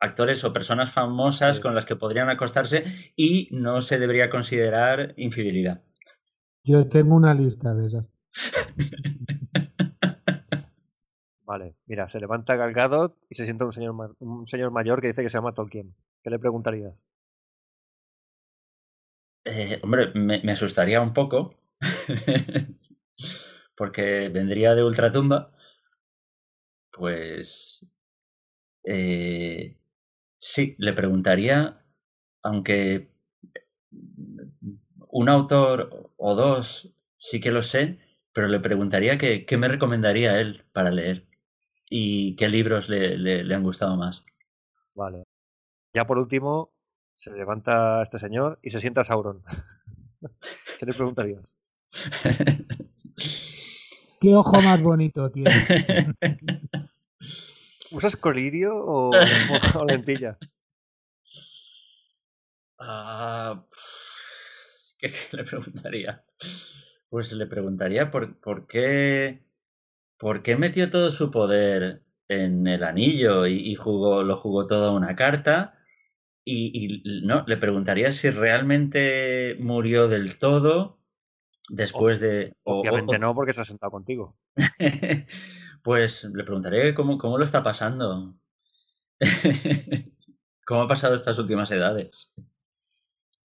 actores 0.00 0.44
o 0.44 0.52
personas 0.52 0.92
famosas 0.92 1.56
Sí. 1.56 1.62
con 1.62 1.74
las 1.74 1.84
que 1.86 1.96
podrían 1.96 2.28
acostarse 2.30 2.84
y 3.16 3.48
no 3.52 3.82
se 3.82 3.98
debería 3.98 4.30
considerar 4.30 5.14
infidelidad. 5.16 5.82
Yo 6.64 6.86
tengo 6.88 7.14
una 7.14 7.32
lista 7.34 7.74
de 7.74 7.86
esas. 7.86 8.15
Vale, 11.46 11.76
mira, 11.86 12.08
se 12.08 12.18
levanta 12.18 12.56
Gal 12.56 12.72
Gadot 12.72 13.16
y 13.30 13.36
se 13.36 13.44
sienta 13.44 13.64
un 13.64 13.72
señor, 13.72 14.16
un 14.18 14.46
señor 14.46 14.72
mayor 14.72 15.00
que 15.00 15.08
dice 15.08 15.22
que 15.22 15.28
se 15.28 15.38
llama 15.38 15.54
Tolkien. 15.54 15.94
¿Qué 16.22 16.30
le 16.30 16.40
preguntarías? 16.40 16.94
Eh, 19.44 19.78
hombre, 19.84 20.12
me, 20.14 20.50
asustaría 20.50 21.00
un 21.00 21.14
poco 21.14 21.54
porque 23.76 24.28
vendría 24.28 24.74
de 24.74 24.82
ultratumba. 24.82 25.52
Pues 26.90 27.86
eh, 28.82 29.76
sí, 30.38 30.74
le 30.78 30.92
preguntaría, 30.94 31.80
aunque 32.42 33.12
un 35.10 35.28
autor 35.28 36.10
o 36.16 36.34
dos 36.34 36.92
sí 37.18 37.40
que 37.40 37.52
lo 37.52 37.62
sé, 37.62 38.00
pero 38.36 38.48
le 38.48 38.60
preguntaría 38.60 39.16
que, 39.16 39.46
qué 39.46 39.56
me 39.56 39.66
recomendaría 39.66 40.32
a 40.32 40.40
él 40.40 40.62
para 40.74 40.90
leer 40.90 41.24
y 41.88 42.36
qué 42.36 42.50
libros 42.50 42.90
le, 42.90 43.16
le- 43.16 43.42
le 43.44 43.54
han 43.54 43.62
gustado 43.62 43.96
más. 43.96 44.26
Vale. 44.94 45.24
Ya 45.94 46.06
por 46.06 46.18
último, 46.18 46.70
se 47.14 47.32
levanta 47.32 48.02
este 48.02 48.18
señor 48.18 48.58
y 48.62 48.68
se 48.68 48.80
sienta 48.80 49.04
Sauron. 49.04 49.42
¿Qué 50.78 50.84
le 50.84 50.92
preguntarías? 50.92 51.56
¿Qué 54.20 54.34
ojo 54.34 54.60
más 54.60 54.82
bonito 54.82 55.30
tienes? 55.30 55.66
¿Usas 57.90 58.16
colirio 58.16 58.76
o, 58.76 59.12
o 59.80 59.84
lentilla? 59.86 60.36
Ah, 62.78 63.64
¿qué, 64.98 65.10
qué 65.10 65.36
le 65.36 65.44
preguntaría? 65.44 66.24
Pues 67.16 67.32
le 67.32 67.46
preguntaría 67.46 68.10
por, 68.10 68.38
por 68.40 68.66
qué, 68.66 69.40
por 70.18 70.42
qué 70.42 70.54
metió 70.56 70.90
todo 70.90 71.10
su 71.10 71.30
poder 71.30 72.02
en 72.28 72.66
el 72.66 72.84
anillo 72.84 73.46
y, 73.46 73.54
y 73.54 73.74
jugó, 73.74 74.22
lo 74.22 74.36
jugó 74.36 74.66
todo 74.66 74.90
a 74.90 74.94
una 74.94 75.16
carta. 75.16 75.78
Y, 76.44 77.00
y 77.06 77.22
no, 77.26 77.42
le 77.46 77.56
preguntaría 77.56 78.12
si 78.12 78.28
realmente 78.28 79.56
murió 79.60 80.08
del 80.08 80.38
todo 80.38 80.98
después 81.70 82.20
de. 82.20 82.52
o- 82.64 82.80
Obviamente 82.80 83.16
o- 83.16 83.18
no, 83.18 83.34
porque 83.34 83.54
se 83.54 83.62
ha 83.62 83.64
sentado 83.64 83.92
contigo. 83.92 84.36
pues 85.82 86.24
le 86.24 86.44
preguntaré 86.44 86.94
cómo, 86.94 87.16
cómo 87.16 87.38
lo 87.38 87.44
está 87.44 87.62
pasando. 87.62 88.34
¿Cómo 90.66 90.82
ha 90.82 90.88
pasado 90.88 91.14
estas 91.14 91.38
últimas 91.38 91.70
edades? 91.70 92.30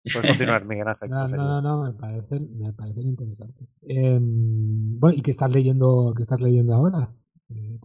Puedes 0.04 0.28
continuar, 0.28 0.66
Miguel 0.66 0.88
Ángel. 0.88 1.10
No, 1.10 1.28
no, 1.28 1.38
no, 1.38 1.62
no, 1.62 1.84
me 1.84 1.94
parecen, 1.94 2.58
me 2.58 2.74
parecen 2.74 3.08
interesantes. 3.08 3.74
Em, 3.84 5.00
bueno, 5.00 5.16
¿y 5.18 5.22
qué 5.22 5.32
estás 5.32 5.52
leyendo, 5.52 6.14
qué 6.16 6.24
estás 6.24 6.42
leyendo 6.42 6.74
ahora, 6.74 7.14
eh? 7.50 7.80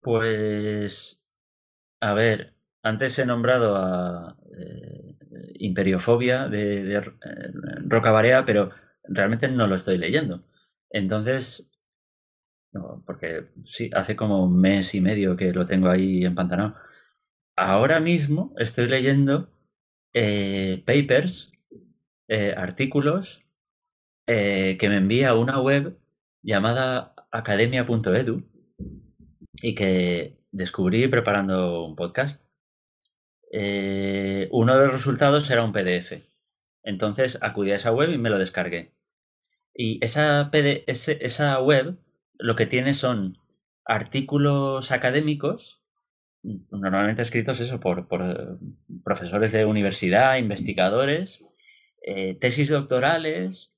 Pues, 0.00 1.22
a 2.00 2.14
ver, 2.14 2.54
antes 2.82 3.18
he 3.18 3.26
nombrado 3.26 3.76
a 3.76 4.36
eh, 4.58 5.16
Imperiofobia 5.60 6.48
de, 6.48 6.84
de 6.84 6.96
eh, 6.96 7.02
Roca 7.86 8.10
Barea, 8.10 8.44
pero 8.44 8.70
realmente 9.04 9.48
no 9.48 9.66
lo 9.66 9.74
estoy 9.76 9.98
leyendo. 9.98 10.44
Entonces, 10.90 11.70
no, 12.72 13.02
porque 13.06 13.46
sí, 13.64 13.90
hace 13.94 14.16
como 14.16 14.44
un 14.44 14.60
mes 14.60 14.94
y 14.94 15.00
medio 15.00 15.36
que 15.36 15.52
lo 15.52 15.64
tengo 15.64 15.88
ahí 15.88 16.24
empantanado. 16.24 16.74
Ahora 17.56 18.00
mismo 18.00 18.52
estoy 18.58 18.88
leyendo 18.88 19.53
eh, 20.14 20.82
papers, 20.86 21.52
eh, 22.28 22.54
artículos 22.56 23.44
eh, 24.26 24.76
que 24.78 24.88
me 24.88 24.96
envía 24.96 25.34
una 25.34 25.60
web 25.60 25.98
llamada 26.42 27.14
academia.edu 27.32 28.44
y 29.60 29.74
que 29.74 30.38
descubrí 30.52 31.08
preparando 31.08 31.84
un 31.84 31.96
podcast. 31.96 32.42
Uno 33.52 34.76
de 34.76 34.86
los 34.86 34.92
resultados 34.92 35.50
era 35.50 35.64
un 35.64 35.72
PDF. 35.72 36.22
Entonces 36.82 37.38
acudí 37.40 37.72
a 37.72 37.76
esa 37.76 37.92
web 37.92 38.10
y 38.10 38.18
me 38.18 38.30
lo 38.30 38.38
descargué. 38.38 38.94
Y 39.74 39.98
esa 40.04 41.60
web 41.60 41.98
lo 42.38 42.56
que 42.56 42.66
tiene 42.66 42.94
son 42.94 43.38
artículos 43.84 44.92
académicos, 44.92 45.83
normalmente 46.70 47.22
escritos 47.22 47.60
eso 47.60 47.80
por, 47.80 48.06
por, 48.08 48.22
eh, 48.22 48.36
profesores 49.02 49.52
de 49.52 49.64
universidad, 49.64 50.36
investigadores, 50.36 51.42
eh, 52.02 52.34
tesis 52.40 52.68
doctorales 52.68 53.74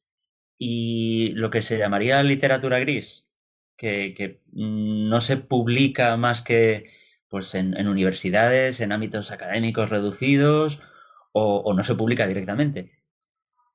y 0.59 1.33
lo 1.35 1.51
que 1.51 1.63
se 1.63 1.79
llamaría 1.79 2.23
literatura 2.23 2.79
gris, 2.79 3.29
que, 3.77 4.15
que, 4.15 4.43
mm, 4.53 5.09
no 5.09 5.21
se 5.21 5.37
publica 5.37 6.17
más 6.17 6.43
que 6.43 6.91
pues, 7.29 7.55
en, 7.55 7.87
universidades, 7.87 8.81
en 8.81 8.93
ámbitos 8.93 9.31
académicos 9.31 9.91
reducidos, 9.91 10.83
o, 11.33 11.59
o 11.59 11.75
no 11.75 11.83
se 11.83 11.95
publica 11.95 12.27
directamente. 12.27 12.93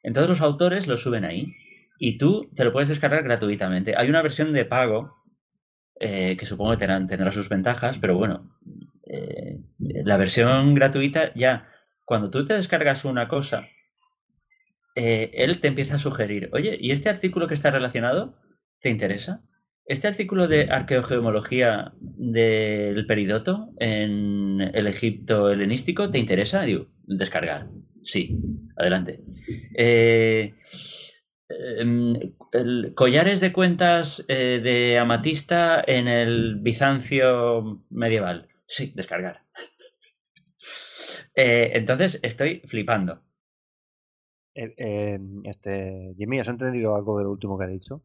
Entonces 0.04 0.30
los 0.30 0.42
autores 0.42 0.88
lo 0.88 0.98
suben 0.98 1.26
ahí 1.26 1.54
y 2.00 2.18
tú 2.18 2.50
te 2.56 2.66
lo 2.66 2.72
puedes 2.72 2.90
descargar 2.90 3.24
gratuitamente. 3.24 3.94
Hay 3.96 4.10
una 4.10 4.24
versión 4.24 4.52
de 4.54 4.66
pago 4.66 5.21
eh, 6.02 6.36
que 6.36 6.48
supongo 6.48 6.72
que 6.72 6.78
tendrá, 6.78 7.06
tendrá 7.06 7.32
sus 7.32 7.48
ventajas, 7.48 8.00
pero 8.00 8.18
bueno, 8.18 8.50
eh, 9.06 9.60
la 9.78 10.18
versión 10.18 10.74
gratuita 10.74 11.32
ya, 11.36 11.70
cuando 12.06 12.32
tú 12.32 12.44
te 12.44 12.56
descargas 12.56 13.06
una 13.06 13.28
cosa, 13.28 13.68
eh, 14.96 15.30
él 15.36 15.60
te 15.60 15.68
empieza 15.68 15.96
a 15.96 16.00
sugerir, 16.00 16.50
oye, 16.54 16.76
¿y 16.82 16.90
este 16.90 17.10
artículo 17.10 17.48
que 17.48 17.54
está 17.54 17.70
relacionado 17.70 18.36
te 18.80 18.90
interesa? 18.90 19.44
¿Este 19.86 20.08
artículo 20.08 20.48
de 20.48 20.70
arqueogeomología 20.72 21.94
del 22.00 23.06
peridoto 23.06 23.70
en 23.80 24.60
el 24.74 24.88
Egipto 24.88 25.52
helenístico 25.52 26.10
te 26.10 26.18
interesa? 26.18 26.64
Digo, 26.64 26.88
descargar. 27.04 27.68
Sí, 28.02 28.40
adelante. 28.76 29.22
Eh, 29.76 30.54
em, 31.80 32.14
el- 32.54 32.94
collares 32.96 33.40
de 33.40 33.54
cuentas 33.54 34.26
eh, 34.28 34.60
de 34.64 34.98
amatista 34.98 35.84
en 35.86 36.08
el 36.08 36.58
Bizancio 36.58 37.82
medieval. 37.90 38.48
Sí, 38.68 38.92
descargar. 38.96 39.44
Eh, 41.34 41.72
entonces 41.76 42.20
estoy 42.24 42.62
flipando. 42.66 43.22
Eh, 44.54 44.74
eh, 44.78 45.20
este, 45.46 46.14
Jimmy, 46.18 46.40
¿has 46.40 46.50
entendido 46.50 46.96
algo 46.96 47.18
de 47.18 47.24
lo 47.24 47.32
último 47.32 47.58
que 47.58 47.64
ha 47.64 47.68
dicho? 47.68 48.02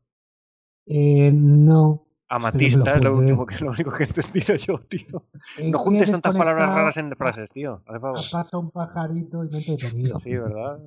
Eh, 0.86 1.32
no. 1.34 2.06
Amatista 2.28 2.96
es 2.96 3.04
lo, 3.04 3.16
último 3.16 3.46
que, 3.46 3.58
lo 3.64 3.70
único 3.70 3.90
que 3.92 4.04
he 4.04 4.06
entendido 4.06 4.54
yo, 4.54 4.78
tío. 4.80 5.26
Es 5.58 5.70
No 5.70 5.78
juntes 5.78 6.10
tantas 6.10 6.36
palabras 6.36 6.74
raras 6.74 6.96
en 6.96 7.16
frases, 7.16 7.50
tío. 7.50 7.82
Pasa 8.30 8.58
un 8.58 8.70
pajarito 8.70 9.44
y 9.44 9.48
me 9.48 9.58
he 9.58 9.64
entretenido. 9.72 10.20
Sí, 10.20 10.36
¿verdad? 10.36 10.80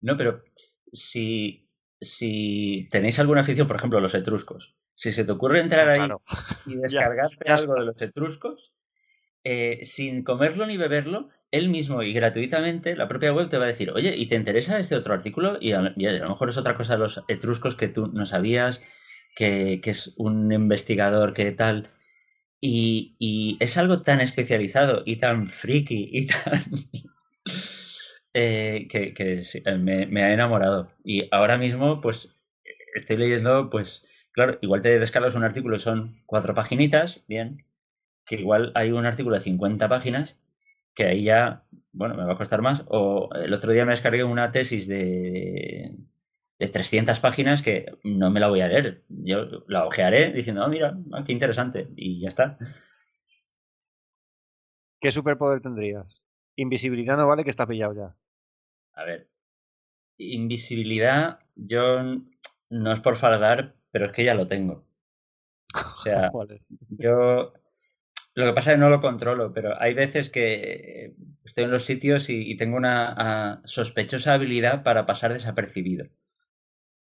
No, 0.00 0.16
pero 0.16 0.42
si, 0.92 1.68
si 2.00 2.88
tenéis 2.90 3.18
alguna 3.18 3.42
afición, 3.42 3.66
por 3.66 3.76
ejemplo, 3.76 4.00
los 4.00 4.14
etruscos, 4.14 4.76
si 4.94 5.12
se 5.12 5.24
te 5.24 5.32
ocurre 5.32 5.60
entrar 5.60 5.88
Ah, 5.88 5.92
ahí 5.92 5.98
claro. 5.98 6.22
y 6.66 6.76
descargarte 6.76 7.36
ya 7.44 7.54
algo 7.54 7.74
de 7.74 7.84
los 7.86 8.00
etruscos, 8.02 8.74
eh, 9.44 9.80
sin 9.84 10.24
comerlo 10.24 10.66
ni 10.66 10.76
beberlo, 10.76 11.30
él 11.50 11.68
mismo 11.70 12.02
y 12.02 12.12
gratuitamente, 12.12 12.96
la 12.96 13.08
propia 13.08 13.32
web 13.32 13.48
te 13.48 13.58
va 13.58 13.64
a 13.64 13.68
decir, 13.68 13.90
oye, 13.92 14.14
¿y 14.16 14.26
te 14.26 14.36
interesa 14.36 14.78
este 14.78 14.96
otro 14.96 15.14
artículo? 15.14 15.58
Y 15.60 15.72
a, 15.72 15.94
y 15.96 16.06
a 16.06 16.12
lo 16.12 16.28
mejor 16.30 16.48
es 16.50 16.56
otra 16.58 16.76
cosa 16.76 16.94
de 16.94 16.98
los 17.00 17.22
etruscos 17.28 17.74
que 17.76 17.88
tú 17.88 18.08
no 18.08 18.26
sabías, 18.26 18.82
que, 19.34 19.80
que 19.82 19.90
es 19.90 20.14
un 20.16 20.52
investigador 20.52 21.32
que 21.34 21.52
tal. 21.52 21.90
Y, 22.60 23.16
y 23.18 23.56
es 23.60 23.76
algo 23.78 24.02
tan 24.02 24.20
especializado 24.20 25.02
y 25.06 25.16
tan 25.16 25.46
friki 25.48 26.08
y 26.12 26.26
tan... 26.28 26.64
eh, 28.38 28.86
que 28.88 29.14
eh, 29.16 29.78
me, 29.78 30.22
ha 30.22 30.32
enamorado. 30.32 30.92
Y 31.04 31.28
ahora 31.32 31.58
mismo, 31.58 32.00
pues, 32.00 32.36
estoy 32.94 33.16
leyendo, 33.16 33.68
pues, 33.70 34.06
claro, 34.32 34.58
igual 34.62 34.82
te 34.82 34.98
descargas 34.98 35.34
un 35.34 35.44
artículo 35.44 35.78
son 35.78 36.14
cuatro 36.26 36.54
paginitas, 36.54 37.22
bien, 37.26 37.64
que 38.26 38.36
igual 38.36 38.72
hay 38.76 38.92
un 38.92 39.06
artículo 39.06 39.36
de 39.36 39.42
50 39.42 39.88
páginas, 39.88 40.36
que 40.94 41.04
ahí 41.06 41.24
ya, 41.24 41.64
bueno, 41.92 42.14
me 42.14 42.24
va 42.24 42.34
a 42.34 42.38
costar 42.38 42.62
más. 42.62 42.84
O 42.88 43.30
el 43.34 43.52
otro 43.52 43.72
día 43.72 43.84
me 43.84 43.92
descargué 43.92 44.24
una 44.24 44.52
tesis 44.52 44.86
de, 44.86 45.96
de 46.58 46.68
300 46.68 47.18
páginas 47.20 47.62
que 47.62 47.86
no 48.04 48.30
me 48.30 48.40
la 48.40 48.48
voy 48.48 48.60
a 48.60 48.68
leer. 48.68 49.02
Yo 49.08 49.64
la 49.66 49.86
ojearé 49.86 50.32
diciendo, 50.32 50.62
ah, 50.62 50.68
mira, 50.68 50.96
ah, 51.12 51.24
qué 51.24 51.32
interesante, 51.32 51.88
y 51.96 52.20
ya 52.20 52.28
está. 52.28 52.58
¿Qué 55.00 55.10
superpoder 55.10 55.60
tendrías? 55.60 56.22
Invisibilidad 56.56 57.16
no 57.16 57.26
vale 57.26 57.44
que 57.44 57.50
está 57.50 57.66
pillado 57.66 57.94
ya. 57.94 58.16
A 59.00 59.04
ver, 59.04 59.20
invisibilidad, 60.18 61.40
yo 61.56 62.02
no 62.70 62.92
es 62.92 63.00
por 63.00 63.16
fardar, 63.16 63.76
pero 63.92 64.06
es 64.06 64.12
que 64.12 64.24
ya 64.24 64.34
lo 64.34 64.48
tengo. 64.48 64.74
O 64.74 64.84
sea, 66.04 66.30
yo 66.98 67.52
lo 68.34 68.46
que 68.46 68.52
pasa 68.52 68.72
es 68.72 68.76
que 68.76 68.80
no 68.80 68.90
lo 68.90 69.00
controlo, 69.00 69.52
pero 69.52 69.80
hay 69.80 69.94
veces 69.94 70.30
que 70.30 71.14
estoy 71.44 71.64
en 71.64 71.70
los 71.70 71.84
sitios 71.84 72.30
y, 72.30 72.50
y 72.50 72.56
tengo 72.56 72.76
una 72.76 73.62
sospechosa 73.64 74.34
habilidad 74.34 74.82
para 74.82 75.06
pasar 75.06 75.32
desapercibido. 75.32 76.06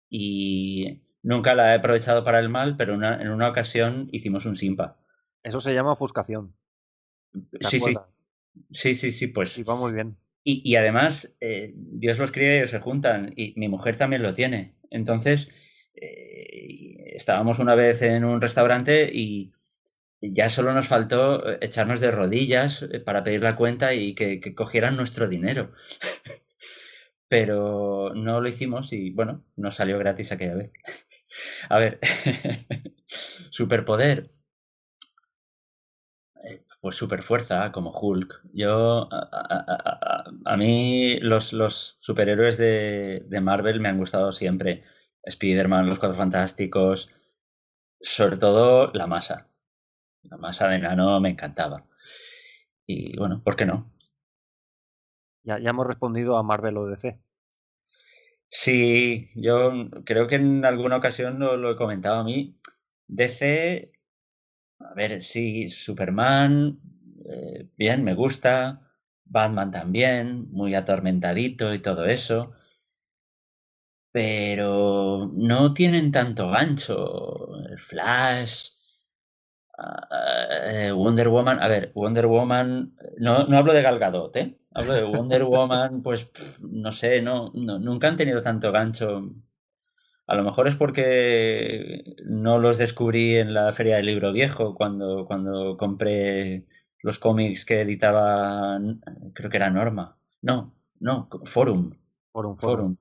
Y 0.09 1.01
nunca 1.23 1.55
la 1.55 1.73
he 1.73 1.77
aprovechado 1.77 2.23
para 2.23 2.39
el 2.39 2.49
mal, 2.49 2.77
pero 2.77 2.93
una- 2.95 3.21
en 3.21 3.29
una 3.29 3.49
ocasión 3.49 4.09
hicimos 4.11 4.45
un 4.45 4.55
simpa. 4.55 4.97
Eso 5.43 5.61
se 5.61 5.73
llama 5.73 5.93
ofuscación. 5.93 6.55
¿te 7.51 7.65
Sí, 7.67 7.79
sí, 7.79 7.93
sí, 8.71 8.95
sí, 8.95 9.11
sí, 9.11 9.27
pues. 9.27 9.57
Y 9.57 9.63
va 9.63 9.75
muy 9.75 9.93
bien. 9.93 10.17
Y, 10.51 10.75
además, 10.75 11.35
eh, 11.41 11.73
Dios 11.75 12.17
los 12.17 12.31
cría 12.31 12.53
y 12.53 12.57
ellos 12.57 12.71
se 12.71 12.79
juntan, 12.79 13.33
y 13.35 13.53
mi 13.57 13.67
mujer 13.69 13.97
también 13.97 14.23
lo 14.23 14.33
tiene. 14.33 14.73
Entonces, 14.89 15.51
eh, 15.95 17.13
estábamos 17.15 17.59
una 17.59 17.75
vez 17.75 18.01
en 18.01 18.23
un 18.25 18.41
restaurante 18.41 19.09
y 19.13 19.51
ya 20.21 20.49
solo 20.49 20.73
nos 20.73 20.87
faltó 20.87 21.47
eh, 21.49 21.59
echarnos 21.61 21.99
de 21.99 22.11
rodillas 22.11 22.85
para 23.05 23.23
pedir 23.23 23.43
la 23.43 23.55
cuenta 23.55 23.93
y 23.93 24.15
que, 24.15 24.39
que 24.39 24.55
cogieran 24.55 24.95
nuestro 24.97 25.27
dinero. 25.27 25.73
Pero 27.27 28.11
no 28.15 28.41
lo 28.41 28.49
hicimos 28.49 28.91
y 28.91 29.11
bueno, 29.11 29.45
nos 29.55 29.75
salió 29.75 29.99
gratis 29.99 30.31
aquella 30.31 30.55
vez. 30.55 30.71
A 31.69 31.77
ver, 31.79 31.99
superpoder. 33.51 34.31
Pues 36.81 36.95
super 36.95 37.23
fuerza, 37.23 37.71
como 37.71 37.91
Hulk. 37.91 38.41
Yo, 38.53 39.07
a, 39.13 39.17
a- 39.31 39.65
a- 39.67 40.23
a- 40.27 40.31
a 40.53 40.57
mí 40.57 41.19
los, 41.21 41.51
los 41.53 41.97
superhéroes 41.99 42.57
de, 42.57 43.25
de 43.27 43.41
Marvel 43.41 43.79
me 43.81 43.89
han 43.89 43.97
gustado 43.97 44.31
siempre. 44.31 44.83
Spider-Man, 45.23 45.87
los 45.89 45.99
Cuatro 45.99 46.17
Fantásticos, 46.17 47.11
sobre 48.01 48.37
todo 48.37 48.91
la 48.93 49.07
masa. 49.07 49.49
La 50.23 50.37
masa 50.37 50.67
de 50.69 50.79
Nano 50.79 51.19
me 51.21 51.29
encantaba. 51.31 51.85
Y 52.85 53.17
bueno, 53.17 53.41
¿por 53.43 53.55
qué 53.55 53.65
no? 53.65 53.91
Ya, 55.43 55.59
ya 55.59 55.71
hemos 55.71 55.85
respondido 55.87 56.37
a 56.37 56.43
Marvel 56.43 56.77
o 56.77 56.85
DC. 56.87 57.19
Sí, 58.49 59.29
yo 59.35 59.71
creo 60.05 60.27
que 60.27 60.35
en 60.35 60.65
alguna 60.65 60.97
ocasión 60.97 61.39
lo, 61.39 61.55
lo 61.57 61.71
he 61.71 61.75
comentado 61.75 62.17
a 62.19 62.23
mí. 62.23 62.59
DC, 63.07 63.91
a 64.79 64.93
ver, 64.93 65.21
sí, 65.23 65.69
Superman, 65.69 66.79
eh, 67.25 67.67
bien, 67.77 68.03
me 68.03 68.13
gusta. 68.15 68.81
Batman 69.25 69.71
también, 69.71 70.49
muy 70.51 70.73
atormentadito 70.75 71.73
y 71.73 71.79
todo 71.79 72.05
eso. 72.05 72.51
Pero 74.11 75.31
no 75.33 75.73
tienen 75.73 76.11
tanto 76.11 76.49
gancho. 76.51 77.47
Flash, 77.77 78.69
eh, 80.65 80.91
Wonder 80.91 81.29
Woman. 81.29 81.59
A 81.61 81.67
ver, 81.67 81.91
Wonder 81.95 82.27
Woman. 82.27 82.93
No, 83.17 83.45
no 83.47 83.57
hablo 83.57 83.73
de 83.73 83.81
Gal 83.81 83.99
Gadot, 83.99 84.35
¿eh? 84.35 84.57
Hablo 84.73 84.93
de 84.93 85.03
Wonder 85.03 85.43
Woman, 85.43 86.01
pues 86.03 86.29
no 86.61 86.91
sé, 86.91 87.21
no- 87.21 87.51
nunca 87.53 88.07
han 88.07 88.17
tenido 88.17 88.41
tanto 88.41 88.71
gancho. 88.71 89.31
A 90.31 90.35
lo 90.35 90.43
mejor 90.43 90.67
es 90.67 90.75
porque 90.75 92.03
no 92.25 92.59
los 92.59 92.77
descubrí 92.77 93.35
en 93.37 93.53
la 93.53 93.73
Feria 93.73 93.95
del 93.97 94.05
Libro 94.05 94.31
Viejo 94.31 94.75
cuando, 94.75 95.25
cuando 95.25 95.75
compré 95.77 96.65
los 97.01 97.19
cómics 97.19 97.65
que 97.65 97.81
editaba, 97.81 98.79
creo 99.33 99.49
que 99.49 99.57
era 99.57 99.69
Norma. 99.71 100.17
No, 100.41 100.75
no, 100.99 101.29
Forum. 101.45 101.91
Foro. 102.31 102.55
Forum. 102.57 102.97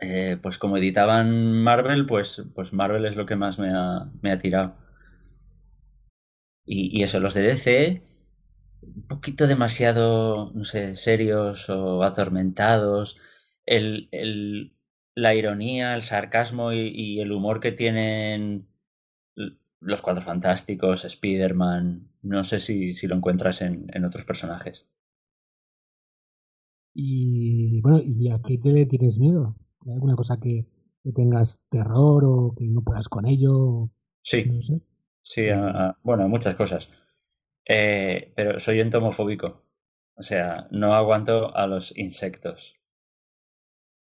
Eh, 0.00 0.38
pues 0.42 0.56
como 0.58 0.78
editaban 0.78 1.52
Marvel, 1.62 2.06
pues, 2.06 2.42
pues 2.54 2.72
Marvel 2.72 3.04
es 3.06 3.14
lo 3.16 3.26
que 3.26 3.36
más 3.36 3.58
me 3.58 3.70
ha, 3.74 4.10
me 4.22 4.32
ha 4.32 4.38
tirado. 4.38 4.74
Y, 6.64 6.98
y 6.98 7.02
eso, 7.04 7.20
los 7.20 7.34
de 7.34 7.42
DC, 7.42 8.02
un 8.82 9.06
poquito 9.08 9.46
demasiado, 9.46 10.52
no 10.54 10.64
sé, 10.64 10.96
serios 10.96 11.68
o 11.70 12.02
atormentados. 12.04 13.18
El, 13.66 14.08
el- 14.12 14.75
la 15.16 15.34
ironía, 15.34 15.94
el 15.96 16.02
sarcasmo 16.02 16.72
y, 16.72 16.88
y 16.94 17.20
el 17.20 17.32
humor 17.32 17.60
que 17.60 17.72
tienen 17.72 18.68
los 19.80 20.02
Cuatro 20.02 20.22
Fantásticos, 20.22 21.06
Spider-Man, 21.06 22.10
no 22.20 22.44
sé 22.44 22.60
si, 22.60 22.92
si 22.92 23.06
lo 23.06 23.16
encuentras 23.16 23.62
en, 23.62 23.86
en 23.94 24.04
otros 24.04 24.26
personajes. 24.26 24.84
Y 26.94 27.80
bueno, 27.82 28.00
¿y 28.04 28.28
a 28.30 28.40
qué 28.42 28.58
te 28.58 28.72
le 28.72 28.86
tienes 28.86 29.18
miedo? 29.20 29.54
¿Hay 29.86 29.92
alguna 29.92 30.16
cosa 30.16 30.38
que, 30.40 30.66
que 31.04 31.12
tengas 31.12 31.62
terror 31.68 32.24
o 32.24 32.54
que 32.56 32.68
no 32.70 32.82
puedas 32.82 33.08
con 33.08 33.24
ello? 33.26 33.88
Sí. 34.22 34.40
No 34.44 34.60
sé. 34.62 34.80
Sí, 35.22 35.48
a- 35.50 35.68
a- 35.90 35.98
bueno, 36.02 36.28
muchas 36.28 36.56
cosas. 36.56 36.88
Eh, 37.66 38.32
pero 38.36 38.58
soy 38.60 38.80
entomofóbico. 38.80 39.64
O 40.16 40.22
sea, 40.24 40.68
no 40.72 40.94
aguanto 40.94 41.56
a 41.56 41.66
los 41.68 41.96
insectos. 41.98 42.76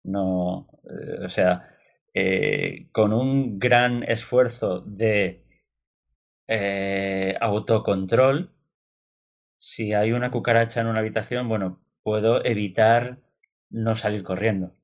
No, 0.04 0.68
eh, 0.84 1.24
o 1.26 1.30
sea, 1.30 1.68
eh, 2.12 2.88
con 2.92 3.12
un 3.12 3.58
gran 3.58 4.02
esfuerzo 4.04 4.80
de 4.80 5.44
eh, 6.46 7.36
autocontrol, 7.40 8.50
si 9.58 9.94
hay 9.94 10.12
una 10.12 10.30
cucaracha 10.30 10.80
en 10.80 10.88
una 10.88 11.00
habitación, 11.00 11.48
bueno, 11.48 11.80
puedo 12.02 12.44
evitar 12.44 13.18
no 13.70 13.96
salir 13.96 14.22
corriendo, 14.22 14.74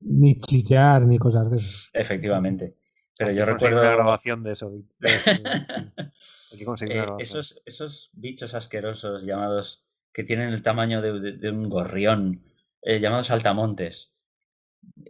Ni 0.00 0.36
chillar 0.38 1.06
ni 1.06 1.18
cosas 1.18 1.50
de 1.50 1.58
eso. 1.58 1.88
efectivamente. 1.92 2.74
Pero 3.16 3.30
yo 3.30 3.44
recuerdo... 3.44 3.80
una 3.80 3.94
grabación 3.94 4.42
de 4.42 4.52
eso. 4.52 4.70
de- 4.98 5.08
Eh, 6.88 7.06
esos, 7.18 7.60
esos 7.66 8.10
bichos 8.12 8.54
asquerosos 8.54 9.24
llamados, 9.24 9.84
que 10.12 10.22
tienen 10.22 10.50
el 10.50 10.62
tamaño 10.62 11.02
de, 11.02 11.18
de- 11.20 11.32
de 11.32 11.50
un 11.50 11.68
gorrión, 11.68 12.42
eh, 12.84 13.00
llamados 13.00 13.26
saltamontes. 13.26 14.14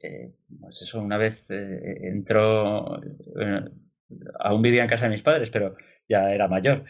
Eh, 0.03 0.33
pues 0.61 0.83
eso, 0.83 1.01
una 1.01 1.19
vez 1.19 1.51
eh, 1.51 2.09
entró, 2.09 3.01
eh, 3.41 3.65
aún 4.41 4.63
vivía 4.63 4.83
en 4.83 4.89
casa 4.89 5.05
de 5.05 5.11
mis 5.11 5.23
padres, 5.23 5.51
pero 5.51 5.77
ya 6.09 6.31
era 6.31 6.49
mayor, 6.49 6.85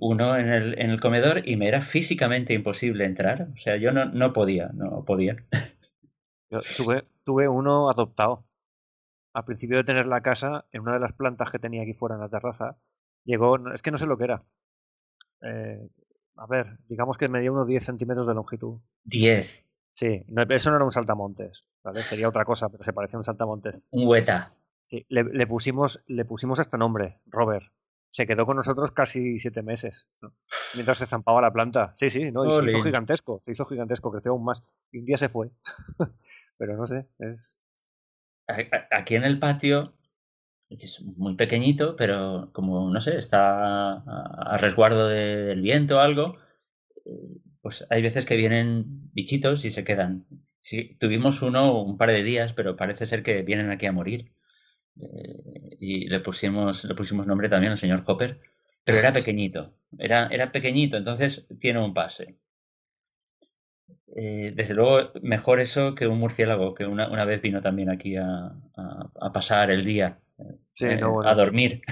uno 0.00 0.36
en 0.36 0.48
el, 0.48 0.78
en 0.78 0.90
el 0.90 1.00
comedor 1.00 1.48
y 1.48 1.56
me 1.56 1.68
era 1.68 1.82
físicamente 1.82 2.52
imposible 2.52 3.04
entrar. 3.04 3.48
O 3.54 3.56
sea, 3.56 3.76
yo 3.76 3.92
no, 3.92 4.06
no 4.06 4.32
podía, 4.32 4.70
no 4.74 5.04
podía. 5.04 5.36
Yo 6.50 6.60
tuve, 6.76 7.04
tuve 7.24 7.48
uno 7.48 7.90
adoptado. 7.90 8.44
Al 9.32 9.44
principio 9.44 9.76
de 9.76 9.84
tener 9.84 10.06
la 10.06 10.20
casa, 10.20 10.66
en 10.72 10.82
una 10.82 10.94
de 10.94 11.00
las 11.00 11.12
plantas 11.12 11.50
que 11.50 11.60
tenía 11.60 11.82
aquí 11.82 11.94
fuera 11.94 12.16
en 12.16 12.22
la 12.22 12.28
terraza, 12.28 12.76
llegó, 13.24 13.56
es 13.72 13.82
que 13.82 13.92
no 13.92 13.98
sé 13.98 14.06
lo 14.06 14.18
que 14.18 14.24
era. 14.24 14.42
Eh, 15.42 15.88
a 16.36 16.46
ver, 16.46 16.78
digamos 16.88 17.16
que 17.16 17.28
medía 17.28 17.52
unos 17.52 17.68
10 17.68 17.84
centímetros 17.84 18.26
de 18.26 18.34
longitud. 18.34 18.80
10, 19.04 19.69
Sí, 20.00 20.24
no, 20.28 20.40
eso 20.48 20.70
no 20.70 20.76
era 20.76 20.84
un 20.86 20.90
saltamontes, 20.90 21.66
¿vale? 21.84 22.02
Sería 22.02 22.26
otra 22.26 22.46
cosa, 22.46 22.70
pero 22.70 22.82
se 22.82 22.94
parecía 22.94 23.18
a 23.18 23.20
un 23.20 23.24
saltamontes. 23.24 23.74
un 23.90 24.08
hueta. 24.08 24.54
Sí, 24.84 25.04
le, 25.10 25.24
le 25.24 25.46
pusimos, 25.46 26.02
le 26.06 26.24
pusimos 26.24 26.58
este 26.58 26.78
nombre, 26.78 27.20
Robert. 27.26 27.70
Se 28.08 28.26
quedó 28.26 28.46
con 28.46 28.56
nosotros 28.56 28.92
casi 28.92 29.38
siete 29.38 29.62
meses, 29.62 30.08
¿no? 30.22 30.32
mientras 30.74 30.96
se 30.96 31.06
zampaba 31.06 31.42
la 31.42 31.52
planta. 31.52 31.92
Sí, 31.96 32.08
sí, 32.08 32.32
no, 32.32 32.46
y 32.46 32.50
se 32.50 32.64
hizo 32.64 32.82
gigantesco, 32.82 33.40
se 33.42 33.52
hizo 33.52 33.66
gigantesco, 33.66 34.10
creció 34.10 34.32
aún 34.32 34.42
más. 34.42 34.62
Y 34.90 35.00
un 35.00 35.04
día 35.04 35.18
se 35.18 35.28
fue. 35.28 35.50
pero 36.56 36.78
no 36.78 36.86
sé, 36.86 37.06
es... 37.18 37.54
Aquí 38.90 39.16
en 39.16 39.24
el 39.24 39.38
patio, 39.38 39.92
que 40.70 40.86
es 40.86 41.02
muy 41.02 41.34
pequeñito, 41.34 41.94
pero 41.94 42.48
como, 42.54 42.90
no 42.90 43.00
sé, 43.02 43.18
está 43.18 43.96
a, 43.98 44.56
resguardo 44.56 45.08
de- 45.08 45.44
del 45.44 45.60
viento 45.60 45.98
o 45.98 46.00
algo, 46.00 46.38
eh, 47.04 47.36
pues 47.62 47.86
hay 47.90 48.02
veces 48.02 48.26
que 48.26 48.36
vienen 48.36 49.10
bichitos 49.12 49.64
y 49.64 49.70
se 49.70 49.84
quedan. 49.84 50.26
Sí, 50.62 50.96
tuvimos 51.00 51.42
uno 51.42 51.82
un 51.82 51.96
par 51.98 52.10
de 52.10 52.22
días, 52.22 52.52
pero 52.54 52.76
parece 52.76 53.06
ser 53.06 53.22
que 53.22 53.42
vienen 53.42 53.70
aquí 53.70 53.86
a 53.86 53.92
morir. 53.92 54.32
Eh, 55.00 55.76
y 55.80 56.08
le 56.08 56.20
pusimos, 56.20 56.84
le 56.84 56.94
pusimos 56.94 57.26
nombre 57.26 57.48
también 57.48 57.72
al 57.72 57.78
señor 57.78 58.04
Hopper, 58.06 58.40
pero 58.84 58.98
era 58.98 59.12
pequeñito, 59.18 59.74
era, 59.98 60.28
era 60.28 60.52
pequeñito, 60.52 60.96
entonces 60.98 61.46
tiene 61.60 61.80
un 61.84 61.94
pase. 61.94 62.36
Eh, 64.16 64.52
desde 64.56 64.74
luego, 64.74 65.12
mejor 65.22 65.60
eso 65.60 65.94
que 65.94 66.06
un 66.08 66.18
murciélago, 66.18 66.74
que 66.74 66.84
una, 66.86 67.08
una 67.10 67.24
vez 67.24 67.40
vino 67.42 67.60
también 67.60 67.90
aquí 67.90 68.16
a, 68.16 68.26
a- 68.76 69.10
a 69.20 69.32
pasar 69.32 69.70
el 69.70 69.84
día, 69.84 70.18
Sí, 70.72 70.86
eh, 70.86 70.96
no, 70.96 71.12
bueno. 71.12 71.28
a 71.30 71.34
dormir. 71.34 71.82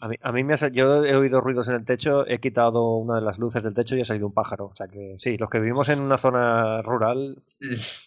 A 0.00 0.08
mí, 0.08 0.16
a 0.20 0.32
mí 0.32 0.44
me 0.44 0.54
ha, 0.54 0.68
yo 0.68 1.04
he 1.04 1.14
oído 1.16 1.40
ruidos 1.40 1.68
en 1.68 1.76
el 1.76 1.84
techo, 1.84 2.26
he 2.26 2.38
quitado 2.40 2.96
una 2.96 3.16
de 3.16 3.20
las 3.22 3.38
luces 3.38 3.62
del 3.62 3.74
techo 3.74 3.96
y 3.96 4.00
ha 4.02 4.04
salido 4.04 4.26
un 4.26 4.34
pájaro. 4.34 4.66
O 4.66 4.74
sea 4.74 4.86
que 4.88 5.14
sí, 5.18 5.36
los 5.38 5.48
que 5.48 5.60
vivimos 5.60 5.88
en 5.88 6.00
una 6.00 6.18
zona 6.18 6.82
rural, 6.82 7.40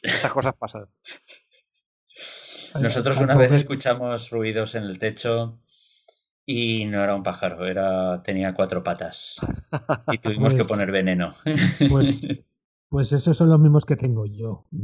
estas 0.03 0.31
cosas 0.33 0.53
pasan. 0.55 0.85
Nosotros 2.79 3.17
una 3.19 3.35
vez 3.35 3.51
escuchamos 3.53 4.29
ruidos 4.29 4.75
en 4.75 4.83
el 4.83 4.99
techo 4.99 5.59
Y 6.45 6.85
no 6.85 7.03
era 7.03 7.15
un 7.15 7.23
pájaro, 7.23 7.65
era, 7.65 8.21
tenía 8.23 8.53
cuatro 8.53 8.83
patas. 8.83 9.37
Y 10.11 10.17
tuvimos 10.19 10.53
que 10.53 10.59
Pues- 10.59 10.67
poner 10.67 10.91
veneno. 10.91 11.33
Pues, 11.89 12.21
pues 12.89 13.11
esos 13.11 13.35
son 13.35 13.49
los 13.49 13.59
mismos 13.59 13.85
que 13.85 13.95
tengo 13.95 14.25
yo. 14.25 14.65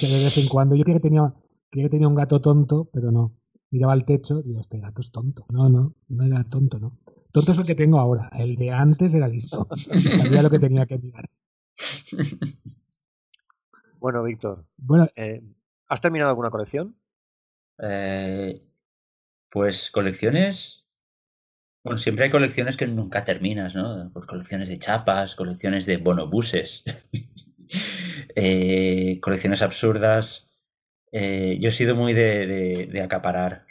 Que 0.00 0.06
de 0.06 0.24
vez 0.24 0.38
en 0.38 0.48
cuando, 0.48 0.74
yo 0.76 0.82
creía 0.84 0.96
que 0.98 1.02
tenía, 1.08 1.34
creía 1.68 1.86
que 1.86 1.90
tenía 1.90 2.08
un 2.08 2.14
gato 2.14 2.40
tonto, 2.40 2.88
pero 2.90 3.10
no. 3.12 3.36
Miraba 3.70 3.92
al 3.92 4.04
techo, 4.04 4.42
digo, 4.42 4.60
este 4.60 4.80
gato 4.80 5.00
es 5.00 5.12
tonto. 5.12 5.46
No, 5.48 5.68
no, 5.68 5.94
no 6.08 6.24
era 6.24 6.44
tonto, 6.44 6.78
no. 6.78 6.98
Tonto 7.32 7.52
es 7.52 7.58
el 7.58 7.66
que 7.66 7.76
tengo 7.76 8.00
ahora. 8.00 8.28
El 8.36 8.56
de 8.56 8.72
antes 8.72 9.14
era 9.14 9.28
listo. 9.28 9.68
Sabía 9.98 10.42
lo 10.42 10.50
que 10.50 10.58
tenía 10.58 10.86
que 10.86 10.98
mirar. 10.98 11.30
Bueno, 14.00 14.22
Víctor, 14.24 14.64
Bueno, 14.76 15.06
eh, 15.14 15.42
¿has 15.88 16.00
terminado 16.00 16.30
alguna 16.30 16.50
colección? 16.50 16.96
Eh, 17.78 18.60
pues 19.50 19.90
colecciones. 19.90 20.86
Bueno, 21.84 21.98
siempre 21.98 22.24
hay 22.24 22.30
colecciones 22.30 22.76
que 22.76 22.86
nunca 22.86 23.24
terminas, 23.24 23.74
¿no? 23.74 24.10
Pues 24.12 24.26
colecciones 24.26 24.68
de 24.68 24.78
chapas, 24.78 25.36
colecciones 25.36 25.86
de 25.86 25.96
bonobuses, 25.96 26.84
eh, 28.34 29.18
colecciones 29.22 29.62
absurdas. 29.62 30.49
Eh, 31.12 31.58
yo 31.60 31.68
he 31.68 31.72
sido 31.72 31.94
muy 31.96 32.12
de, 32.14 32.46
de- 32.46 32.86
acaparar. 33.02 33.66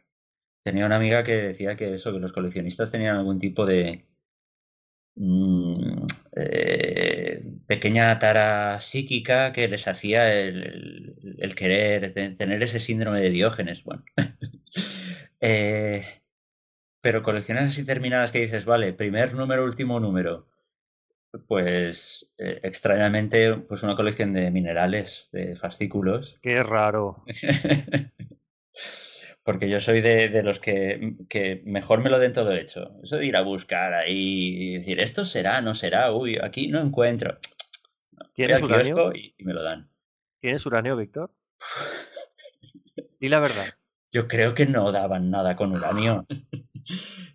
Tenía 0.64 0.86
una 0.88 0.98
amiga 0.98 1.24
que 1.24 1.36
decía 1.36 1.76
que 1.78 1.94
eso, 1.96 2.14
que 2.14 2.20
los 2.20 2.34
coleccionistas 2.34 2.92
tenían 2.92 3.18
algún 3.18 3.40
tipo 3.40 3.66
de 3.66 4.08
mm, 5.16 6.06
eh, 6.36 7.44
pequeña 7.68 8.18
tara 8.20 8.80
psíquica 8.80 9.52
que 9.54 9.68
les 9.68 9.88
hacía 9.88 10.32
el, 10.34 11.16
querer 11.56 12.14
te- 12.14 12.32
tener 12.32 12.64
ese 12.64 12.80
síndrome 12.80 13.22
de 13.22 13.30
Diógenes. 13.32 13.84
Bueno, 13.84 14.04
Eh, 15.42 16.04
pero 17.02 17.24
colecciones 17.24 17.66
así 17.70 17.86
terminadas 17.86 18.32
que 18.32 18.40
dices, 18.40 18.66
vale, 18.66 18.94
primer 18.94 19.34
número, 19.34 19.64
último 19.66 20.00
número. 20.00 20.48
Pues 21.48 22.32
eh, 22.38 22.60
extrañamente, 22.64 23.54
pues 23.56 23.84
una 23.84 23.96
colección 23.96 24.34
de 24.34 24.50
minerales, 24.50 25.30
de 25.32 25.56
fascículos. 25.56 26.40
Qué 26.42 26.64
raro. 26.64 27.24
Porque 29.44 29.70
yo 29.70 29.80
soy 29.80 30.02
de, 30.02 30.30
de 30.30 30.44
los 30.44 30.60
que, 30.60 31.16
que 31.28 31.62
mejor 31.66 32.02
me 32.02 32.10
lo 32.10 32.20
den 32.20 32.34
todo 32.34 32.52
hecho. 32.52 32.92
Eso 33.04 33.18
de 33.18 33.26
ir 33.26 33.36
a 33.36 33.42
buscar 33.42 33.94
ahí 33.94 34.74
y 34.74 34.78
decir, 34.78 35.00
esto 35.00 35.24
será, 35.24 35.62
no 35.62 35.74
será, 35.74 36.12
uy, 36.12 36.38
aquí 36.42 36.68
no 36.68 36.82
encuentro. 36.82 37.38
¿Tienes 38.34 38.62
uranio? 38.62 39.14
y, 39.14 39.36
y 39.38 39.44
me 39.44 39.54
lo 39.54 39.64
dan. 39.64 39.90
¿Tienes 40.40 40.66
uranio, 40.66 40.96
Víctor? 40.96 41.32
Di 43.20 43.30
la 43.30 43.40
verdad. 43.40 43.66
Yo 44.12 44.28
creo 44.28 44.56
que 44.56 44.66
no 44.66 44.92
daban 44.92 45.30
nada 45.30 45.56
con 45.56 45.76
uranio. 45.76 46.26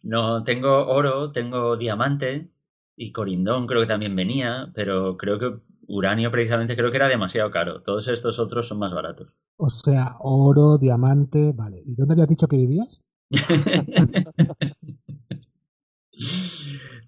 No, 0.02 0.42
tengo 0.44 0.88
oro, 0.88 1.30
tengo 1.32 1.76
diamante 1.76 2.50
y 2.96 3.12
corindón 3.12 3.66
creo 3.66 3.80
que 3.82 3.86
también 3.88 4.14
venía, 4.16 4.70
pero 4.74 5.16
creo 5.16 5.38
que 5.38 5.52
uranio 5.86 6.30
precisamente 6.30 6.76
creo 6.76 6.90
que 6.90 6.96
era 6.96 7.08
demasiado 7.08 7.50
caro. 7.50 7.82
Todos 7.82 8.08
estos 8.08 8.38
otros 8.38 8.68
son 8.68 8.78
más 8.78 8.92
baratos. 8.92 9.28
o 9.56 9.70
sea, 9.70 10.16
oro, 10.20 10.78
diamante, 10.78 11.52
vale. 11.54 11.82
¿Y 11.84 11.94
dónde 11.94 12.14
habías 12.14 12.28
dicho 12.28 12.48
que 12.48 12.56
vivías? 12.56 13.00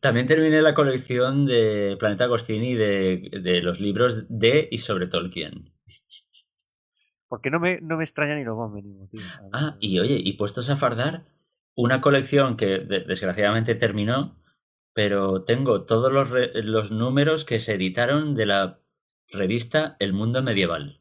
También 0.00 0.26
terminé 0.26 0.62
la 0.62 0.74
colección 0.74 1.46
de 1.46 1.96
Planeta 1.98 2.24
Agostini 2.24 2.74
de, 2.74 3.30
de 3.42 3.62
los 3.62 3.80
libros 3.80 4.24
de 4.28 4.68
y 4.70 4.78
sobre 4.78 5.06
Tolkien. 5.06 5.72
Porque 7.28 7.50
no 7.50 7.58
me, 7.58 7.80
no 7.80 7.96
me 7.96 8.04
extraña 8.04 8.36
ni 8.36 8.44
lo 8.44 8.56
más 8.56 8.70
mínimo, 8.70 9.08
tío. 9.08 9.20
Ah, 9.52 9.76
y 9.80 9.98
oye, 9.98 10.20
y 10.24 10.32
puestos 10.34 10.70
a 10.70 10.76
fardar, 10.76 11.26
una 11.74 12.00
colección 12.00 12.56
que 12.56 12.78
de- 12.78 13.00
desgraciadamente 13.00 13.74
terminó, 13.74 14.36
pero 14.96 15.44
tengo 15.44 15.84
todos 15.86 16.12
los, 16.12 16.30
re- 16.30 16.52
los 16.64 16.90
números 16.92 17.44
que 17.46 17.60
se 17.60 17.74
editaron 17.74 18.34
de 18.36 18.46
la 18.46 18.80
revista 19.30 19.96
El 20.00 20.12
Mundo 20.14 20.42
Medieval. 20.42 21.00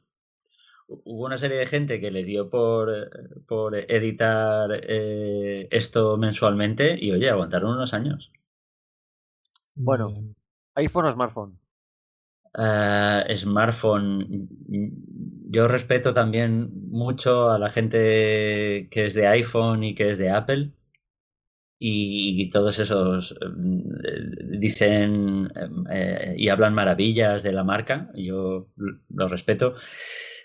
Hu- 0.87 1.01
Hubo 1.05 1.25
una 1.25 1.37
serie 1.39 1.57
de 1.59 1.67
gente 1.67 2.01
que 2.01 2.11
le 2.11 2.23
dio 2.25 2.49
por, 2.49 2.89
eh, 2.95 3.09
por 3.47 3.75
editar 3.75 4.69
eh, 4.83 5.67
esto 5.71 6.17
mensualmente 6.17 6.97
y 7.01 7.11
oye, 7.13 7.29
aguantaron 7.31 7.73
unos 7.73 7.93
años. 7.93 8.31
Bueno. 9.75 10.09
bien. 10.11 10.35
¿iPhone 10.75 11.05
o 11.05 11.11
smartphone? 11.13 11.57
Ah, 12.53 13.25
smartphone. 13.35 14.47
mm, 14.67 15.51
Yo 15.51 15.67
respeto 15.67 16.13
también 16.13 16.71
mucho 16.89 17.49
a 17.51 17.59
la 17.59 17.69
gente 17.69 18.87
que 18.91 19.05
es 19.05 19.13
de 19.13 19.27
iPhone 19.27 19.83
y 19.83 19.95
que 19.95 20.09
es 20.11 20.17
de 20.17 20.29
Apple. 20.31 20.71
Y, 21.77 22.49
todos 22.51 22.79
esos 22.79 23.33
eh, 23.33 24.57
dicen 24.59 25.51
eh, 25.91 26.35
y 26.37 26.47
hablan 26.49 26.73
maravillas 26.73 27.43
de 27.43 27.51
la 27.53 27.63
marca. 27.63 28.09
Yo 28.15 28.69
l- 28.77 28.99
lo 29.09 29.27
respeto. 29.27 29.73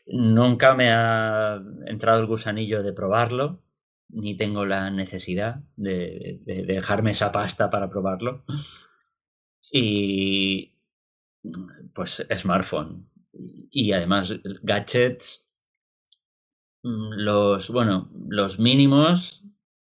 Nunca 0.07 0.75
me 0.75 0.91
ha 0.91 1.63
entrado 1.87 2.21
el 2.21 2.27
gusanillo 2.27 2.83
de 2.83 2.93
probarlo, 2.93 3.63
ni 4.09 4.37
tengo 4.37 4.67
la 4.67 4.91
necesidad 4.91 5.63
de, 5.77 6.41
de- 6.45 6.65
de 6.65 6.75
dejarme 6.75 7.13
esa 7.13 7.31
pasta 7.33 7.71
para 7.71 7.89
probarlo. 7.91 8.45
Y 9.73 10.73
pues 11.95 12.27
smartphone. 12.37 13.07
Y 13.71 13.93
además 13.93 14.35
gadgets, 14.63 15.49
mm, 16.83 17.13
los, 17.17 17.69
bueno, 17.71 18.11
los 18.29 18.59
mínimos 18.59 19.43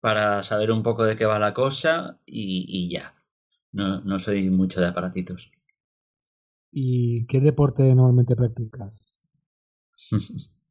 para 0.06 0.44
saber 0.44 0.70
un 0.72 0.84
poco 0.88 1.04
de 1.06 1.16
qué 1.18 1.26
va 1.26 1.40
la 1.40 1.54
cosa 1.54 2.20
y, 2.26 2.66
y 2.70 2.90
ya. 2.94 3.16
No, 3.74 4.02
no 4.02 4.20
soy 4.20 4.50
mucho 4.50 4.82
de 4.82 4.88
aparatitos. 4.88 5.52
¿Y 6.74 7.26
qué 7.28 7.40
deporte 7.40 7.84
normalmente 7.96 8.36
practicas? 8.36 9.00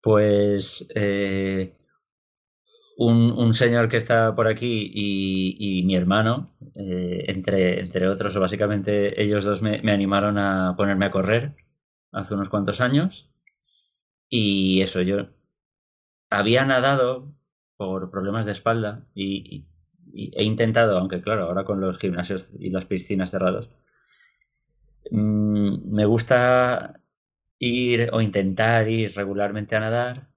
Pues 0.00 0.86
eh, 0.94 1.74
un, 2.98 3.32
un 3.32 3.54
señor 3.54 3.88
que 3.88 3.96
está 3.98 4.34
por 4.34 4.46
aquí 4.48 4.90
y, 4.94 5.56
y 5.80 5.82
mi 5.84 5.94
hermano, 5.96 6.50
eh, 6.74 7.24
entre, 7.28 7.80
entre 7.80 8.08
otros, 8.08 8.36
básicamente 8.38 9.22
ellos 9.22 9.44
dos 9.44 9.62
me, 9.62 9.82
me 9.82 9.92
animaron 9.92 10.38
a 10.38 10.74
ponerme 10.76 11.06
a 11.06 11.10
correr 11.10 11.54
hace 12.12 12.34
unos 12.34 12.48
cuantos 12.48 12.80
años. 12.80 13.30
Y 14.28 14.82
eso, 14.82 15.02
yo 15.02 15.28
había 16.30 16.64
nadado 16.64 17.34
por 17.76 18.10
problemas 18.10 18.46
de 18.46 18.52
espalda 18.52 19.06
y, 19.14 19.66
he 20.14 20.44
intentado, 20.44 20.98
aunque 20.98 21.20
claro, 21.20 21.44
ahora 21.44 21.64
con 21.64 21.80
los 21.80 21.98
gimnasios 21.98 22.50
y 22.58 22.70
las 22.70 22.86
piscinas 22.86 23.30
cerrados, 23.30 23.70
mm, 25.10 25.92
me 25.94 26.04
gusta 26.06 27.00
ir 27.58 28.10
o 28.12 28.20
intentar 28.20 28.88
ir 28.88 29.14
regularmente 29.14 29.76
a 29.76 29.80
nadar. 29.80 30.28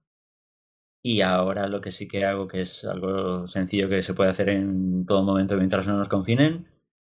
Y 1.02 1.22
ahora 1.22 1.66
lo 1.68 1.80
que 1.80 1.92
sí 1.92 2.08
que 2.08 2.24
hago, 2.26 2.46
que 2.48 2.62
es 2.62 2.84
algo 2.84 3.48
sencillo 3.48 3.88
que 3.88 4.02
se 4.02 4.14
puede 4.14 4.30
hacer 4.30 4.50
en 4.50 5.06
todo 5.06 5.22
momento 5.22 5.56
mientras 5.56 5.86
no 5.86 5.96
nos 5.96 6.08
confinen, 6.08 6.68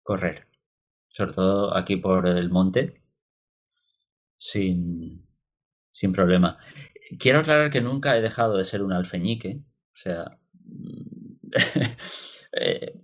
correr. 0.03 0.47
Sobre 1.09 1.33
todo 1.33 1.75
aquí 1.75 1.97
por 1.97 2.27
el 2.27 2.49
monte, 2.49 3.01
sin, 4.37 5.25
sin 5.91 6.13
problema. 6.13 6.57
Quiero 7.19 7.39
aclarar 7.39 7.71
que 7.71 7.81
nunca 7.81 8.17
he 8.17 8.21
dejado 8.21 8.57
de 8.57 8.63
ser 8.63 8.83
un 8.83 8.93
alfeñique. 8.93 9.61
O 9.93 9.95
sea, 9.95 10.37
eh, 12.53 12.99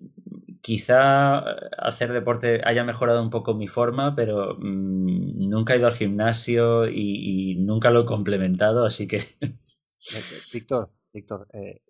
quizá 0.61 1.39
hacer 1.77 2.11
deporte 2.13 2.61
haya 2.65 2.83
mejorado 2.83 3.21
un 3.21 3.29
poco 3.29 3.53
mi 3.53 3.67
forma, 3.67 4.15
pero 4.15 4.55
mm, 4.59 5.47
nunca 5.49 5.73
he 5.73 5.77
ido 5.77 5.87
al 5.87 5.93
gimnasio 5.93 6.87
y, 6.87 7.53
y 7.53 7.55
nunca 7.55 7.91
lo 7.91 8.01
he 8.01 8.05
complementado, 8.05 8.85
así 8.85 9.07
que 9.07 9.23
Eh, 10.13 10.17
eh, 10.19 10.41
Víctor, 10.53 10.89
Víctor, 11.13 11.47
eh, 11.53 11.81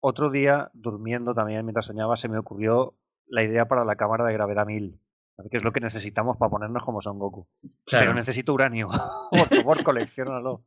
otro 0.00 0.30
día 0.30 0.70
durmiendo 0.74 1.34
también 1.34 1.64
mientras 1.64 1.86
soñaba 1.86 2.16
se 2.16 2.28
me 2.28 2.38
ocurrió 2.38 2.94
la 3.26 3.42
idea 3.42 3.66
para 3.66 3.84
la 3.84 3.96
cámara 3.96 4.24
de 4.24 4.32
gravedad 4.32 4.64
1000, 4.64 4.98
que 5.50 5.56
es 5.56 5.64
lo 5.64 5.72
que 5.72 5.80
necesitamos 5.80 6.36
para 6.36 6.50
ponernos 6.50 6.84
como 6.84 7.00
Son 7.00 7.18
Goku. 7.18 7.48
Pero 7.60 7.74
claro. 7.84 8.14
necesito 8.14 8.54
uranio. 8.54 8.88
Por 9.30 9.48
favor, 9.48 9.82
colecciónalo. 9.82 10.64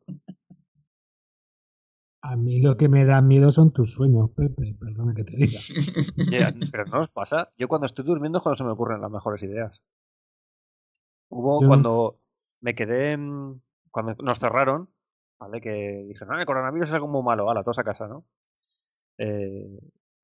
A 2.23 2.35
mí 2.35 2.61
lo 2.61 2.77
que 2.77 2.87
me 2.87 3.03
da 3.05 3.21
miedo 3.21 3.51
son 3.51 3.71
tus 3.73 3.93
sueños, 3.93 4.29
Pepe, 4.35 4.75
perdona 4.79 5.13
que 5.15 5.23
te 5.23 5.35
diga. 5.35 5.59
Pero 6.71 6.85
no 6.85 6.99
os 6.99 7.09
pasa. 7.09 7.51
Yo 7.57 7.67
cuando 7.67 7.85
estoy 7.85 8.05
durmiendo 8.05 8.37
es 8.37 8.43
cuando 8.43 8.57
se 8.57 8.63
me 8.63 8.71
ocurren 8.71 9.01
las 9.01 9.09
mejores 9.11 9.41
ideas. 9.43 9.81
Hubo 11.29 11.61
Yo- 11.61 11.67
cuando 11.67 12.11
me 12.59 12.75
quedé 12.75 13.13
en- 13.13 13.63
cuando 13.89 14.13
nos 14.23 14.39
cerraron, 14.39 14.89
¿vale? 15.39 15.61
Que 15.61 16.05
dije, 16.07 16.25
no, 16.25 16.39
el 16.39 16.45
coronavirus 16.45 16.89
es 16.89 16.93
algo 16.93 17.07
muy 17.07 17.23
malo, 17.23 17.49
ala, 17.49 17.63
todos 17.63 17.79
a 17.79 17.83
casa, 17.83 18.07
¿no? 18.07 18.25
Eh, 19.17 19.79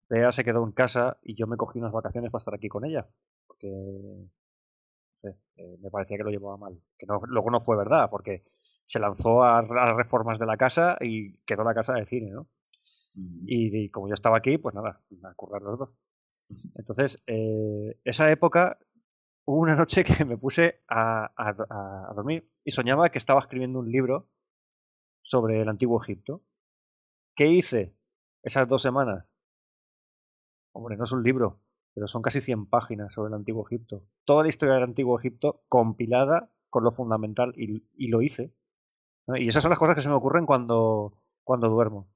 Bea 0.09 0.31
se 0.31 0.43
quedó 0.43 0.63
en 0.63 0.71
casa 0.71 1.17
y 1.23 1.35
yo 1.35 1.47
me 1.47 1.57
cogí 1.57 1.79
unas 1.79 1.91
vacaciones 1.91 2.31
para 2.31 2.41
estar 2.41 2.53
aquí 2.53 2.69
con 2.69 2.85
ella. 2.85 3.07
Porque 3.47 3.67
no 3.69 4.29
sé, 5.21 5.37
eh, 5.55 5.77
me 5.81 5.89
parecía 5.89 6.15
que 6.17 6.23
lo 6.23 6.29
llevaba 6.29 6.57
mal. 6.57 6.79
Que 6.97 7.05
no- 7.07 7.19
luego 7.25 7.49
no 7.49 7.59
fue 7.59 7.75
verdad, 7.75 8.09
porque 8.11 8.43
se 8.87 8.99
lanzó 8.99 9.43
a, 9.45 9.63
las 9.63 9.97
reformas 9.97 10.39
de 10.39 10.47
la 10.47 10.57
casa 10.57 10.97
y 11.01 11.37
quedó 11.45 11.65
la 11.65 11.75
casa 11.75 11.93
de 11.95 12.07
cine, 12.07 12.31
¿no? 12.31 12.47
Y, 13.15 13.85
y 13.85 13.89
como 13.89 14.07
yo 14.07 14.13
estaba 14.13 14.37
aquí, 14.37 14.57
pues 14.57 14.75
nada, 14.75 15.01
a 15.23 15.33
currar 15.35 15.61
los 15.63 15.79
dos. 15.79 15.97
Entonces, 16.75 17.23
eh, 17.27 17.99
esa 18.05 18.31
época, 18.31 18.79
hubo 19.45 19.61
una 19.61 19.75
noche 19.77 20.03
que 20.05 20.25
me 20.25 20.37
puse 20.37 20.81
a, 20.89 21.25
a- 21.37 21.55
a- 21.69 22.11
a 22.11 22.15
dormir 22.15 22.49
y 22.65 22.71
soñaba 22.71 23.09
que 23.11 23.19
estaba 23.19 23.41
escribiendo 23.41 23.79
un 23.79 23.91
libro 23.91 24.29
sobre 25.23 25.61
el 25.61 25.69
antiguo 25.69 26.01
Egipto. 26.01 26.43
¿Qué 27.35 27.47
hice 27.47 27.95
esas 28.43 28.67
dos 28.67 28.81
semanas? 28.83 29.25
Hombre, 30.71 30.95
no 30.95 31.03
es 31.03 31.11
un 31.11 31.23
libro, 31.23 31.59
pero 31.93 32.07
son 32.07 32.21
casi 32.21 32.39
100 32.41 32.67
páginas 32.67 33.13
sobre 33.13 33.29
el 33.29 33.33
antiguo 33.33 33.65
Egipto. 33.67 34.03
Toda 34.25 34.43
la 34.43 34.49
historia 34.49 34.75
del 34.75 34.83
antiguo 34.83 35.17
Egipto 35.19 35.63
compilada 35.67 36.49
con 36.69 36.83
lo 36.85 36.91
fundamental 36.91 37.53
y, 37.57 37.83
y 37.97 38.07
lo 38.09 38.21
hice. 38.21 38.53
¿No? 39.27 39.37
Y 39.37 39.47
esas 39.47 39.61
son 39.61 39.69
las 39.69 39.79
cosas 39.79 39.95
que 39.95 40.01
se 40.01 40.09
me 40.09 40.15
ocurren 40.15 40.45
cuando, 40.45 41.13
cuando 41.43 41.69
duermo. 41.69 42.09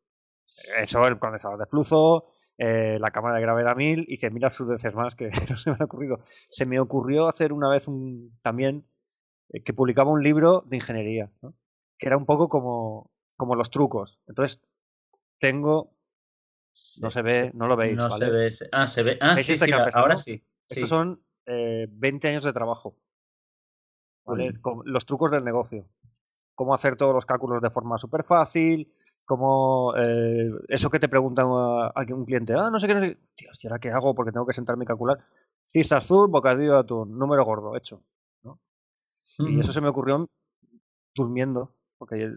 Eso, 0.79 1.05
el 1.07 1.19
condensador 1.19 1.59
de 1.59 1.65
flujo, 1.65 2.33
eh, 2.57 2.97
la 2.99 3.11
cámara 3.11 3.35
de 3.35 3.41
gravedad 3.41 3.75
1000 3.75 4.05
y 4.07 4.17
100.000 4.17 4.45
absurdeces 4.45 4.93
más 4.93 5.15
que 5.15 5.29
no 5.49 5.57
se 5.57 5.69
me 5.69 5.75
han 5.75 5.83
ocurrido. 5.83 6.19
Se 6.49 6.65
me 6.65 6.79
ocurrió 6.79 7.27
hacer 7.27 7.53
una 7.53 7.69
vez 7.69 7.87
un, 7.87 8.37
también 8.41 8.85
eh, 9.49 9.63
que 9.63 9.73
publicaba 9.73 10.11
un 10.11 10.23
libro 10.23 10.63
de 10.67 10.77
ingeniería, 10.77 11.31
¿no? 11.41 11.53
que 11.97 12.07
era 12.07 12.17
un 12.17 12.25
poco 12.25 12.49
como, 12.49 13.11
como 13.37 13.55
los 13.55 13.69
trucos. 13.69 14.19
Entonces, 14.27 14.59
tengo, 15.39 15.95
no 16.99 17.09
se 17.09 17.21
ve, 17.21 17.51
no 17.53 17.67
lo 17.67 17.75
veis, 17.75 17.97
No 17.97 18.09
¿vale? 18.09 18.25
se 18.25 18.31
ve. 18.31 18.69
Ah, 18.71 18.87
se 18.87 19.03
ve. 19.03 19.17
Ah, 19.21 19.35
¿Veis 19.35 19.45
sí, 19.45 19.53
este 19.53 19.65
sí, 19.65 19.71
que 19.71 19.77
ahora 19.93 20.17
sí. 20.17 20.37
sí. 20.37 20.73
Estos 20.75 20.89
son 20.89 21.23
eh, 21.45 21.87
20 21.89 22.27
años 22.27 22.43
de 22.43 22.53
trabajo. 22.53 22.97
¿vale? 24.25 24.59
Con 24.61 24.81
los 24.85 25.05
trucos 25.05 25.31
del 25.31 25.43
negocio. 25.43 25.87
Cómo 26.55 26.73
hacer 26.73 26.95
todos 26.95 27.13
los 27.13 27.25
cálculos 27.25 27.61
de 27.61 27.69
forma 27.69 27.97
súper 27.97 28.23
fácil. 28.23 28.93
Cómo 29.25 29.93
eh, 29.97 30.49
eso 30.67 30.89
que 30.89 30.99
te 30.99 31.07
pregunta 31.09 31.43
a, 31.43 31.93
un 32.13 32.25
cliente. 32.25 32.53
Ah, 32.53 32.69
no 32.71 32.79
sé 32.79 32.87
qué. 32.87 32.93
No 32.95 33.01
sé. 33.01 33.15
qué". 33.15 33.19
Tío, 33.35 33.49
¿y 33.61 33.67
ahora 33.67 33.79
qué 33.79 33.89
hago? 33.91 34.13
Porque 34.13 34.31
tengo 34.31 34.45
que 34.45 34.53
sentarme 34.53 34.83
y 34.83 34.87
calcular. 34.87 35.19
Cis 35.65 35.91
azul, 35.93 36.27
bocadillo 36.27 36.73
de 36.73 36.79
atún. 36.79 37.17
Número 37.17 37.43
gordo, 37.45 37.75
hecho. 37.77 38.01
Y 39.39 39.59
eso 39.59 39.71
se 39.71 39.79
me 39.81 39.87
ocurrió 39.87 40.27
durmiendo. 41.15 41.73
Porque 41.97 42.35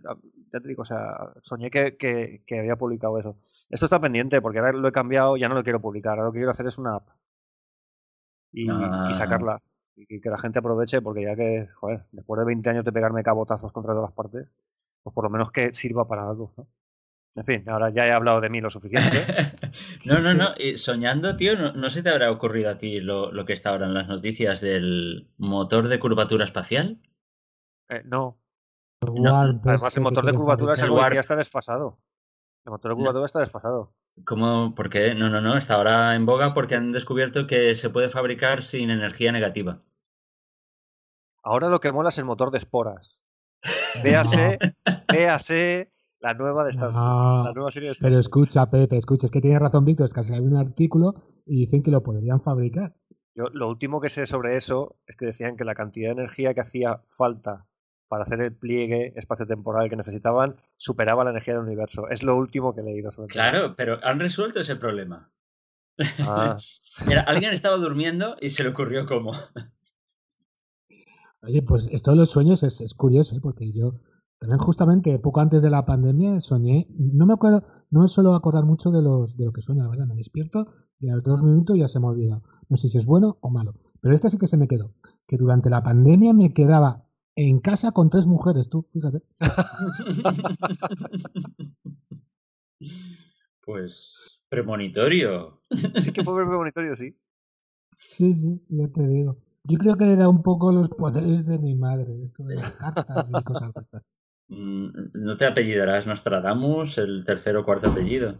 ya 0.52 0.60
te 0.60 0.68
digo, 0.68 0.82
o 0.82 0.84
sea, 0.84 1.32
soñé 1.42 1.70
que, 1.70 1.96
que- 1.96 2.44
que 2.46 2.58
había 2.60 2.76
publicado 2.76 3.18
eso. 3.18 3.36
Esto 3.70 3.86
está 3.86 3.98
pendiente 3.98 4.40
porque 4.42 4.58
ahora 4.58 4.72
lo 4.72 4.86
he 4.86 4.92
cambiado, 4.92 5.36
ya 5.36 5.48
no 5.48 5.54
lo 5.54 5.64
quiero 5.64 5.80
publicar. 5.80 6.12
Ahora 6.12 6.26
lo 6.26 6.32
que 6.32 6.38
quiero 6.38 6.50
hacer 6.50 6.66
es 6.66 6.76
una 6.78 6.96
app. 6.96 7.08
Y, 8.52 8.66
y 8.66 8.68
Ah. 8.70 9.10
sacarla. 9.14 9.60
Y 9.96 10.20
que 10.20 10.28
la 10.28 10.38
gente 10.38 10.58
aproveche 10.58 11.00
porque 11.00 11.22
ya 11.22 11.36
que, 11.36 11.68
joder, 11.74 12.04
después 12.10 12.38
de 12.38 12.46
20 12.46 12.70
años 12.70 12.84
de 12.84 12.92
pegarme 12.92 13.22
cabotazos 13.22 13.72
contra 13.72 13.92
todas 13.92 14.08
las 14.08 14.16
partes, 14.16 14.48
pues 15.02 15.14
por 15.14 15.24
lo 15.24 15.30
menos 15.30 15.52
que 15.52 15.72
sirva 15.72 16.08
para 16.08 16.28
algo. 16.28 16.52
¿no? 16.56 16.66
En 17.36 17.44
fin, 17.44 17.68
ahora 17.68 17.90
ya 17.90 18.06
he 18.06 18.12
hablado 18.12 18.40
de 18.40 18.48
mí 18.48 18.60
lo 18.60 18.70
suficiente. 18.70 19.18
no, 20.04 20.20
no, 20.20 20.34
no. 20.34 20.54
soñando, 20.76 21.36
tío, 21.36 21.56
no, 21.56 21.72
no 21.72 21.90
se 21.90 22.02
te 22.02 22.10
habrá 22.10 22.30
ocurrido 22.30 22.70
a 22.70 22.78
ti 22.78 23.00
lo, 23.00 23.32
lo 23.32 23.44
que 23.44 23.52
está 23.52 23.70
ahora 23.70 23.86
en 23.86 23.94
las 23.94 24.08
noticias 24.08 24.60
del 24.60 25.28
motor 25.36 25.88
de 25.88 25.98
curvatura 25.98 26.44
espacial? 26.44 27.00
Eh, 27.88 28.02
no, 28.04 28.38
Warp 29.02 29.66
además 29.66 29.86
este 29.86 30.00
el 30.00 30.04
motor 30.04 30.26
de 30.26 30.34
curvatura 30.34 30.74
es 30.74 30.82
algo 30.82 30.96
que 31.08 31.14
ya 31.14 31.20
está 31.20 31.36
desfasado. 31.36 31.98
El 32.64 32.70
motor 32.70 32.90
de 32.90 32.94
No. 32.94 32.96
curvatura 32.96 33.26
está 33.26 33.40
desfasado. 33.40 33.92
¿Cómo? 34.24 34.74
¿Por 34.74 34.88
qué? 34.88 35.14
No, 35.14 35.28
no, 35.28 35.40
no. 35.40 35.56
Está 35.56 35.74
ahora 35.74 36.14
en 36.14 36.24
boga 36.24 36.54
porque 36.54 36.76
han 36.76 36.92
descubierto 36.92 37.46
que 37.46 37.74
se 37.76 37.90
puede 37.90 38.08
fabricar 38.08 38.62
sin 38.62 38.90
energía 38.90 39.32
negativa. 39.32 39.80
Ahora 41.42 41.68
lo 41.68 41.80
que 41.80 41.92
mola 41.92 42.08
es 42.08 42.18
el 42.18 42.24
motor 42.24 42.50
de 42.50 42.58
esporas. 42.58 43.18
Véase, 44.02 44.58
véase 45.08 45.92
la 46.20 46.34
nueva 46.34 46.64
de 46.64 46.72
No, 46.72 47.44
la 47.44 47.52
nueva 47.54 47.70
serie 47.70 47.88
de 47.88 47.92
Star 47.92 48.08
pero 48.08 48.18
escucha, 48.18 48.70
Pepe, 48.70 48.96
escucha, 48.96 49.26
es 49.26 49.32
que 49.32 49.40
tiene 49.40 49.58
razón 49.58 49.84
Víctor, 49.84 50.04
es 50.06 50.12
que 50.12 50.20
hay 50.34 50.40
un 50.40 50.56
artículo 50.56 51.14
y 51.46 51.60
dicen 51.60 51.82
que 51.82 51.90
lo 51.90 52.02
podrían 52.02 52.40
fabricar. 52.42 52.94
Yo 53.34 53.44
lo 53.52 53.68
último 53.68 54.00
que 54.00 54.08
sé 54.08 54.26
sobre 54.26 54.56
eso 54.56 54.96
es 55.06 55.16
que 55.16 55.26
decían 55.26 55.56
que 55.56 55.64
la 55.64 55.74
cantidad 55.74 56.08
de 56.08 56.22
energía 56.22 56.54
que 56.54 56.60
hacía 56.60 57.02
falta 57.08 57.66
para 58.08 58.24
hacer 58.24 58.40
el 58.40 58.54
pliegue 58.54 59.12
espacio-temporal 59.16 59.88
que 59.88 59.96
necesitaban 59.96 60.56
superaba 60.76 61.24
la 61.24 61.30
energía 61.30 61.54
del 61.54 61.64
universo. 61.64 62.08
Es 62.10 62.22
lo 62.22 62.36
último 62.36 62.74
que 62.74 62.80
he 62.82 62.84
leído 62.84 63.10
sobre 63.10 63.26
el 63.26 63.32
tema. 63.32 63.50
Claro, 63.50 63.74
pero 63.76 63.98
han 64.02 64.20
resuelto 64.20 64.60
ese 64.60 64.76
problema. 64.76 65.30
Ah, 66.20 66.56
Era, 67.08 67.22
alguien 67.22 67.52
estaba 67.52 67.76
durmiendo 67.76 68.36
y 68.40 68.50
se 68.50 68.62
le 68.62 68.68
ocurrió 68.70 69.06
cómo. 69.06 69.32
Oye, 71.42 71.62
pues 71.62 71.88
esto 71.90 72.12
de 72.12 72.16
los 72.16 72.30
sueños 72.30 72.62
es, 72.62 72.80
es 72.80 72.94
curioso, 72.94 73.36
¿eh? 73.36 73.40
porque 73.42 73.70
yo 73.72 74.00
también 74.38 74.58
justamente 74.58 75.18
poco 75.18 75.40
antes 75.40 75.62
de 75.62 75.70
la 75.70 75.84
pandemia 75.84 76.40
soñé, 76.40 76.86
no 76.90 77.26
me 77.26 77.34
acuerdo, 77.34 77.64
no 77.90 78.00
me 78.00 78.08
suelo 78.08 78.34
acordar 78.34 78.64
mucho 78.64 78.90
de 78.90 79.02
los 79.02 79.36
de 79.36 79.46
lo 79.46 79.52
que 79.52 79.62
sueño, 79.62 79.82
la 79.82 79.90
verdad, 79.90 80.06
me 80.06 80.14
despierto 80.14 80.66
y 80.98 81.08
a 81.08 81.14
los 81.14 81.24
dos 81.24 81.42
minutos 81.42 81.76
ya 81.76 81.88
se 81.88 82.00
me 82.00 82.06
ha 82.06 82.10
olvidado. 82.10 82.42
No 82.68 82.76
sé 82.76 82.88
si 82.88 82.98
es 82.98 83.06
bueno 83.06 83.38
o 83.40 83.50
malo, 83.50 83.74
pero 84.00 84.14
esta 84.14 84.28
sí 84.28 84.38
que 84.38 84.46
se 84.46 84.56
me 84.56 84.68
quedó, 84.68 84.94
que 85.26 85.36
durante 85.36 85.70
la 85.70 85.82
pandemia 85.82 86.32
me 86.34 86.52
quedaba 86.52 87.03
en 87.36 87.60
casa 87.60 87.92
con 87.92 88.10
tres 88.10 88.26
mujeres, 88.26 88.68
tú, 88.68 88.86
fíjate. 88.92 89.22
Pues 93.64 94.42
premonitorio. 94.48 95.62
sí 96.02 96.12
que 96.12 96.22
fue 96.22 96.44
muy 96.44 96.54
bonitorio, 96.54 96.94
sí. 96.96 97.16
Sí, 97.98 98.34
sí, 98.34 98.62
ya 98.68 98.88
te 98.88 99.06
digo. 99.06 99.38
Yo 99.64 99.78
creo 99.78 99.96
que 99.96 100.12
era 100.12 100.28
un 100.28 100.42
poco 100.42 100.70
los 100.70 100.90
poderes 100.90 101.46
de 101.46 101.58
mi 101.58 101.74
madre, 101.74 102.22
esto 102.22 102.44
de 102.44 102.56
las 102.56 102.72
cartas 102.74 103.30
y 103.30 103.32
cosas 103.32 103.72
de 103.72 103.80
estas. 103.80 104.12
Mm, 104.48 104.88
¿No 105.14 105.36
te 105.38 105.46
apellidarás 105.46 106.06
Nostradamus, 106.06 106.98
el 106.98 107.24
tercer 107.24 107.56
o 107.56 107.64
cuarto 107.64 107.88
apellido? 107.88 108.36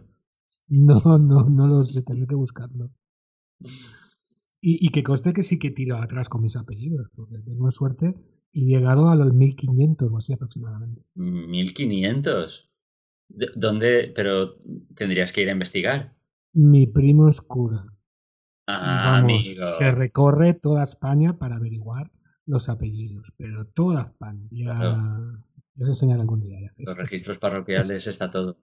No, 0.69 1.17
no, 1.17 1.49
no 1.49 1.67
lo 1.67 1.83
sé, 1.83 2.03
tendré 2.03 2.27
que 2.27 2.35
buscarlo. 2.35 2.91
Y, 4.61 4.85
y 4.85 4.89
que 4.91 5.03
conste 5.03 5.33
que 5.33 5.41
sí 5.41 5.57
que 5.57 5.71
tiro 5.71 5.97
atrás 5.97 6.29
con 6.29 6.43
mis 6.43 6.55
apellidos, 6.55 7.09
porque 7.15 7.39
tengo 7.39 7.71
suerte 7.71 8.15
y 8.57 8.67
llegado 8.67 9.09
a 9.09 9.15
los 9.15 9.33
1500 9.33 10.09
o 10.13 10.17
así 10.17 10.31
aproximadamente. 10.31 11.03
1500. 11.15 12.69
¿De- 13.27 13.49
¿Dónde? 13.53 14.13
Pero 14.15 14.55
tendrías 14.95 15.33
que 15.33 15.41
ir 15.41 15.49
a 15.49 15.51
investigar. 15.51 16.15
Mi 16.53 16.87
primo 16.87 17.27
es 17.27 17.41
cura. 17.41 17.83
Ah, 18.67 19.19
vamos, 19.19 19.45
amigo. 19.45 19.65
se 19.65 19.91
recorre 19.91 20.53
toda 20.53 20.83
España 20.83 21.37
para 21.37 21.57
averiguar 21.57 22.11
los 22.45 22.69
apellidos, 22.69 23.33
pero 23.37 23.65
toda 23.67 24.03
España. 24.03 24.47
Ya, 24.51 24.73
Claro. 24.77 25.43
ya 25.75 25.83
os 25.83 25.89
enseñaré 25.89 26.21
algún 26.21 26.39
día. 26.41 26.61
Ya. 26.61 26.71
Los 26.77 26.89
es- 26.91 26.97
registros 26.97 27.37
parroquiales 27.37 28.07
está 28.07 28.31
todo. 28.31 28.57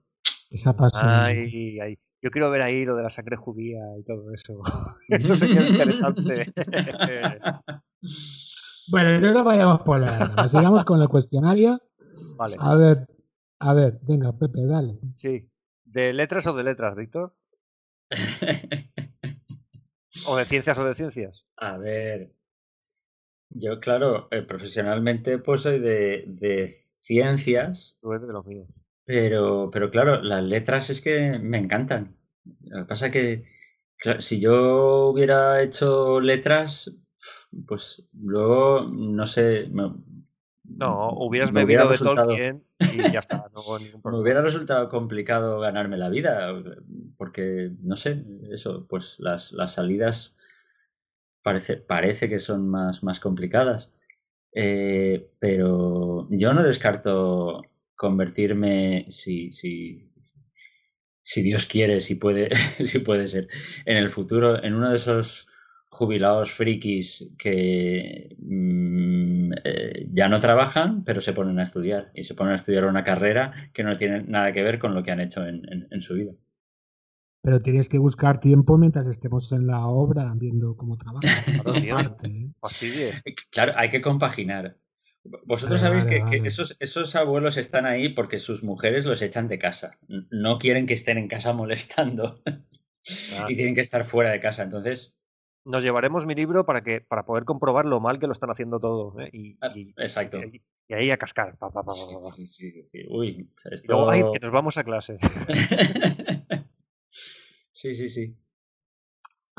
es 0.49 0.65
apasionante. 0.67 1.39
Ay, 1.53 1.79
ay. 1.79 1.97
Yo 2.21 2.31
quiero 2.31 2.49
ver 2.49 2.61
ahí 2.63 2.83
lo 2.85 2.95
de 2.95 3.03
la 3.03 3.09
sangre 3.09 3.35
judía 3.37 3.79
y 3.99 4.03
todo 4.03 4.31
eso. 4.33 4.59
eso 5.09 5.35
sería 5.35 5.67
interesante. 5.69 6.51
Bueno, 8.87 9.19
no 9.19 9.33
nos 9.33 9.43
vayamos 9.43 9.81
por 9.81 9.99
la 9.99 10.17
rama, 10.17 10.47
Sigamos 10.47 10.85
con 10.85 11.01
el 11.01 11.07
cuestionario. 11.07 11.79
vale. 12.37 12.57
A 12.59 12.75
ver, 12.75 13.07
a 13.59 13.73
ver, 13.73 13.99
venga, 14.03 14.31
Pepe, 14.37 14.65
dale. 14.65 14.99
Sí. 15.15 15.49
¿De 15.85 16.11
letras 16.13 16.47
o 16.47 16.53
de 16.53 16.63
letras, 16.63 16.95
Víctor? 16.95 17.35
¿O 20.27 20.37
de 20.37 20.45
ciencias 20.45 20.77
o 20.77 20.85
de 20.85 20.93
ciencias? 20.95 21.45
A 21.57 21.77
ver. 21.77 22.33
Yo, 23.49 23.79
claro, 23.79 24.27
eh, 24.31 24.41
profesionalmente 24.41 25.37
pues 25.37 25.61
soy 25.61 25.79
de, 25.79 26.23
de 26.27 26.87
ciencias, 26.97 27.97
Tú 28.01 28.11
eres 28.13 28.27
de 28.27 28.33
los 28.33 28.45
míos. 28.45 28.67
pero, 29.05 29.69
pero 29.71 29.91
claro, 29.91 30.21
las 30.21 30.43
letras 30.43 30.89
es 30.89 31.01
que 31.01 31.37
me 31.39 31.57
encantan. 31.57 32.15
Lo 32.63 32.79
que 32.79 32.85
pasa 32.85 33.11
que 33.11 33.45
claro, 33.97 34.21
si 34.21 34.39
yo 34.39 35.09
hubiera 35.09 35.61
hecho 35.61 36.19
letras, 36.19 36.95
pues 37.67 38.03
luego, 38.13 38.87
no 38.91 39.25
sé, 39.25 39.69
me, 39.71 39.91
No, 40.63 41.09
hubieras 41.11 41.51
me 41.51 41.61
bebido 41.65 41.65
hubiera 41.65 41.83
de 41.85 41.89
resultado- 41.91 42.27
Tolkien 42.27 42.63
y 42.93 43.11
ya 43.11 43.19
está. 43.19 43.45
No 43.53 43.61
hubo 43.61 43.79
ningún 43.79 44.01
Me 44.03 44.17
hubiera 44.19 44.41
resultado 44.41 44.89
complicado 44.89 45.59
ganarme 45.59 45.97
la 45.97 46.09
vida, 46.09 46.51
porque, 47.17 47.71
no 47.81 47.95
sé, 47.95 48.23
eso, 48.51 48.85
pues 48.87 49.15
las, 49.19 49.51
las 49.51 49.73
salidas 49.73 50.35
parece, 51.41 51.77
parece 51.77 52.29
que 52.29 52.39
son 52.39 52.67
más, 52.69 53.03
más 53.03 53.19
complicadas. 53.19 53.93
Eh, 54.55 55.31
pero 55.39 56.27
yo 56.29 56.53
no 56.53 56.63
descarto 56.63 57.63
convertirme, 57.95 59.05
si, 59.09 59.51
si, 59.51 60.09
si 61.23 61.41
Dios 61.41 61.65
quiere, 61.65 61.99
si 61.99 62.15
puede, 62.15 62.49
si 62.85 62.99
puede 62.99 63.27
ser, 63.27 63.47
en 63.85 63.97
el 63.97 64.09
futuro, 64.09 64.63
en 64.63 64.75
uno 64.75 64.89
de 64.89 64.95
esos 64.97 65.47
jubilados 65.97 66.51
frikis 66.51 67.09
que 67.37 68.35
mm, 68.39 69.51
eh, 69.63 70.07
ya 70.11 70.27
no 70.29 70.39
trabajan, 70.39 71.03
pero 71.05 71.21
se 71.21 71.33
ponen 71.33 71.59
a 71.59 71.63
estudiar 71.63 72.11
y 72.15 72.23
se 72.23 72.35
ponen 72.35 72.53
a 72.53 72.55
estudiar 72.55 72.85
una 72.85 73.03
carrera 73.03 73.53
que 73.73 73.83
no 73.83 73.97
tiene 73.97 74.23
nada 74.23 74.53
que 74.53 74.63
ver 74.63 74.79
con 74.79 74.93
lo 74.95 75.03
que 75.03 75.11
han 75.11 75.21
hecho 75.21 75.45
en, 75.45 75.57
en- 75.71 75.87
en 75.91 76.01
su 76.01 76.15
vida. 76.15 76.33
Pero 77.41 77.59
tienes 77.61 77.89
que 77.89 77.99
buscar 77.99 78.39
tiempo 78.39 78.77
mientras 78.77 79.07
estemos 79.07 79.51
en 79.51 79.67
la 79.67 79.85
obra 79.87 80.33
viendo 80.35 80.75
cómo 80.77 80.97
trabaja. 80.97 81.43
Claro, 81.63 82.15
tío. 82.15 82.49
Aparte, 82.61 83.09
¿eh? 83.09 83.23
Claro, 83.51 83.73
hay 83.75 83.89
que 83.89 84.01
compaginar. 84.01 84.77
Vosotros 85.45 85.79
Vale, 85.79 85.81
sabéis 85.81 86.05
vale, 86.05 86.05
que, 86.05 86.25
vale. 86.37 86.47
esos, 86.47 86.75
esos 86.79 87.15
abuelos 87.15 87.57
están 87.57 87.85
ahí 87.85 88.09
porque 88.09 88.39
sus 88.39 88.63
mujeres 88.63 89.05
los 89.05 89.21
echan 89.21 89.47
de 89.47 89.59
casa. 89.59 89.97
No 90.31 90.57
quieren 90.59 90.85
que 90.85 90.93
estén 90.95 91.17
en 91.17 91.27
casa 91.27 91.53
molestando 91.53 92.41
y 93.49 93.55
tienen 93.55 93.75
que 93.75 93.81
estar 93.81 94.05
fuera 94.05 94.31
de 94.31 94.39
casa. 94.39 94.63
Entonces, 94.63 95.15
Nos 95.65 95.81
llevaremos 95.83 96.25
mi 96.25 96.35
libro 96.35 96.65
para 96.65 96.81
que 96.83 96.99
para 97.01 97.23
poder 97.25 97.45
comprobar 97.45 97.85
lo 97.85 97.99
mal 98.01 98.19
que 98.19 98.27
lo 98.27 98.33
están 98.33 98.49
haciendo 98.49 98.79
todo. 98.79 99.19
¿eh? 99.21 99.29
Y, 99.31 99.57
ah, 99.61 99.71
y- 99.73 99.93
exacto. 99.97 100.37
y- 100.43 100.61
y 100.89 100.93
ahí 100.93 101.09
a 101.11 101.17
cascar. 101.17 101.57
pa, 101.57 101.71
pa, 101.71 101.83
pa, 101.83 101.93
pa, 101.93 102.07
pa, 102.13 102.21
pa. 102.29 102.35
Sí, 102.35 102.47
sí, 102.47 102.71
sí. 102.91 103.05
Uy, 103.09 103.27
Y 103.27 103.49
esto... 103.73 103.93
luego, 103.93 104.09
ay, 104.11 104.23
que 104.33 104.39
nos 104.39 104.51
vamos 104.51 104.77
a 104.77 104.83
clase. 104.83 105.17
sí, 107.71 107.95
sí, 107.95 108.09
sí. 108.09 108.35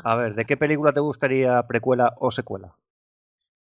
A 0.03 0.15
ver, 0.15 0.35
¿de 0.35 0.45
qué 0.45 0.57
película 0.57 0.93
te 0.93 0.99
gustaría 0.99 1.61
precuela 1.67 2.13
o 2.19 2.29
secuela? 2.31 2.75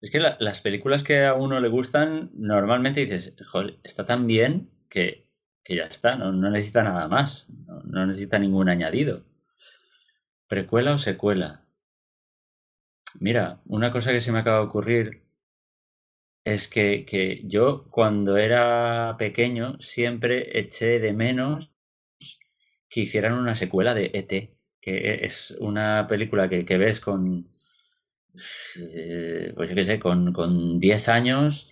Es 0.02 0.10
que 0.10 0.20
la- 0.20 0.38
las 0.40 0.62
películas 0.62 1.04
que 1.04 1.26
a 1.26 1.36
uno 1.36 1.60
le 1.60 1.68
gustan, 1.68 2.32
normalmente 2.34 3.06
dices, 3.06 3.36
joder, 3.52 3.78
está 3.84 4.06
tan 4.06 4.26
bien 4.26 4.72
que, 4.90 5.28
que 5.64 5.76
ya 5.76 5.84
está, 5.86 6.16
no, 6.16 6.32
no 6.32 6.50
necesita 6.50 6.82
nada 6.82 7.08
más, 7.08 7.48
no, 7.68 7.82
no 7.84 8.08
necesita 8.08 8.40
ningún 8.40 8.68
añadido. 8.70 9.24
¿Precuela 10.48 10.94
o 10.94 10.98
secuela? 10.98 11.61
Mira, 13.20 13.62
una 13.66 13.92
cosa 13.92 14.12
que 14.12 14.22
se 14.22 14.32
me 14.32 14.40
acaba 14.40 14.60
de 14.60 14.66
ocurrir 14.66 15.24
es 16.46 16.68
que, 16.68 17.04
que 17.04 17.42
yo 17.48 17.86
cuando 17.90 18.38
era 18.38 19.16
pequeño 19.18 19.80
siempre 19.80 20.60
eché 20.60 21.00
de 21.00 21.14
menos 21.14 21.72
que 22.90 23.02
hicieran 23.02 23.34
una 23.34 23.56
secuela 23.56 23.94
de 23.96 24.12
ET, 24.14 24.58
que 24.82 25.26
es 25.26 25.52
una 25.60 26.06
película 26.08 26.48
que, 26.50 26.66
que 26.66 26.78
ves 26.78 27.00
con, 27.00 27.48
eh, 28.78 29.54
pues 29.56 29.70
yo 29.70 29.76
qué 29.76 29.86
sé, 29.86 30.00
con, 30.00 30.34
con 30.34 30.80
10 30.80 31.08
años, 31.10 31.72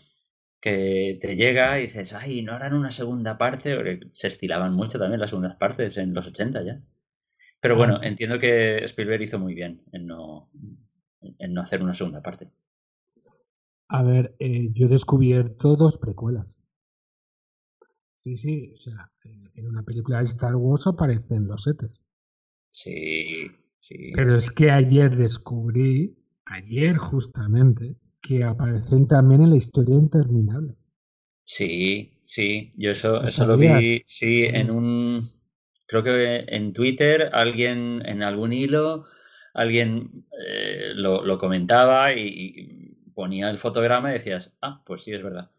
que 0.62 1.18
te 1.22 1.36
llega 1.36 1.80
y 1.80 1.84
dices, 1.84 2.14
ay, 2.14 2.42
¿no 2.42 2.54
harán 2.54 2.74
una 2.74 2.92
segunda 2.92 3.38
parte? 3.38 3.76
Porque 3.76 4.00
se 4.14 4.28
estilaban 4.28 4.74
mucho 4.74 5.00
también 5.00 5.20
las 5.22 5.30
segundas 5.30 5.56
partes 5.58 5.98
en 5.98 6.14
los 6.14 6.28
80 6.28 6.64
ya. 6.64 6.82
Pero 7.62 7.78
bueno, 7.78 8.02
entiendo 8.04 8.40
que 8.40 8.86
Spielberg 8.86 9.24
hizo 9.24 9.40
muy 9.40 9.56
bien 9.56 9.84
en 9.94 10.08
no, 10.08 10.50
en 11.22 11.54
no 11.54 11.62
hacer 11.62 11.82
una 11.82 11.94
segunda 11.94 12.22
parte. 12.22 12.52
A 13.90 14.04
ver, 14.04 14.36
eh, 14.40 14.70
yo 14.72 14.86
he 14.86 14.90
descubierto 14.90 15.76
dos 15.76 15.98
precuelas. 15.98 16.58
Sí, 18.18 18.38
sí, 18.38 18.72
o 18.72 18.78
sea, 18.78 19.12
en- 19.24 19.50
en 19.56 19.68
una 19.68 19.82
película 19.82 20.20
de 20.20 20.26
Star 20.26 20.56
Wars 20.56 20.86
aparecen 20.86 21.48
los 21.48 21.64
setes. 21.64 22.02
Sí, 22.72 23.52
sí. 23.80 24.12
Pero 24.14 24.36
es 24.36 24.52
que 24.52 24.70
ayer 24.72 25.16
descubrí, 25.16 26.16
ayer 26.46 26.96
justamente, 26.98 27.96
que 28.22 28.44
aparecen 28.44 29.08
también 29.08 29.42
en 29.42 29.50
la 29.52 29.56
historia 29.58 29.96
interminable. 29.96 30.76
Sí, 31.44 32.20
sí, 32.24 32.74
yo 32.78 32.92
eso, 32.92 33.22
¿Lo 33.22 33.28
eso 33.28 33.46
lo 33.46 33.58
vi, 33.58 34.04
sí, 34.06 34.44
en 34.46 34.70
¿Sabías? 34.70 34.76
un, 34.78 35.32
creo 35.88 36.04
que 36.04 36.46
en 36.48 36.74
Twitter, 36.74 37.30
alguien, 37.34 38.02
en 38.06 38.22
algún 38.24 38.54
hilo, 38.54 39.06
alguien 39.62 40.26
eh, 40.48 40.92
lo, 40.96 41.24
lo 41.26 41.38
comentaba 41.38 42.14
y, 42.14 42.22
y 42.28 43.12
ponía 43.14 43.50
el 43.50 43.58
fotograma 43.58 44.10
y 44.12 44.14
decías, 44.14 44.52
ah, 44.62 44.82
pues 44.86 45.04
sí, 45.04 45.14
es 45.14 45.22
verdad. 45.24 45.52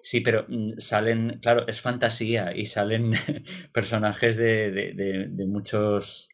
Sí, 0.00 0.20
pero 0.20 0.46
mm, 0.48 0.78
salen, 0.78 1.38
claro, 1.42 1.66
es 1.66 1.80
fantasía 1.80 2.56
y 2.56 2.64
salen 2.66 3.12
personajes 3.72 4.36
de, 4.36 4.70
de- 4.70 4.92
de- 4.94 5.28
de 5.28 5.46
muchos 5.46 6.28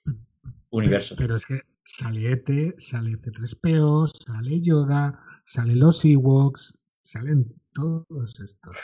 universos. 0.71 1.17
pero 1.19 1.37
es 1.37 1.47
que 1.47 1.61
sale 1.85 2.33
ET, 2.33 2.75
sale 2.79 3.17
C3PO, 3.17 4.07
sale 4.07 4.61
Yoda, 4.61 5.19
salen 5.45 5.79
los 5.81 6.05
Ewoks, 6.05 6.79
salen 7.03 7.55
todos 7.73 8.41
estos. 8.41 8.77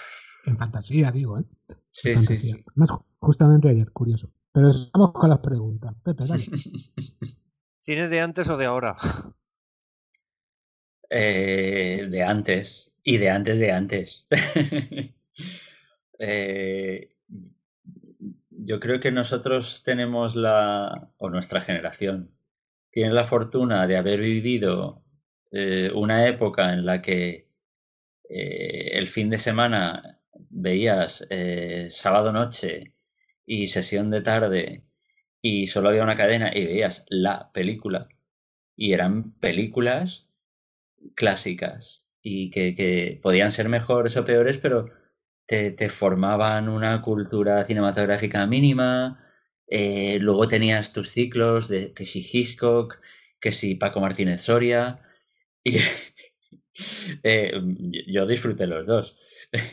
En 0.47 0.57
fantasía, 0.57 1.13
digo, 1.13 1.39
¿eh? 1.39 1.45
En 1.69 1.77
Sí, 1.91 2.09
sí, 2.11 2.15
fantasía. 2.15 2.55
sí. 2.57 2.65
Más 2.77 2.91
ju- 2.91 3.05
justamente 3.19 3.69
ayer, 3.69 3.91
curioso. 3.93 4.31
Pero 4.53 4.71
estamos 4.71 5.13
con 5.13 5.29
las 5.31 5.39
preguntas. 5.41 5.95
Pepe, 6.03 6.25
dale. 6.27 6.45
¿Cine 7.91 8.09
de 8.09 8.21
antes 8.21 8.49
o 8.49 8.57
de 8.57 8.67
ahora? 8.67 8.95
Eh, 11.11 12.07
de 12.09 12.23
antes 12.23 12.95
y 13.03 13.17
de 13.17 13.31
antes 13.31 13.59
de 13.59 13.73
antes. 13.73 14.29
Eh, 16.23 17.17
yo 18.51 18.79
creo 18.79 19.01
que 19.01 19.11
nosotros 19.11 19.83
tenemos 19.83 20.37
la, 20.37 21.11
o 21.17 21.31
nuestra 21.31 21.63
generación, 21.63 22.31
tiene 22.93 23.13
la 23.13 23.25
fortuna 23.25 23.89
de 23.89 23.97
haber 23.97 24.21
vivido 24.21 25.03
eh, 25.51 25.91
una 25.93 26.29
época 26.29 26.73
en 26.73 26.87
la 26.87 27.03
que 27.03 27.49
el 28.29 29.09
fin 29.09 29.31
de 29.31 29.39
semana 29.39 30.21
veías 30.51 31.27
sábado 31.89 32.31
noche 32.33 32.95
y 33.47 33.67
sesión 33.67 34.11
de 34.11 34.21
tarde 34.21 34.85
y 35.43 35.67
solo 35.67 35.89
había 35.91 36.03
una 36.03 36.17
cadena 36.17 36.51
y 36.55 36.65
veías 36.67 37.05
la 37.09 37.51
película 37.53 38.09
y 38.77 38.93
eran 38.95 39.33
películas 39.41 40.29
clásicas 41.15 42.07
y 42.23 42.51
que, 42.51 42.75
que 42.75 43.19
podían 43.23 43.51
ser 43.51 43.69
mejores 43.69 44.17
o 44.17 44.25
peores, 44.25 44.59
pero 44.59 44.91
te, 45.47 45.71
te 45.73 45.89
formaban 45.89 46.69
una 46.69 47.03
cultura 47.03 47.65
cinematográfica 47.65 48.47
mínima. 48.47 49.25
eh, 49.69 50.19
luego 50.21 50.49
tenías 50.49 50.93
tus 50.93 51.11
ciclos 51.11 51.69
de 51.69 51.93
que 51.95 52.07
si 52.07 52.21
Hitchcock, 52.21 52.99
que 53.41 53.53
si 53.53 53.75
Paco 53.77 54.01
Martínez 54.01 54.43
Soria. 54.43 55.01
Y 55.65 55.79
eh, 57.23 57.53
yo 58.07 58.27
disfruté 58.27 58.67
los 58.67 58.87
dos. 58.87 59.17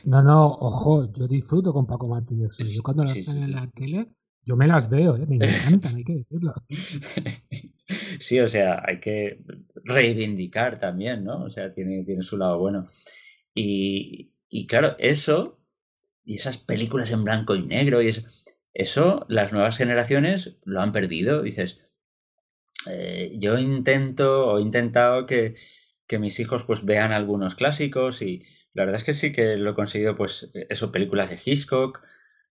No, 0.03 0.24
no, 0.24 0.47
ojo, 0.47 1.11
yo 1.13 1.28
disfruto 1.28 1.72
con 1.74 1.86
Paco 1.86 2.07
Martínez. 2.07 2.53
Soria. 2.53 2.74
Yo 2.74 2.82
cuando 2.84 3.03
Sí, 3.03 3.24
en 3.28 3.51
sí. 3.51 3.51
la 3.51 3.70
tele, 3.70 4.09
yo 4.48 4.56
me 4.56 4.66
las 4.68 4.89
veo, 4.89 5.18
¿eh? 5.18 5.26
me 5.28 5.36
encantan, 5.45 5.95
hay 5.95 6.04
que 6.04 6.14
decirlo. 6.14 6.54
Sí, 8.20 8.38
o 8.41 8.48
sea, 8.50 8.84
hay 8.86 9.00
que 9.00 9.39
reivindicar 9.86 10.78
también, 10.78 11.24
¿no? 11.24 11.43
O 11.43 11.50
sea, 11.50 11.74
tiene, 11.74 12.04
tiene 12.04 12.22
su 12.22 12.38
lado 12.38 12.60
bueno. 12.60 12.88
Y, 13.56 14.34
y 14.50 14.68
claro, 14.68 14.98
eso, 15.00 15.60
y 16.26 16.36
esas 16.36 16.58
películas 16.58 17.12
en 17.12 17.24
blanco 17.24 17.56
y 17.56 17.64
negro, 17.64 18.02
y 18.02 18.10
eso, 18.10 18.24
eso 18.74 19.26
las 19.30 19.54
nuevas 19.54 19.78
generaciones 19.78 20.58
lo 20.66 20.82
han 20.82 20.91
perdido. 20.91 21.43
Dices, 21.43 21.80
eh, 22.88 23.36
yo 23.38 23.58
intento 23.58 24.48
o 24.48 24.60
he 24.60 24.62
intentado 24.62 25.26
que, 25.26 25.56
que 26.08 26.20
mis 26.20 26.39
hijos 26.39 26.64
pues 26.64 26.86
vean 26.86 27.12
algunos 27.12 27.56
clásicos 27.56 28.22
y 28.22 28.43
la 28.74 28.86
verdad 28.86 29.00
es 29.00 29.04
que 29.04 29.14
sí 29.14 29.32
que 29.32 29.58
lo 29.58 29.72
he 29.72 29.76
conseguido, 29.76 30.16
pues, 30.16 30.52
eso, 30.70 30.91
películas 30.91 31.30
de 31.30 31.39
Hitchcock, 31.43 32.04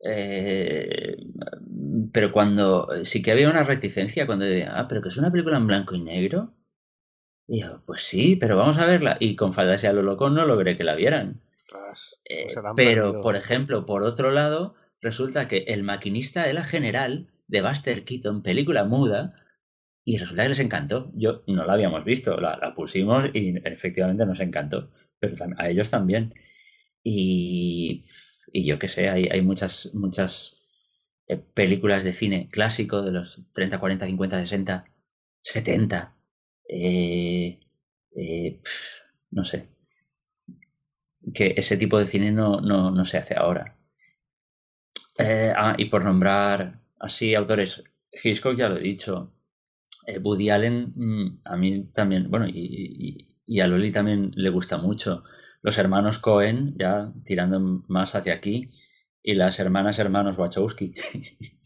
eh, 0.02 1.16
pero 2.12 2.32
cuando 2.32 2.88
sí 3.04 3.22
que 3.22 3.32
había 3.32 3.50
una 3.50 3.64
reticencia 3.64 4.26
cuando 4.26 4.44
decía, 4.44 4.72
ah, 4.74 4.88
pero 4.88 5.02
que 5.02 5.08
es 5.08 5.16
una 5.16 5.30
película 5.30 5.56
en 5.58 5.66
blanco 5.66 5.94
y 5.94 6.00
negro. 6.00 6.54
Y 7.46 7.62
yo, 7.62 7.82
pues 7.84 8.02
sí, 8.02 8.36
pero 8.36 8.56
vamos 8.56 8.78
a 8.78 8.86
verla. 8.86 9.16
Y 9.20 9.36
con 9.36 9.52
Faldas 9.52 9.82
y 9.84 9.86
a 9.86 9.92
lo 9.92 10.02
loco 10.02 10.30
no 10.30 10.46
logré 10.46 10.76
que 10.76 10.84
la 10.84 10.94
vieran. 10.94 11.40
Eh, 12.24 12.44
pues 12.44 12.54
pero, 12.76 13.04
perdido. 13.04 13.20
por 13.22 13.36
ejemplo, 13.36 13.86
por 13.86 14.02
otro 14.02 14.30
lado, 14.30 14.74
resulta 15.00 15.48
que 15.48 15.64
El 15.68 15.82
maquinista 15.82 16.46
de 16.46 16.54
la 16.54 16.64
general 16.64 17.28
de 17.48 17.62
Buster 17.62 18.04
Keaton, 18.04 18.42
película 18.42 18.84
muda, 18.84 19.34
y 20.04 20.18
resulta 20.18 20.44
que 20.44 20.50
les 20.50 20.60
encantó. 20.60 21.10
Yo 21.14 21.42
no 21.46 21.64
la 21.64 21.74
habíamos 21.74 22.04
visto, 22.04 22.40
la, 22.40 22.56
la 22.56 22.74
pusimos 22.74 23.26
y 23.34 23.56
efectivamente 23.64 24.24
nos 24.26 24.40
encantó, 24.40 24.90
pero 25.18 25.34
a 25.56 25.68
ellos 25.68 25.90
también. 25.90 26.34
Y, 27.02 28.04
y 28.52 28.66
yo 28.66 28.78
qué 28.78 28.88
sé, 28.88 29.08
hay, 29.08 29.26
hay 29.30 29.42
muchas, 29.42 29.90
muchas 29.94 30.56
eh, 31.28 31.36
películas 31.38 32.04
de 32.04 32.12
cine 32.12 32.48
clásico 32.50 33.02
de 33.02 33.12
los 33.12 33.42
30, 33.52 33.78
40, 33.80 34.06
50, 34.06 34.40
60, 34.40 34.84
70. 35.42 36.16
eh, 36.68 37.60
eh, 38.16 38.60
pf, 38.62 39.02
no 39.32 39.44
sé. 39.44 39.68
Que 41.36 41.46
ese 41.56 41.78
tipo 41.78 41.98
de 41.98 42.06
cine 42.06 42.30
no, 42.30 42.60
no, 42.60 43.04
se 43.06 43.16
hace 43.16 43.34
ahora. 43.34 43.74
Eh, 45.18 45.52
ah, 45.56 45.74
y 45.78 45.84
por 45.86 46.04
nombrar 46.04 46.80
así 46.98 47.34
autores, 47.34 47.82
Hitchcock 48.12 48.54
ya 48.56 48.68
lo 48.68 48.76
he 48.78 48.80
dicho. 48.82 49.32
Eh, 50.06 50.18
Woody 50.18 50.50
Allen, 50.50 50.92
mm, 50.96 51.40
a 51.46 51.56
mí 51.56 51.84
también, 51.94 52.30
bueno, 52.30 52.48
y, 52.48 52.52
y- 52.54 53.28
y 53.46 53.60
a 53.60 53.66
Loli 53.68 53.92
también 53.92 54.32
le 54.36 54.50
gusta 54.50 54.78
mucho. 54.78 55.24
Los 55.62 55.78
hermanos 55.78 56.18
Cohen, 56.18 56.74
ya 56.78 57.12
tirando 57.24 57.60
más 57.88 58.14
hacia 58.14 58.34
aquí, 58.34 58.70
y 59.22 59.34
las 59.34 59.58
hermanas 59.58 59.98
hermanos 59.98 60.38
Wachowski. 60.38 60.94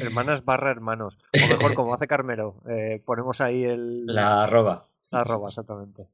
Hermanas 0.00 0.44
barra 0.44 0.70
hermanos. 0.72 1.18
O 1.32 1.48
mejor, 1.48 1.74
como 1.74 1.94
hace 1.94 2.08
Carmelo, 2.08 2.60
eh, 2.68 3.00
ponemos 3.04 3.40
ahí 3.40 3.62
el 3.64 4.04
La 4.06 4.42
arroba. 4.42 4.88
la 5.10 5.20
arroba, 5.20 5.48
exactamente. 5.48 6.08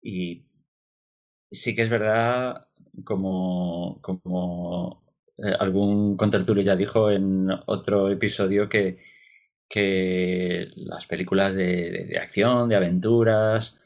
Y 0.00 0.44
sí 1.50 1.74
que 1.74 1.82
es 1.82 1.90
verdad, 1.90 2.68
como, 3.04 3.98
como 4.00 5.02
eh, 5.38 5.52
algún 5.58 6.16
contertulio 6.16 6.62
ya 6.62 6.76
dijo 6.76 7.10
en 7.10 7.50
otro 7.66 8.08
episodio, 8.10 8.68
que, 8.68 8.98
que 9.68 10.68
las 10.76 11.06
películas 11.06 11.54
de, 11.54 11.90
de- 11.90 12.04
de 12.06 12.18
acción, 12.18 12.68
de 12.68 12.76
aventuras, 12.76 13.80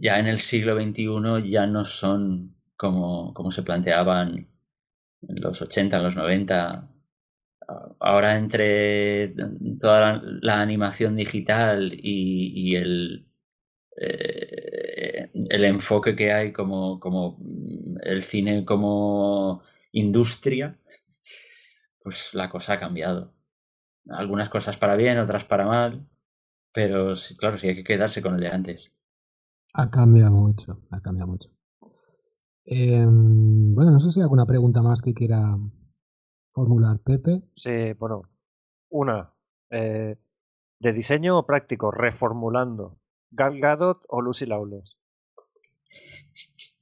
ya 0.00 0.18
en 0.18 0.26
el 0.26 0.38
siglo 0.38 0.74
XXI 0.80 1.48
ya 1.48 1.66
no 1.66 1.84
son 1.84 2.54
como, 2.76 3.32
como 3.34 3.50
se 3.50 3.62
planteaban 3.62 4.48
en 5.28 5.40
los 5.40 5.62
80, 5.62 5.96
en 5.96 6.02
los 6.02 6.16
90. 6.16 6.90
Ahora 7.98 8.36
entre 8.36 9.34
toda 9.80 10.20
la, 10.42 10.60
animación 10.60 11.16
digital 11.16 11.92
y, 11.96 12.76
el, 12.76 13.26
eh, 13.96 15.30
el 15.48 15.64
enfoque 15.64 16.14
que 16.14 16.32
hay 16.32 16.52
como, 16.52 17.00
como 17.00 17.38
el 18.02 18.22
cine 18.22 18.64
como 18.64 19.62
industria, 19.92 20.78
pues 22.02 22.34
la 22.34 22.50
cosa 22.50 22.74
ha 22.74 22.80
cambiado. 22.80 23.32
Algunas 24.10 24.50
cosas 24.50 24.76
para 24.76 24.96
bien, 24.96 25.18
otras 25.18 25.44
para 25.44 25.66
mal, 25.66 26.06
pero 26.72 27.14
claro, 27.38 27.56
sí 27.58 27.68
hay 27.68 27.76
que 27.76 27.84
quedarse 27.84 28.20
con 28.20 28.34
el 28.34 28.40
de 28.40 28.48
antes. 28.48 28.93
Ha 29.76 29.90
cambiado 29.90 30.30
mucho, 30.30 30.80
ha 30.90 31.00
cambiado 31.00 31.32
mucho. 31.32 31.50
Em, 32.64 33.74
bueno, 33.74 33.90
no 33.90 33.98
sé 33.98 34.12
si 34.12 34.20
hay 34.20 34.22
alguna 34.22 34.46
pregunta 34.46 34.82
más 34.82 35.02
que 35.02 35.12
quiera 35.12 35.58
formular 36.50 37.00
Pepe. 37.00 37.42
Sí, 37.54 37.92
bueno, 37.94 38.22
una. 38.90 39.34
Eh, 39.70 40.16
¿De 40.78 40.92
diseño 40.92 41.38
o 41.38 41.44
práctico? 41.46 41.90
Reformulando. 41.90 43.00
¿Gal 43.32 43.58
Gadot 43.58 44.04
o 44.08 44.20
Lucy 44.20 44.46
Lawless? 44.46 44.96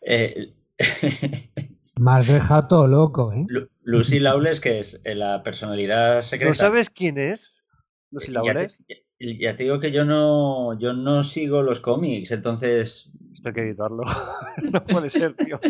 Eh, 0.00 0.54
Me 1.96 2.10
has 2.12 2.28
dejado 2.28 2.68
todo 2.68 2.86
loco, 2.86 3.32
¿eh? 3.32 3.46
Lucy 3.82 4.20
Lawless, 4.20 4.60
que 4.60 4.78
es 4.78 5.00
eh, 5.04 5.14
la 5.14 5.42
personalidad 5.42 6.22
secreta. 6.22 6.50
¿No 6.50 6.54
sabes 6.54 6.88
quién 6.90 7.18
es? 7.18 7.62
Lucy 8.10 8.30
Lawless. 8.30 8.78
Ya 8.86 8.96
te, 9.18 9.54
digo 9.54 9.80
que 9.80 9.90
yo 9.90 10.04
no, 10.04 10.78
yo 10.78 10.94
no 10.94 11.22
sigo 11.22 11.62
los 11.62 11.80
cómics, 11.80 12.30
entonces. 12.30 13.10
Esto 13.32 13.48
hay 13.48 13.54
que 13.54 13.62
editarlo. 13.62 14.04
no 14.72 14.84
puede 14.84 15.08
ser, 15.08 15.34
tío. 15.36 15.60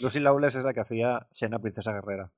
Lucy 0.00 0.20
Lawless 0.20 0.56
es 0.56 0.64
la 0.64 0.72
que 0.72 0.80
hacía 0.80 1.26
Xena 1.30 1.58
Princesa 1.58 1.92
Guerrera. 1.92 2.30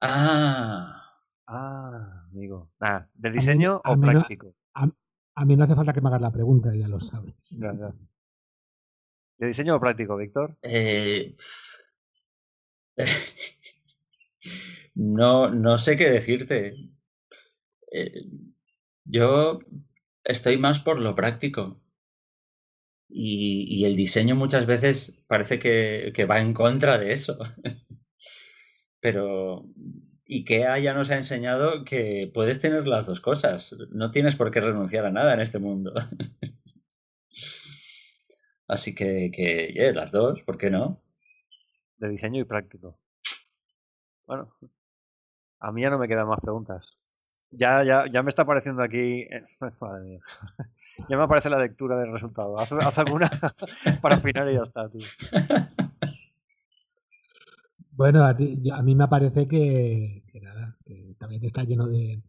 Ah. 0.00 1.02
Ah, 1.46 2.26
amigo. 2.30 2.70
Ah, 2.80 3.06
¿De 3.14 3.30
diseño 3.30 3.80
o 3.84 4.00
práctico? 4.00 4.54
a, 4.74 5.44
mí 5.44 5.56
no 5.56 5.64
hace 5.64 5.74
falta 5.74 5.92
que 5.92 6.00
me 6.00 6.08
hagas 6.08 6.22
la 6.22 6.32
pregunta, 6.32 6.74
ya 6.74 6.88
lo 6.88 7.00
sabes. 7.00 7.58
Ya, 7.60 7.72
ya. 7.72 7.92
¿De 9.38 9.46
diseño 9.46 9.76
o 9.76 9.80
práctico, 9.80 10.16
Víctor? 10.16 10.56
Eh... 10.62 11.34
no, 14.94 15.50
no 15.50 15.78
sé 15.78 15.96
qué 15.96 16.10
decirte. 16.10 16.91
Eh, 17.92 18.24
yo 19.04 19.60
estoy 20.24 20.58
más 20.58 20.80
por 20.80 20.98
lo 21.00 21.14
práctico. 21.14 21.80
Y, 23.08 23.84
el 23.84 23.94
diseño 23.96 24.34
muchas 24.34 24.66
veces 24.66 25.22
parece 25.26 25.58
que, 25.58 26.12
que 26.14 26.24
va 26.24 26.40
en 26.40 26.54
contra 26.54 26.98
de 26.98 27.12
eso. 27.12 27.38
Pero 29.00 29.66
IKEA 30.28 30.78
ya 30.78 30.94
nos 30.94 31.10
ha 31.10 31.16
enseñado 31.16 31.84
que 31.84 32.30
puedes 32.32 32.60
tener 32.60 32.86
las 32.88 33.06
dos 33.06 33.20
cosas. 33.20 33.74
No 33.90 34.10
tienes 34.10 34.36
por 34.36 34.50
qué 34.50 34.60
renunciar 34.60 35.04
a 35.04 35.10
nada 35.10 35.34
en 35.34 35.40
este 35.40 35.58
mundo. 35.58 35.92
Así 38.68 38.94
que, 38.94 39.30
que 39.30 39.92
las 39.94 40.12
dos, 40.12 40.40
¿por 40.42 40.56
qué 40.56 40.70
no? 40.70 41.02
De 41.98 42.08
diseño 42.08 42.40
y 42.40 42.44
práctico. 42.44 42.98
Bueno, 44.26 44.56
a 45.60 45.72
mí 45.72 45.82
ya 45.82 45.90
no 45.90 45.98
me 45.98 46.08
quedan 46.08 46.28
más 46.28 46.40
preguntas. 46.40 47.01
Ya, 47.52 47.84
ya, 47.84 48.06
ya 48.06 48.22
me 48.22 48.30
está 48.30 48.42
apareciendo 48.42 48.82
aquí. 48.82 49.26
Madre 49.80 50.04
mía. 50.04 50.20
Ya 51.08 51.16
me 51.16 51.22
aparece 51.22 51.48
la 51.48 51.58
lectura 51.58 51.96
del 51.98 52.12
resultado. 52.12 52.58
Haz, 52.58 52.98
alguna 52.98 53.30
para 54.02 54.20
final 54.20 54.50
y 54.50 54.56
ya 54.56 54.60
está, 54.60 54.90
tío. 54.90 55.06
Bueno, 57.92 58.24
a, 58.26 58.34
mí 58.34 58.94
me 58.94 59.08
parece 59.08 59.48
que, 59.48 60.22
nada, 60.42 60.76
que 60.84 61.16
también 61.18 61.42
está 61.44 61.64
lleno 61.64 61.86
de, 61.86 62.22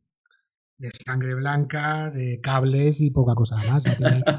sangre 1.05 1.36
blanca, 1.36 2.09
de 2.09 2.39
cables 2.39 3.01
y 3.01 3.11
poca 3.11 3.36
cosa 3.36 3.57
más. 3.69 3.84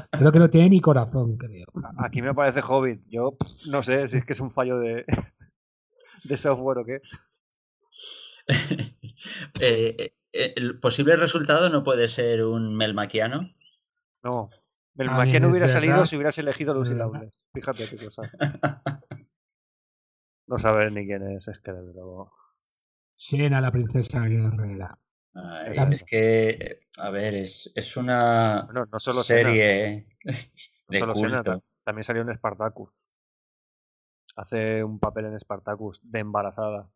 creo 0.09 0.31
que 0.31 0.39
no 0.39 0.49
tiene 0.49 0.69
ni 0.69 0.81
corazón, 0.81 1.37
creo. 1.37 1.67
Aquí 1.99 2.23
me 2.23 2.33
parece 2.33 2.61
Hobbit. 2.67 3.03
Yo 3.07 3.37
no 3.69 3.83
sé 3.83 4.07
si 4.07 4.17
es 4.17 4.25
que 4.25 4.33
es 4.33 4.39
un 4.39 4.49
fallo 4.49 4.79
de, 4.79 5.05
de 6.23 6.37
software 6.37 6.79
o 6.79 6.85
qué. 6.85 6.99
Eh, 9.59 9.95
eh, 9.97 10.13
¿El 10.35 10.79
posible 10.79 11.15
resultado 11.15 11.69
no 11.69 11.83
puede 11.83 12.09
ser 12.09 12.43
un 12.43 12.75
melmaquiano? 12.75 13.55
No. 14.21 14.49
Melmaquiano 14.95 15.49
hubiera 15.49 15.67
salido 15.67 16.05
si 16.05 16.17
hubieras 16.17 16.37
elegido 16.37 16.73
Lucy 16.73 16.93
Lawless. 16.93 17.45
Fíjate 17.53 17.87
qué 17.87 18.05
cosa. 18.05 18.21
No 20.47 20.59
sabes 20.59 20.93
ni 20.93 21.07
quién 21.07 21.23
es, 21.31 21.47
es 21.47 21.57
que 21.57 21.71
de 21.71 21.81
luego. 21.81 22.31
Siena, 23.15 23.59
la 23.61 23.71
princesa 23.71 24.27
guerrera. 24.27 24.95
es 25.89 26.03
que, 26.03 26.81
a 26.99 27.09
ver, 27.09 27.33
es, 27.33 27.71
es 27.73 27.97
una 27.97 28.67
no 28.71 28.99
solo 28.99 29.23
serie 29.23 30.05
de 30.87 30.99
culto. 30.99 31.63
también 31.83 32.03
salió 32.03 32.21
en 32.21 32.31
Spartacus. 32.31 33.07
Hace 34.35 34.83
un 34.83 34.99
papel 34.99 35.25
en 35.25 35.39
Spartacus 35.39 35.99
de 36.03 36.19
embarazada 36.19 36.91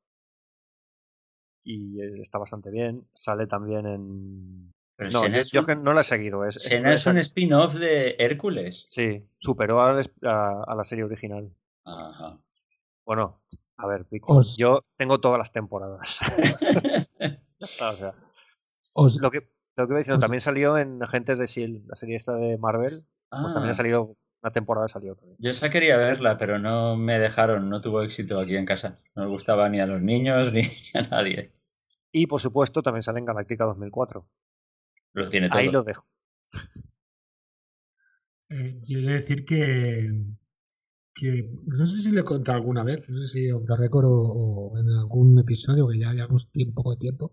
y 1.64 2.02
está 2.20 2.38
bastante 2.38 2.70
bien. 2.70 3.08
Sale 3.14 3.48
también 3.48 3.86
en. 3.86 4.74
no, 5.12 5.28
yo, 5.28 5.62
no 5.76 5.94
la 5.94 6.02
he 6.02 6.04
seguido. 6.04 6.46
Es, 6.46 6.58
es, 6.66 7.06
un 7.06 7.18
spin-off 7.18 7.76
de 7.76 8.16
Hércules. 8.20 8.88
Sí, 8.90 9.24
superó 9.38 9.82
a, 9.82 9.94
la 9.94 10.84
serie 10.84 11.04
original. 11.04 11.52
Ajá. 11.86 12.40
Bueno, 13.06 13.42
a 13.78 13.88
ver, 13.88 14.06
yo 14.58 14.84
tengo 14.98 15.20
todas 15.20 15.40
las 15.40 15.52
temporadas. 15.52 16.20
o 18.94 19.10
sea, 19.10 19.22
lo 19.22 19.32
que, 19.32 19.50
lo 19.76 19.88
que 19.88 19.96
diciendo, 19.96 20.20
también 20.20 20.42
salió 20.42 20.78
en 20.78 21.02
Agentes 21.02 21.38
de 21.38 21.46
Shield, 21.46 21.88
la 21.88 21.96
serie 21.96 22.16
esta 22.16 22.36
de 22.36 22.58
Marvel. 22.58 23.06
Pues 23.30 23.54
también 23.54 23.70
ha 23.70 23.72
ah. 23.72 23.76
salido 23.76 24.18
una 24.42 24.52
temporada 24.52 24.88
salió. 24.88 25.18
Yo 25.38 25.52
esa 25.52 25.70
quería 25.70 25.98
verla, 25.98 26.38
pero 26.38 26.60
no 26.60 26.96
me 26.96 27.20
dejaron, 27.20 27.70
no 27.70 27.82
tuvo 27.82 28.02
éxito 28.02 28.40
aquí 28.40 28.56
en 28.56 28.66
casa. 28.66 29.00
No 29.16 29.24
le 29.24 29.30
gustaba 29.30 29.68
ni 29.70 29.80
a 29.80 29.86
los 29.86 30.02
niños 30.02 30.52
ni 30.54 30.62
a 30.94 31.02
nadie. 31.02 31.54
Y 32.12 32.28
por 32.28 32.40
supuesto 32.40 32.82
también 32.82 33.04
sale 33.04 33.20
en 33.20 33.26
Galáctica 33.26 33.66
2004. 33.66 34.28
Lo 35.14 35.30
tiene 35.30 35.50
todo. 35.50 35.60
Ahí 35.60 35.70
lo 35.70 35.84
dejo. 35.84 36.08
Eh, 38.50 38.82
quiero 38.84 39.10
decir 39.10 39.46
que, 39.46 40.10
que 41.14 41.52
no 41.68 41.86
sé 41.86 42.02
si 42.02 42.12
le 42.12 42.22
he 42.22 42.24
contado 42.24 42.58
alguna 42.58 42.84
vez, 42.84 43.08
no 43.10 43.18
sé 43.20 43.28
si 43.28 43.52
os 43.52 43.64
record 43.78 44.06
o, 44.08 44.74
en 44.80 44.90
algún 44.90 45.38
episodio, 45.38 45.88
que 45.88 46.00
ya 46.00 46.14
llevamos 46.14 46.50
un 46.56 46.74
poco 46.74 46.92
de 46.92 46.98
tiempo, 46.98 47.32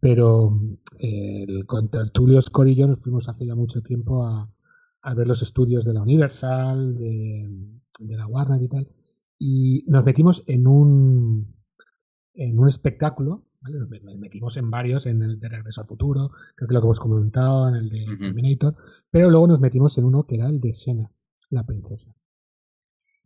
pero 0.00 0.58
eh, 0.98 1.44
el, 1.46 1.66
con 1.66 1.90
Tertulio 1.90 2.40
Scott 2.40 2.68
y 2.68 2.76
yo 2.76 2.86
nos 2.86 3.02
fuimos 3.02 3.28
hace 3.28 3.44
ya 3.44 3.54
mucho 3.54 3.82
tiempo 3.82 4.24
a, 4.24 4.50
a 5.04 5.14
ver 5.14 5.28
los 5.28 5.42
estudios 5.42 5.84
de 5.84 5.92
la 5.92 6.02
Universal, 6.02 6.96
de, 6.96 7.48
la 8.00 8.26
Warner 8.26 8.62
y 8.62 8.68
tal. 8.68 8.88
Y 9.38 9.84
nos 9.86 10.04
metimos 10.04 10.42
en 10.46 10.66
un, 10.66 11.54
en 12.32 12.58
un 12.58 12.68
espectáculo, 12.68 13.46
Nos 13.60 13.88
metimos 14.18 14.56
en 14.56 14.70
varios, 14.70 15.06
en 15.06 15.22
el 15.22 15.38
de 15.38 15.48
Regreso 15.48 15.82
al 15.82 15.86
Futuro, 15.86 16.30
creo 16.56 16.68
que 16.68 16.74
lo 16.74 16.80
que 16.80 16.86
hemos 16.86 17.00
comentado, 17.00 17.68
en 17.68 17.76
el 17.76 17.88
de 17.90 18.16
Terminator, 18.18 18.76
pero 19.10 19.30
luego 19.30 19.46
nos 19.46 19.60
metimos 19.60 19.96
en 19.98 20.04
uno 20.04 20.26
que 20.26 20.36
era 20.36 20.48
el 20.48 20.60
de 20.60 20.72
Sena, 20.72 21.12
la 21.50 21.64
princesa. 21.64 22.14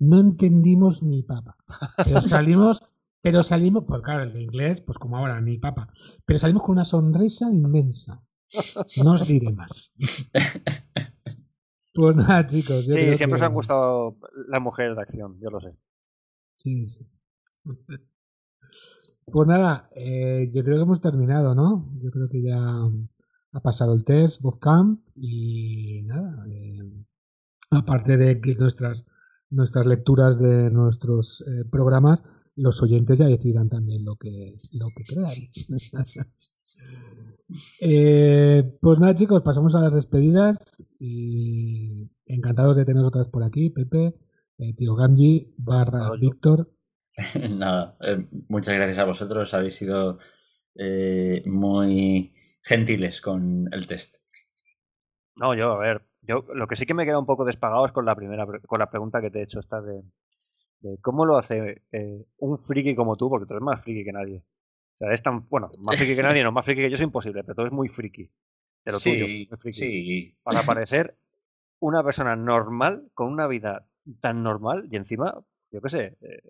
No 0.00 0.18
entendimos 0.18 1.02
ni 1.02 1.22
papa, 1.22 1.56
pero 2.04 2.22
salimos, 2.22 2.82
pero 3.20 3.44
salimos, 3.44 3.84
pues 3.86 4.02
claro, 4.02 4.24
el 4.24 4.32
de 4.32 4.42
inglés, 4.42 4.80
pues 4.80 4.98
como 4.98 5.16
ahora, 5.16 5.40
ni 5.40 5.58
papa, 5.58 5.90
pero 6.24 6.40
salimos 6.40 6.62
con 6.62 6.72
una 6.72 6.84
sonrisa 6.84 7.50
inmensa. 7.52 8.24
No 9.04 9.12
os 9.12 9.28
diré 9.28 9.52
más. 9.52 9.94
Pues 11.98 12.14
nada, 12.14 12.46
chicos. 12.46 12.84
sí, 12.84 13.14
siempre 13.16 13.34
os 13.34 13.42
han 13.42 13.52
gustado 13.52 14.16
las 14.46 14.62
mujeres 14.62 14.94
de 14.94 15.02
acción, 15.02 15.36
yo 15.40 15.50
lo 15.50 15.60
sé. 15.60 15.74
Sí, 16.54 16.86
sí. 16.86 17.04
Pues 19.30 19.46
nada, 19.46 19.90
eh, 19.94 20.48
yo 20.54 20.64
creo 20.64 20.76
que 20.76 20.84
hemos 20.84 21.02
terminado, 21.02 21.54
¿no? 21.54 21.92
Yo 22.00 22.10
creo 22.10 22.30
que 22.30 22.40
ya 22.40 22.56
ha 22.56 23.60
pasado 23.60 23.92
el 23.92 24.02
test, 24.02 24.40
Camp 24.58 25.02
y 25.16 26.02
nada. 26.04 26.46
Eh, 26.48 27.04
aparte 27.72 28.16
de 28.16 28.40
que 28.40 28.54
nuestras, 28.54 29.06
nuestras 29.50 29.84
lecturas 29.84 30.38
de 30.38 30.70
nuestros 30.70 31.42
eh, 31.42 31.66
programas, 31.70 32.24
los 32.56 32.80
oyentes 32.80 33.18
ya 33.18 33.26
decidan 33.26 33.68
también 33.68 34.06
lo 34.06 34.16
que, 34.16 34.54
lo 34.72 34.88
que 34.96 35.02
crean. 35.04 35.34
Eh, 37.80 38.62
pues 38.80 38.98
nada, 38.98 39.14
chicos, 39.14 39.42
pasamos 39.42 39.74
a 39.74 39.80
las 39.80 39.94
despedidas 39.94 40.58
y 40.98 42.10
encantados 42.26 42.76
de 42.76 42.84
teneros 42.84 43.08
otra 43.08 43.22
vez 43.22 43.30
por 43.30 43.42
aquí, 43.42 43.70
Pepe, 43.70 44.14
eh, 44.58 44.74
tío 44.74 44.94
Gamji, 44.94 45.54
barra 45.56 46.10
Víctor. 46.20 46.70
Nada, 47.50 47.96
eh, 48.00 48.26
muchas 48.48 48.74
gracias 48.74 48.98
a 48.98 49.04
vosotros, 49.04 49.52
habéis 49.54 49.76
sido 49.76 50.18
muy 51.46 52.32
gentiles 52.62 53.20
con 53.20 53.68
el 53.72 53.86
test. 53.86 54.16
No, 55.40 55.54
yo, 55.54 55.72
a 55.72 55.78
ver, 55.78 56.02
yo 56.22 56.44
lo 56.54 56.66
que 56.66 56.76
sí 56.76 56.84
que 56.84 56.94
me 56.94 57.04
queda 57.04 57.18
un 57.18 57.26
poco 57.26 57.44
despagado 57.44 57.86
es 57.86 57.92
con 57.92 58.04
la 58.04 58.14
primera, 58.14 58.46
con 58.46 58.78
la 58.78 58.90
pregunta 58.90 59.20
que 59.20 59.30
te 59.30 59.40
he 59.40 59.42
hecho, 59.42 59.60
esta 59.60 59.80
de, 59.80 60.02
de 60.80 60.98
cómo 61.00 61.24
lo 61.24 61.36
hace 61.36 61.82
eh, 61.92 62.26
un 62.38 62.58
friki 62.58 62.94
como 62.94 63.16
tú, 63.16 63.28
porque 63.28 63.46
tú 63.46 63.54
eres 63.54 63.64
más 63.64 63.82
friki 63.82 64.04
que 64.04 64.12
nadie. 64.12 64.44
O 65.00 65.04
sea, 65.04 65.12
es 65.12 65.22
tan, 65.22 65.48
bueno, 65.48 65.70
más 65.78 65.96
friki 65.96 66.16
que 66.16 66.22
nadie, 66.22 66.42
no, 66.42 66.50
más 66.50 66.64
friki 66.64 66.82
que 66.82 66.90
yo 66.90 66.96
es 66.96 67.00
imposible, 67.02 67.42
pero 67.44 67.54
tú 67.54 67.60
eres 67.62 67.72
muy 67.72 67.88
friki. 67.88 68.28
De 68.84 68.92
lo 68.92 68.98
tuyo, 68.98 69.26
sí, 69.26 69.46
muy 69.48 69.58
friki. 69.58 69.78
sí. 69.78 70.36
Para 70.42 70.62
parecer 70.66 71.14
una 71.80 72.02
persona 72.02 72.34
normal, 72.34 73.08
con 73.14 73.28
una 73.32 73.46
vida 73.46 73.86
tan 74.20 74.42
normal, 74.42 74.88
y 74.90 74.96
encima, 74.96 75.38
yo 75.70 75.80
qué 75.80 75.88
sé, 75.88 76.16
eh, 76.20 76.42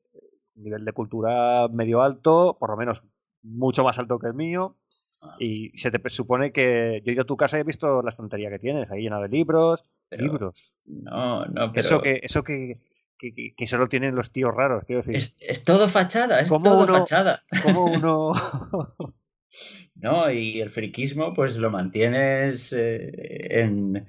nivel 0.54 0.84
de 0.84 0.92
cultura 0.92 1.68
medio 1.68 2.02
alto, 2.02 2.56
por 2.58 2.70
lo 2.70 2.76
menos 2.76 3.02
mucho 3.42 3.84
más 3.84 3.98
alto 3.98 4.18
que 4.18 4.28
el 4.28 4.34
mío, 4.34 4.76
Ah, 5.20 5.34
y 5.40 5.76
se 5.76 5.90
te 5.90 6.08
supone 6.10 6.52
que 6.52 7.02
yo 7.04 7.10
he 7.10 7.14
ido 7.14 7.22
a 7.22 7.26
tu 7.26 7.36
casa 7.36 7.58
y 7.58 7.62
he 7.62 7.64
visto 7.64 8.02
la 8.02 8.08
estantería 8.08 8.50
que 8.50 8.60
tienes, 8.60 8.88
ahí 8.92 9.02
llena 9.02 9.20
de 9.20 9.28
libros, 9.28 9.82
pero- 10.08 10.22
libros. 10.24 10.76
No, 10.86 11.44
no, 11.46 11.72
pero. 11.72 11.80
Eso 11.80 12.00
que, 12.00 12.20
eso 12.22 12.44
que, 12.44 12.76
que, 13.18 13.34
que- 13.34 13.54
que 13.56 13.66
solo 13.66 13.86
tienen 13.88 14.14
los 14.14 14.30
tíos 14.32 14.54
raros, 14.54 14.84
quiero 14.86 15.02
decir. 15.02 15.16
Es, 15.16 15.36
es 15.40 15.64
todo 15.64 15.88
fachada, 15.88 16.40
es 16.40 16.48
¿Cómo 16.48 16.64
todo 16.64 16.84
uno- 16.84 16.98
fachada. 17.00 17.42
¿Cómo 17.62 17.84
uno 17.92 18.32
No, 19.94 20.30
y 20.30 20.60
el 20.60 20.70
friquismo, 20.70 21.34
pues 21.34 21.56
lo 21.56 21.70
mantienes 21.70 22.72
eh, 22.72 23.10
en 23.60 24.06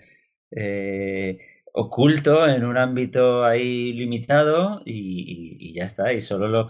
eh, 0.51 1.39
oculto 1.73 2.47
en 2.47 2.63
un 2.65 2.77
ámbito 2.77 3.43
ahí 3.43 3.93
limitado 3.93 4.81
y, 4.85 4.91
y- 4.93 5.69
y 5.69 5.73
ya 5.73 5.85
está. 5.85 6.13
Y 6.13 6.21
solo 6.21 6.47
lo, 6.47 6.67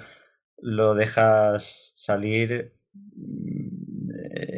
lo 0.59 0.93
dejas 0.95 1.91
salir 1.95 2.73
mm, 2.93 4.09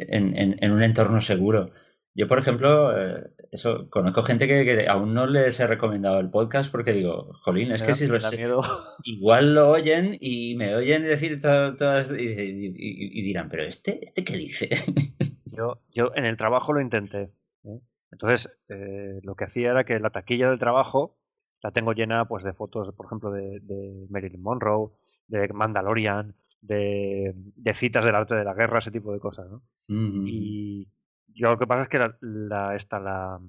en, 0.08 0.36
en- 0.36 0.56
en 0.60 0.72
un 0.72 0.82
entorno 0.82 1.20
seguro. 1.20 1.70
Yo, 2.14 2.28
por 2.28 2.38
ejemplo, 2.38 2.96
eh, 3.00 3.30
eso, 3.52 3.88
conozco 3.90 4.22
gente 4.22 4.48
que, 4.48 4.64
que 4.64 4.88
aún 4.88 5.14
no 5.14 5.26
les 5.26 5.60
he 5.60 5.66
recomendado 5.66 6.18
el 6.18 6.30
podcast 6.30 6.72
porque 6.72 6.92
digo, 6.92 7.32
jolín, 7.42 7.70
es 7.70 7.80
me 7.82 7.86
que 7.86 7.92
da- 7.92 7.96
si 7.98 8.06
los, 8.08 8.32
miedo? 8.36 8.60
igual 9.04 9.54
lo 9.54 9.70
oyen 9.70 10.16
y 10.20 10.56
me 10.56 10.74
oyen 10.74 11.02
decir 11.04 11.40
to- 11.40 11.76
todas 11.76 12.10
y, 12.10 12.14
y- 12.14 12.66
y- 12.74 13.20
y 13.20 13.22
dirán, 13.22 13.48
pero 13.48 13.62
este, 13.64 14.04
este 14.04 14.24
qué 14.24 14.36
dice. 14.36 14.68
Yo, 15.54 15.82
yo 15.92 16.12
en 16.14 16.24
el 16.24 16.38
trabajo 16.38 16.72
lo 16.72 16.80
intenté. 16.80 17.30
¿eh? 17.64 17.78
Entonces, 18.10 18.48
eh, 18.70 19.20
lo 19.22 19.34
que 19.34 19.44
hacía 19.44 19.70
era 19.72 19.84
que 19.84 20.00
la 20.00 20.08
taquilla 20.08 20.48
del 20.48 20.58
trabajo 20.58 21.18
la 21.62 21.72
tengo 21.72 21.92
llena 21.92 22.26
pues 22.26 22.42
de 22.42 22.54
fotos, 22.54 22.90
por 22.92 23.04
ejemplo, 23.04 23.30
de, 23.30 23.60
de 23.60 24.06
Marilyn 24.08 24.40
Monroe, 24.42 24.92
de 25.28 25.48
Mandalorian, 25.52 26.34
de, 26.62 27.34
de 27.36 27.74
citas 27.74 28.02
del 28.06 28.14
arte 28.14 28.34
de 28.34 28.44
la 28.44 28.54
guerra, 28.54 28.78
ese 28.78 28.90
tipo 28.92 29.12
de 29.12 29.20
cosas. 29.20 29.50
¿no? 29.50 29.62
Mm, 29.88 30.24
Y 30.26 30.88
yo 31.34 31.50
lo 31.50 31.58
que 31.58 31.66
pasa 31.66 31.82
es 31.82 31.88
que 31.88 31.98
la, 31.98 32.16
la, 32.20 32.74
esta, 32.76 32.98
la, 33.00 33.40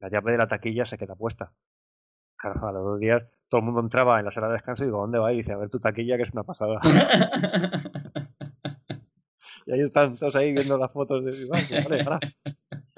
la 0.00 0.08
llave 0.08 0.32
de 0.32 0.38
la 0.38 0.48
taquilla 0.48 0.84
se 0.84 0.98
queda 0.98 1.14
puesta. 1.16 1.52
Claro, 2.36 2.66
a 2.66 2.72
los 2.72 2.84
dos 2.84 3.00
días 3.00 3.22
todo 3.48 3.60
el 3.60 3.66
mundo 3.66 3.80
entraba 3.80 4.18
en 4.18 4.24
la 4.24 4.30
sala 4.30 4.48
de 4.48 4.54
descanso 4.54 4.82
y 4.84 4.86
digo, 4.86 5.00
¿dónde 5.00 5.18
va? 5.18 5.32
Y 5.32 5.36
dice, 5.38 5.52
a 5.52 5.56
ver 5.58 5.68
tu 5.68 5.78
taquilla 5.78 6.16
que 6.16 6.22
es 6.22 6.32
una 6.32 6.42
pasada. 6.42 6.80
y 9.66 9.72
ahí 9.72 9.80
están 9.80 10.16
todos 10.16 10.34
ahí 10.36 10.52
viendo 10.52 10.76
las 10.78 10.90
fotos 10.90 11.24
de 11.24 11.32
digo, 11.32 11.54
"Ah, 11.54 11.60
pues 11.68 11.84
vale, 11.84 12.02
ahora, 12.02 12.18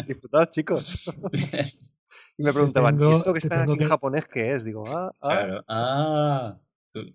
disfrutad, 0.06 0.50
chicos. 0.50 1.04
y 2.38 2.42
me 2.44 2.52
preguntaban, 2.52 3.00
¿y 3.00 3.12
esto 3.12 3.32
que 3.32 3.38
está 3.38 3.62
aquí 3.62 3.72
en 3.72 3.88
japonés 3.88 4.26
qué 4.28 4.54
es? 4.54 4.64
Digo, 4.64 4.96
ah, 4.96 5.14
ah. 5.20 5.28
Claro. 5.28 5.64
Ah, 5.68 6.58
tú- 6.92 7.12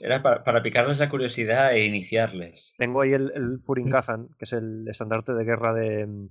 era 0.00 0.22
para, 0.22 0.44
para 0.44 0.62
picarles 0.62 0.98
la 1.00 1.10
curiosidad 1.10 1.72
e 1.74 1.84
iniciarles. 1.84 2.72
Tengo 2.78 3.00
ahí 3.02 3.12
el, 3.14 3.32
el 3.34 3.58
Furinkazan, 3.60 4.28
que 4.38 4.44
es 4.44 4.52
el 4.52 4.86
estandarte 4.88 5.34
de 5.34 5.44
guerra 5.44 5.74
de, 5.74 6.06
mm, 6.06 6.28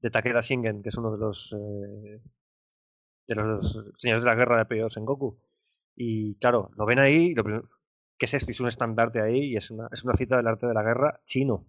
de 0.00 0.10
Takeda 0.10 0.40
Shingen, 0.40 0.82
que 0.82 0.90
es 0.90 0.96
uno 0.96 1.12
de 1.12 1.18
los 1.18 1.54
eh, 1.54 2.20
de 3.28 3.34
los 3.34 3.84
señores 3.96 4.24
de 4.24 4.30
la 4.30 4.36
guerra 4.36 4.58
de 4.58 4.66
Peyo 4.66 4.88
Sengoku. 4.88 5.38
Y 5.94 6.36
claro, 6.36 6.70
lo 6.76 6.86
ven 6.86 6.98
ahí, 6.98 7.34
lo 7.34 7.44
¿qué 8.18 8.26
es 8.26 8.34
esto? 8.34 8.50
Es 8.50 8.60
un 8.60 8.68
estandarte 8.68 9.20
ahí 9.20 9.52
y 9.52 9.56
es 9.56 9.70
una, 9.70 9.88
es 9.92 10.04
una 10.04 10.14
cita 10.14 10.36
del 10.36 10.46
arte 10.46 10.66
de 10.66 10.74
la 10.74 10.82
guerra 10.82 11.20
chino. 11.24 11.66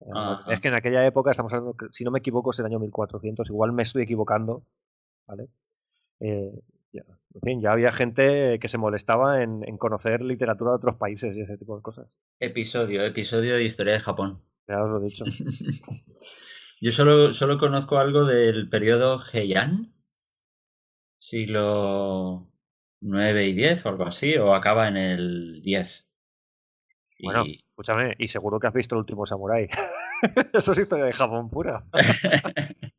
Eh, 0.00 0.10
Ajá. 0.14 0.52
Es 0.52 0.60
que 0.60 0.68
en 0.68 0.74
aquella 0.74 1.06
época, 1.06 1.30
estamos 1.30 1.52
hablando, 1.52 1.76
que, 1.76 1.86
si 1.90 2.04
no 2.04 2.10
me 2.10 2.20
equivoco, 2.20 2.50
es 2.50 2.58
el 2.58 2.66
año 2.66 2.78
1400, 2.78 3.48
igual 3.50 3.72
me 3.72 3.82
estoy 3.82 4.02
equivocando, 4.02 4.64
¿vale? 5.26 5.48
Eh, 6.20 6.52
ya, 6.92 7.04
en 7.34 7.40
fin, 7.42 7.60
ya 7.60 7.72
había 7.72 7.92
gente 7.92 8.58
que 8.58 8.68
se 8.68 8.78
molestaba 8.78 9.42
en, 9.42 9.62
en 9.68 9.76
conocer 9.76 10.22
literatura 10.22 10.72
de 10.72 10.76
otros 10.76 10.96
países 10.96 11.36
y 11.36 11.42
ese 11.42 11.58
tipo 11.58 11.76
de 11.76 11.82
cosas. 11.82 12.08
Episodio, 12.40 13.04
episodio 13.04 13.54
de 13.56 13.64
historia 13.64 13.92
de 13.92 14.00
Japón. 14.00 14.42
Ya 14.66 14.82
os 14.82 14.90
lo 14.90 15.00
he 15.00 15.04
dicho. 15.04 15.24
Yo 16.80 16.92
solo, 16.92 17.32
solo 17.34 17.58
conozco 17.58 17.98
algo 17.98 18.24
del 18.24 18.68
periodo 18.70 19.22
Heian, 19.32 19.92
siglo 21.18 22.50
9 23.00 23.44
y 23.44 23.52
10 23.52 23.84
o 23.84 23.90
algo 23.90 24.06
así, 24.06 24.36
o 24.36 24.54
acaba 24.54 24.88
en 24.88 24.96
el 24.96 25.60
10. 25.62 26.06
Y- 27.18 27.24
Bueno, 27.26 27.44
escúchame, 27.46 28.14
y 28.18 28.28
seguro 28.28 28.58
que 28.58 28.66
has 28.66 28.72
visto 28.72 28.94
el 28.94 29.00
último 29.00 29.26
Samurai. 29.26 29.68
Eso 30.54 30.72
es 30.72 30.78
historia 30.78 31.04
de 31.04 31.12
Japón 31.12 31.50
pura. 31.50 31.84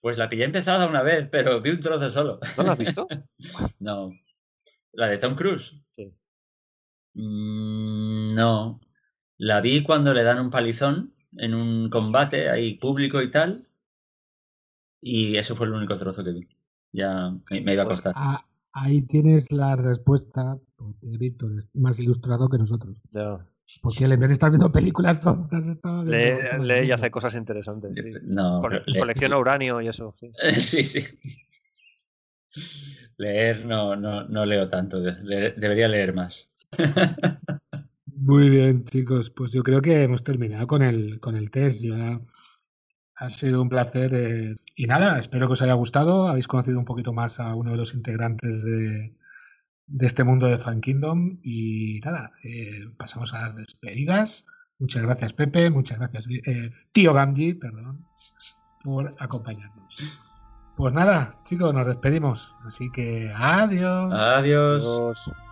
pues 0.00 0.18
la 0.18 0.28
pillé 0.28 0.44
empezada 0.44 0.88
una 0.88 1.02
vez, 1.02 1.28
pero 1.30 1.60
vi 1.60 1.70
un 1.70 1.80
trozo 1.80 2.10
solo. 2.10 2.40
¿No 2.56 2.62
lo 2.64 2.72
has 2.72 2.78
visto? 2.78 3.06
No. 3.78 4.12
¿La 4.92 5.06
de 5.08 5.18
Tom 5.18 5.34
Cruise? 5.36 5.74
Sí. 5.90 6.12
Mm, 7.14 8.34
no. 8.34 8.80
La 9.38 9.60
vi 9.60 9.82
cuando 9.82 10.12
le 10.14 10.22
dan 10.22 10.38
un 10.38 10.50
palizón 10.50 11.14
en 11.38 11.54
un 11.54 11.90
combate 11.90 12.48
ahí 12.50 12.74
público 12.74 13.20
y 13.22 13.30
tal. 13.30 13.66
Y 15.00 15.36
eso 15.36 15.56
fue 15.56 15.66
el 15.66 15.72
único 15.72 15.96
trozo 15.96 16.22
que 16.22 16.32
vi. 16.32 16.48
Ya 16.92 17.30
me, 17.50 17.60
me 17.60 17.72
iba 17.72 17.82
a 17.82 17.86
Pues, 17.86 17.96
costar. 17.96 18.12
Ah, 18.16 18.46
ahí 18.72 19.02
tienes 19.02 19.50
la 19.50 19.74
respuesta, 19.76 20.56
porque 20.76 21.16
Víctor 21.18 21.52
es 21.56 21.70
más 21.74 21.98
ilustrado 21.98 22.48
que 22.48 22.58
nosotros. 22.58 22.96
Ya. 23.10 23.44
Porque 23.80 24.04
él 24.04 24.12
en 24.12 24.20
vez 24.20 24.28
de 24.28 24.34
estar 24.34 24.50
viendo 24.50 24.70
películas 24.70 25.20
tontas, 25.20 25.66
estaba 25.68 26.02
viendo. 26.04 26.64
Lee, 26.64 26.80
lee 26.82 26.86
y 26.88 26.92
hace 26.92 27.10
cosas 27.10 27.34
interesantes. 27.34 27.92
sí. 27.94 28.12
No, 28.24 28.60
Cole- 28.60 28.82
le- 28.86 28.98
colecciona 29.00 29.38
uranio 29.38 29.80
y 29.80 29.88
eso. 29.88 30.14
sí. 30.20 30.30
sí, 30.60 30.84
sí. 30.84 31.04
Leer 33.16 33.64
no, 33.64 33.96
no, 33.96 34.24
no 34.28 34.44
leo 34.44 34.68
tanto. 34.68 35.00
de- 35.00 35.52
debería 35.56 35.88
leer 35.88 36.12
más. 36.14 36.48
Muy 38.24 38.48
bien, 38.50 38.84
chicos. 38.84 39.30
Pues 39.30 39.50
yo 39.50 39.64
creo 39.64 39.82
que 39.82 40.02
hemos 40.04 40.22
terminado 40.22 40.66
con 40.68 40.82
el, 40.82 41.18
con 41.18 41.34
el 41.34 41.50
test. 41.50 41.80
Ya 41.82 42.20
ha 43.16 43.28
sido 43.30 43.62
un 43.62 43.68
placer. 43.68 44.14
eh, 44.14 44.54
Y 44.76 44.86
nada, 44.86 45.18
espero 45.18 45.48
que 45.48 45.54
os 45.54 45.62
haya 45.62 45.72
gustado. 45.74 46.28
Habéis 46.28 46.46
conocido 46.46 46.78
un 46.78 46.84
poquito 46.84 47.12
más 47.12 47.40
a 47.40 47.54
uno 47.56 47.72
de 47.72 47.76
los 47.78 47.94
integrantes 47.94 48.62
de, 48.64 49.16
de 49.86 50.06
este 50.06 50.22
mundo 50.22 50.46
de 50.46 50.58
Fan 50.58 50.80
Kingdom. 50.80 51.40
Y 51.42 52.00
nada, 52.04 52.30
eh, 52.44 52.86
pasamos 52.96 53.34
a 53.34 53.48
las 53.48 53.56
despedidas. 53.56 54.46
Muchas 54.78 55.02
gracias, 55.02 55.32
Pepe. 55.32 55.70
Muchas 55.70 55.98
gracias, 55.98 56.26
eh, 56.46 56.70
tío 56.92 57.12
Gamji, 57.14 57.54
perdón, 57.54 58.06
por 58.84 59.14
acompañarnos. 59.18 59.98
Pues 60.76 60.94
nada, 60.94 61.40
chicos, 61.44 61.74
nos 61.74 61.86
despedimos. 61.88 62.54
Así 62.64 62.88
que 62.92 63.32
adiós. 63.34 64.12
Adiós. 64.12 64.84
Adiós. 64.84 65.51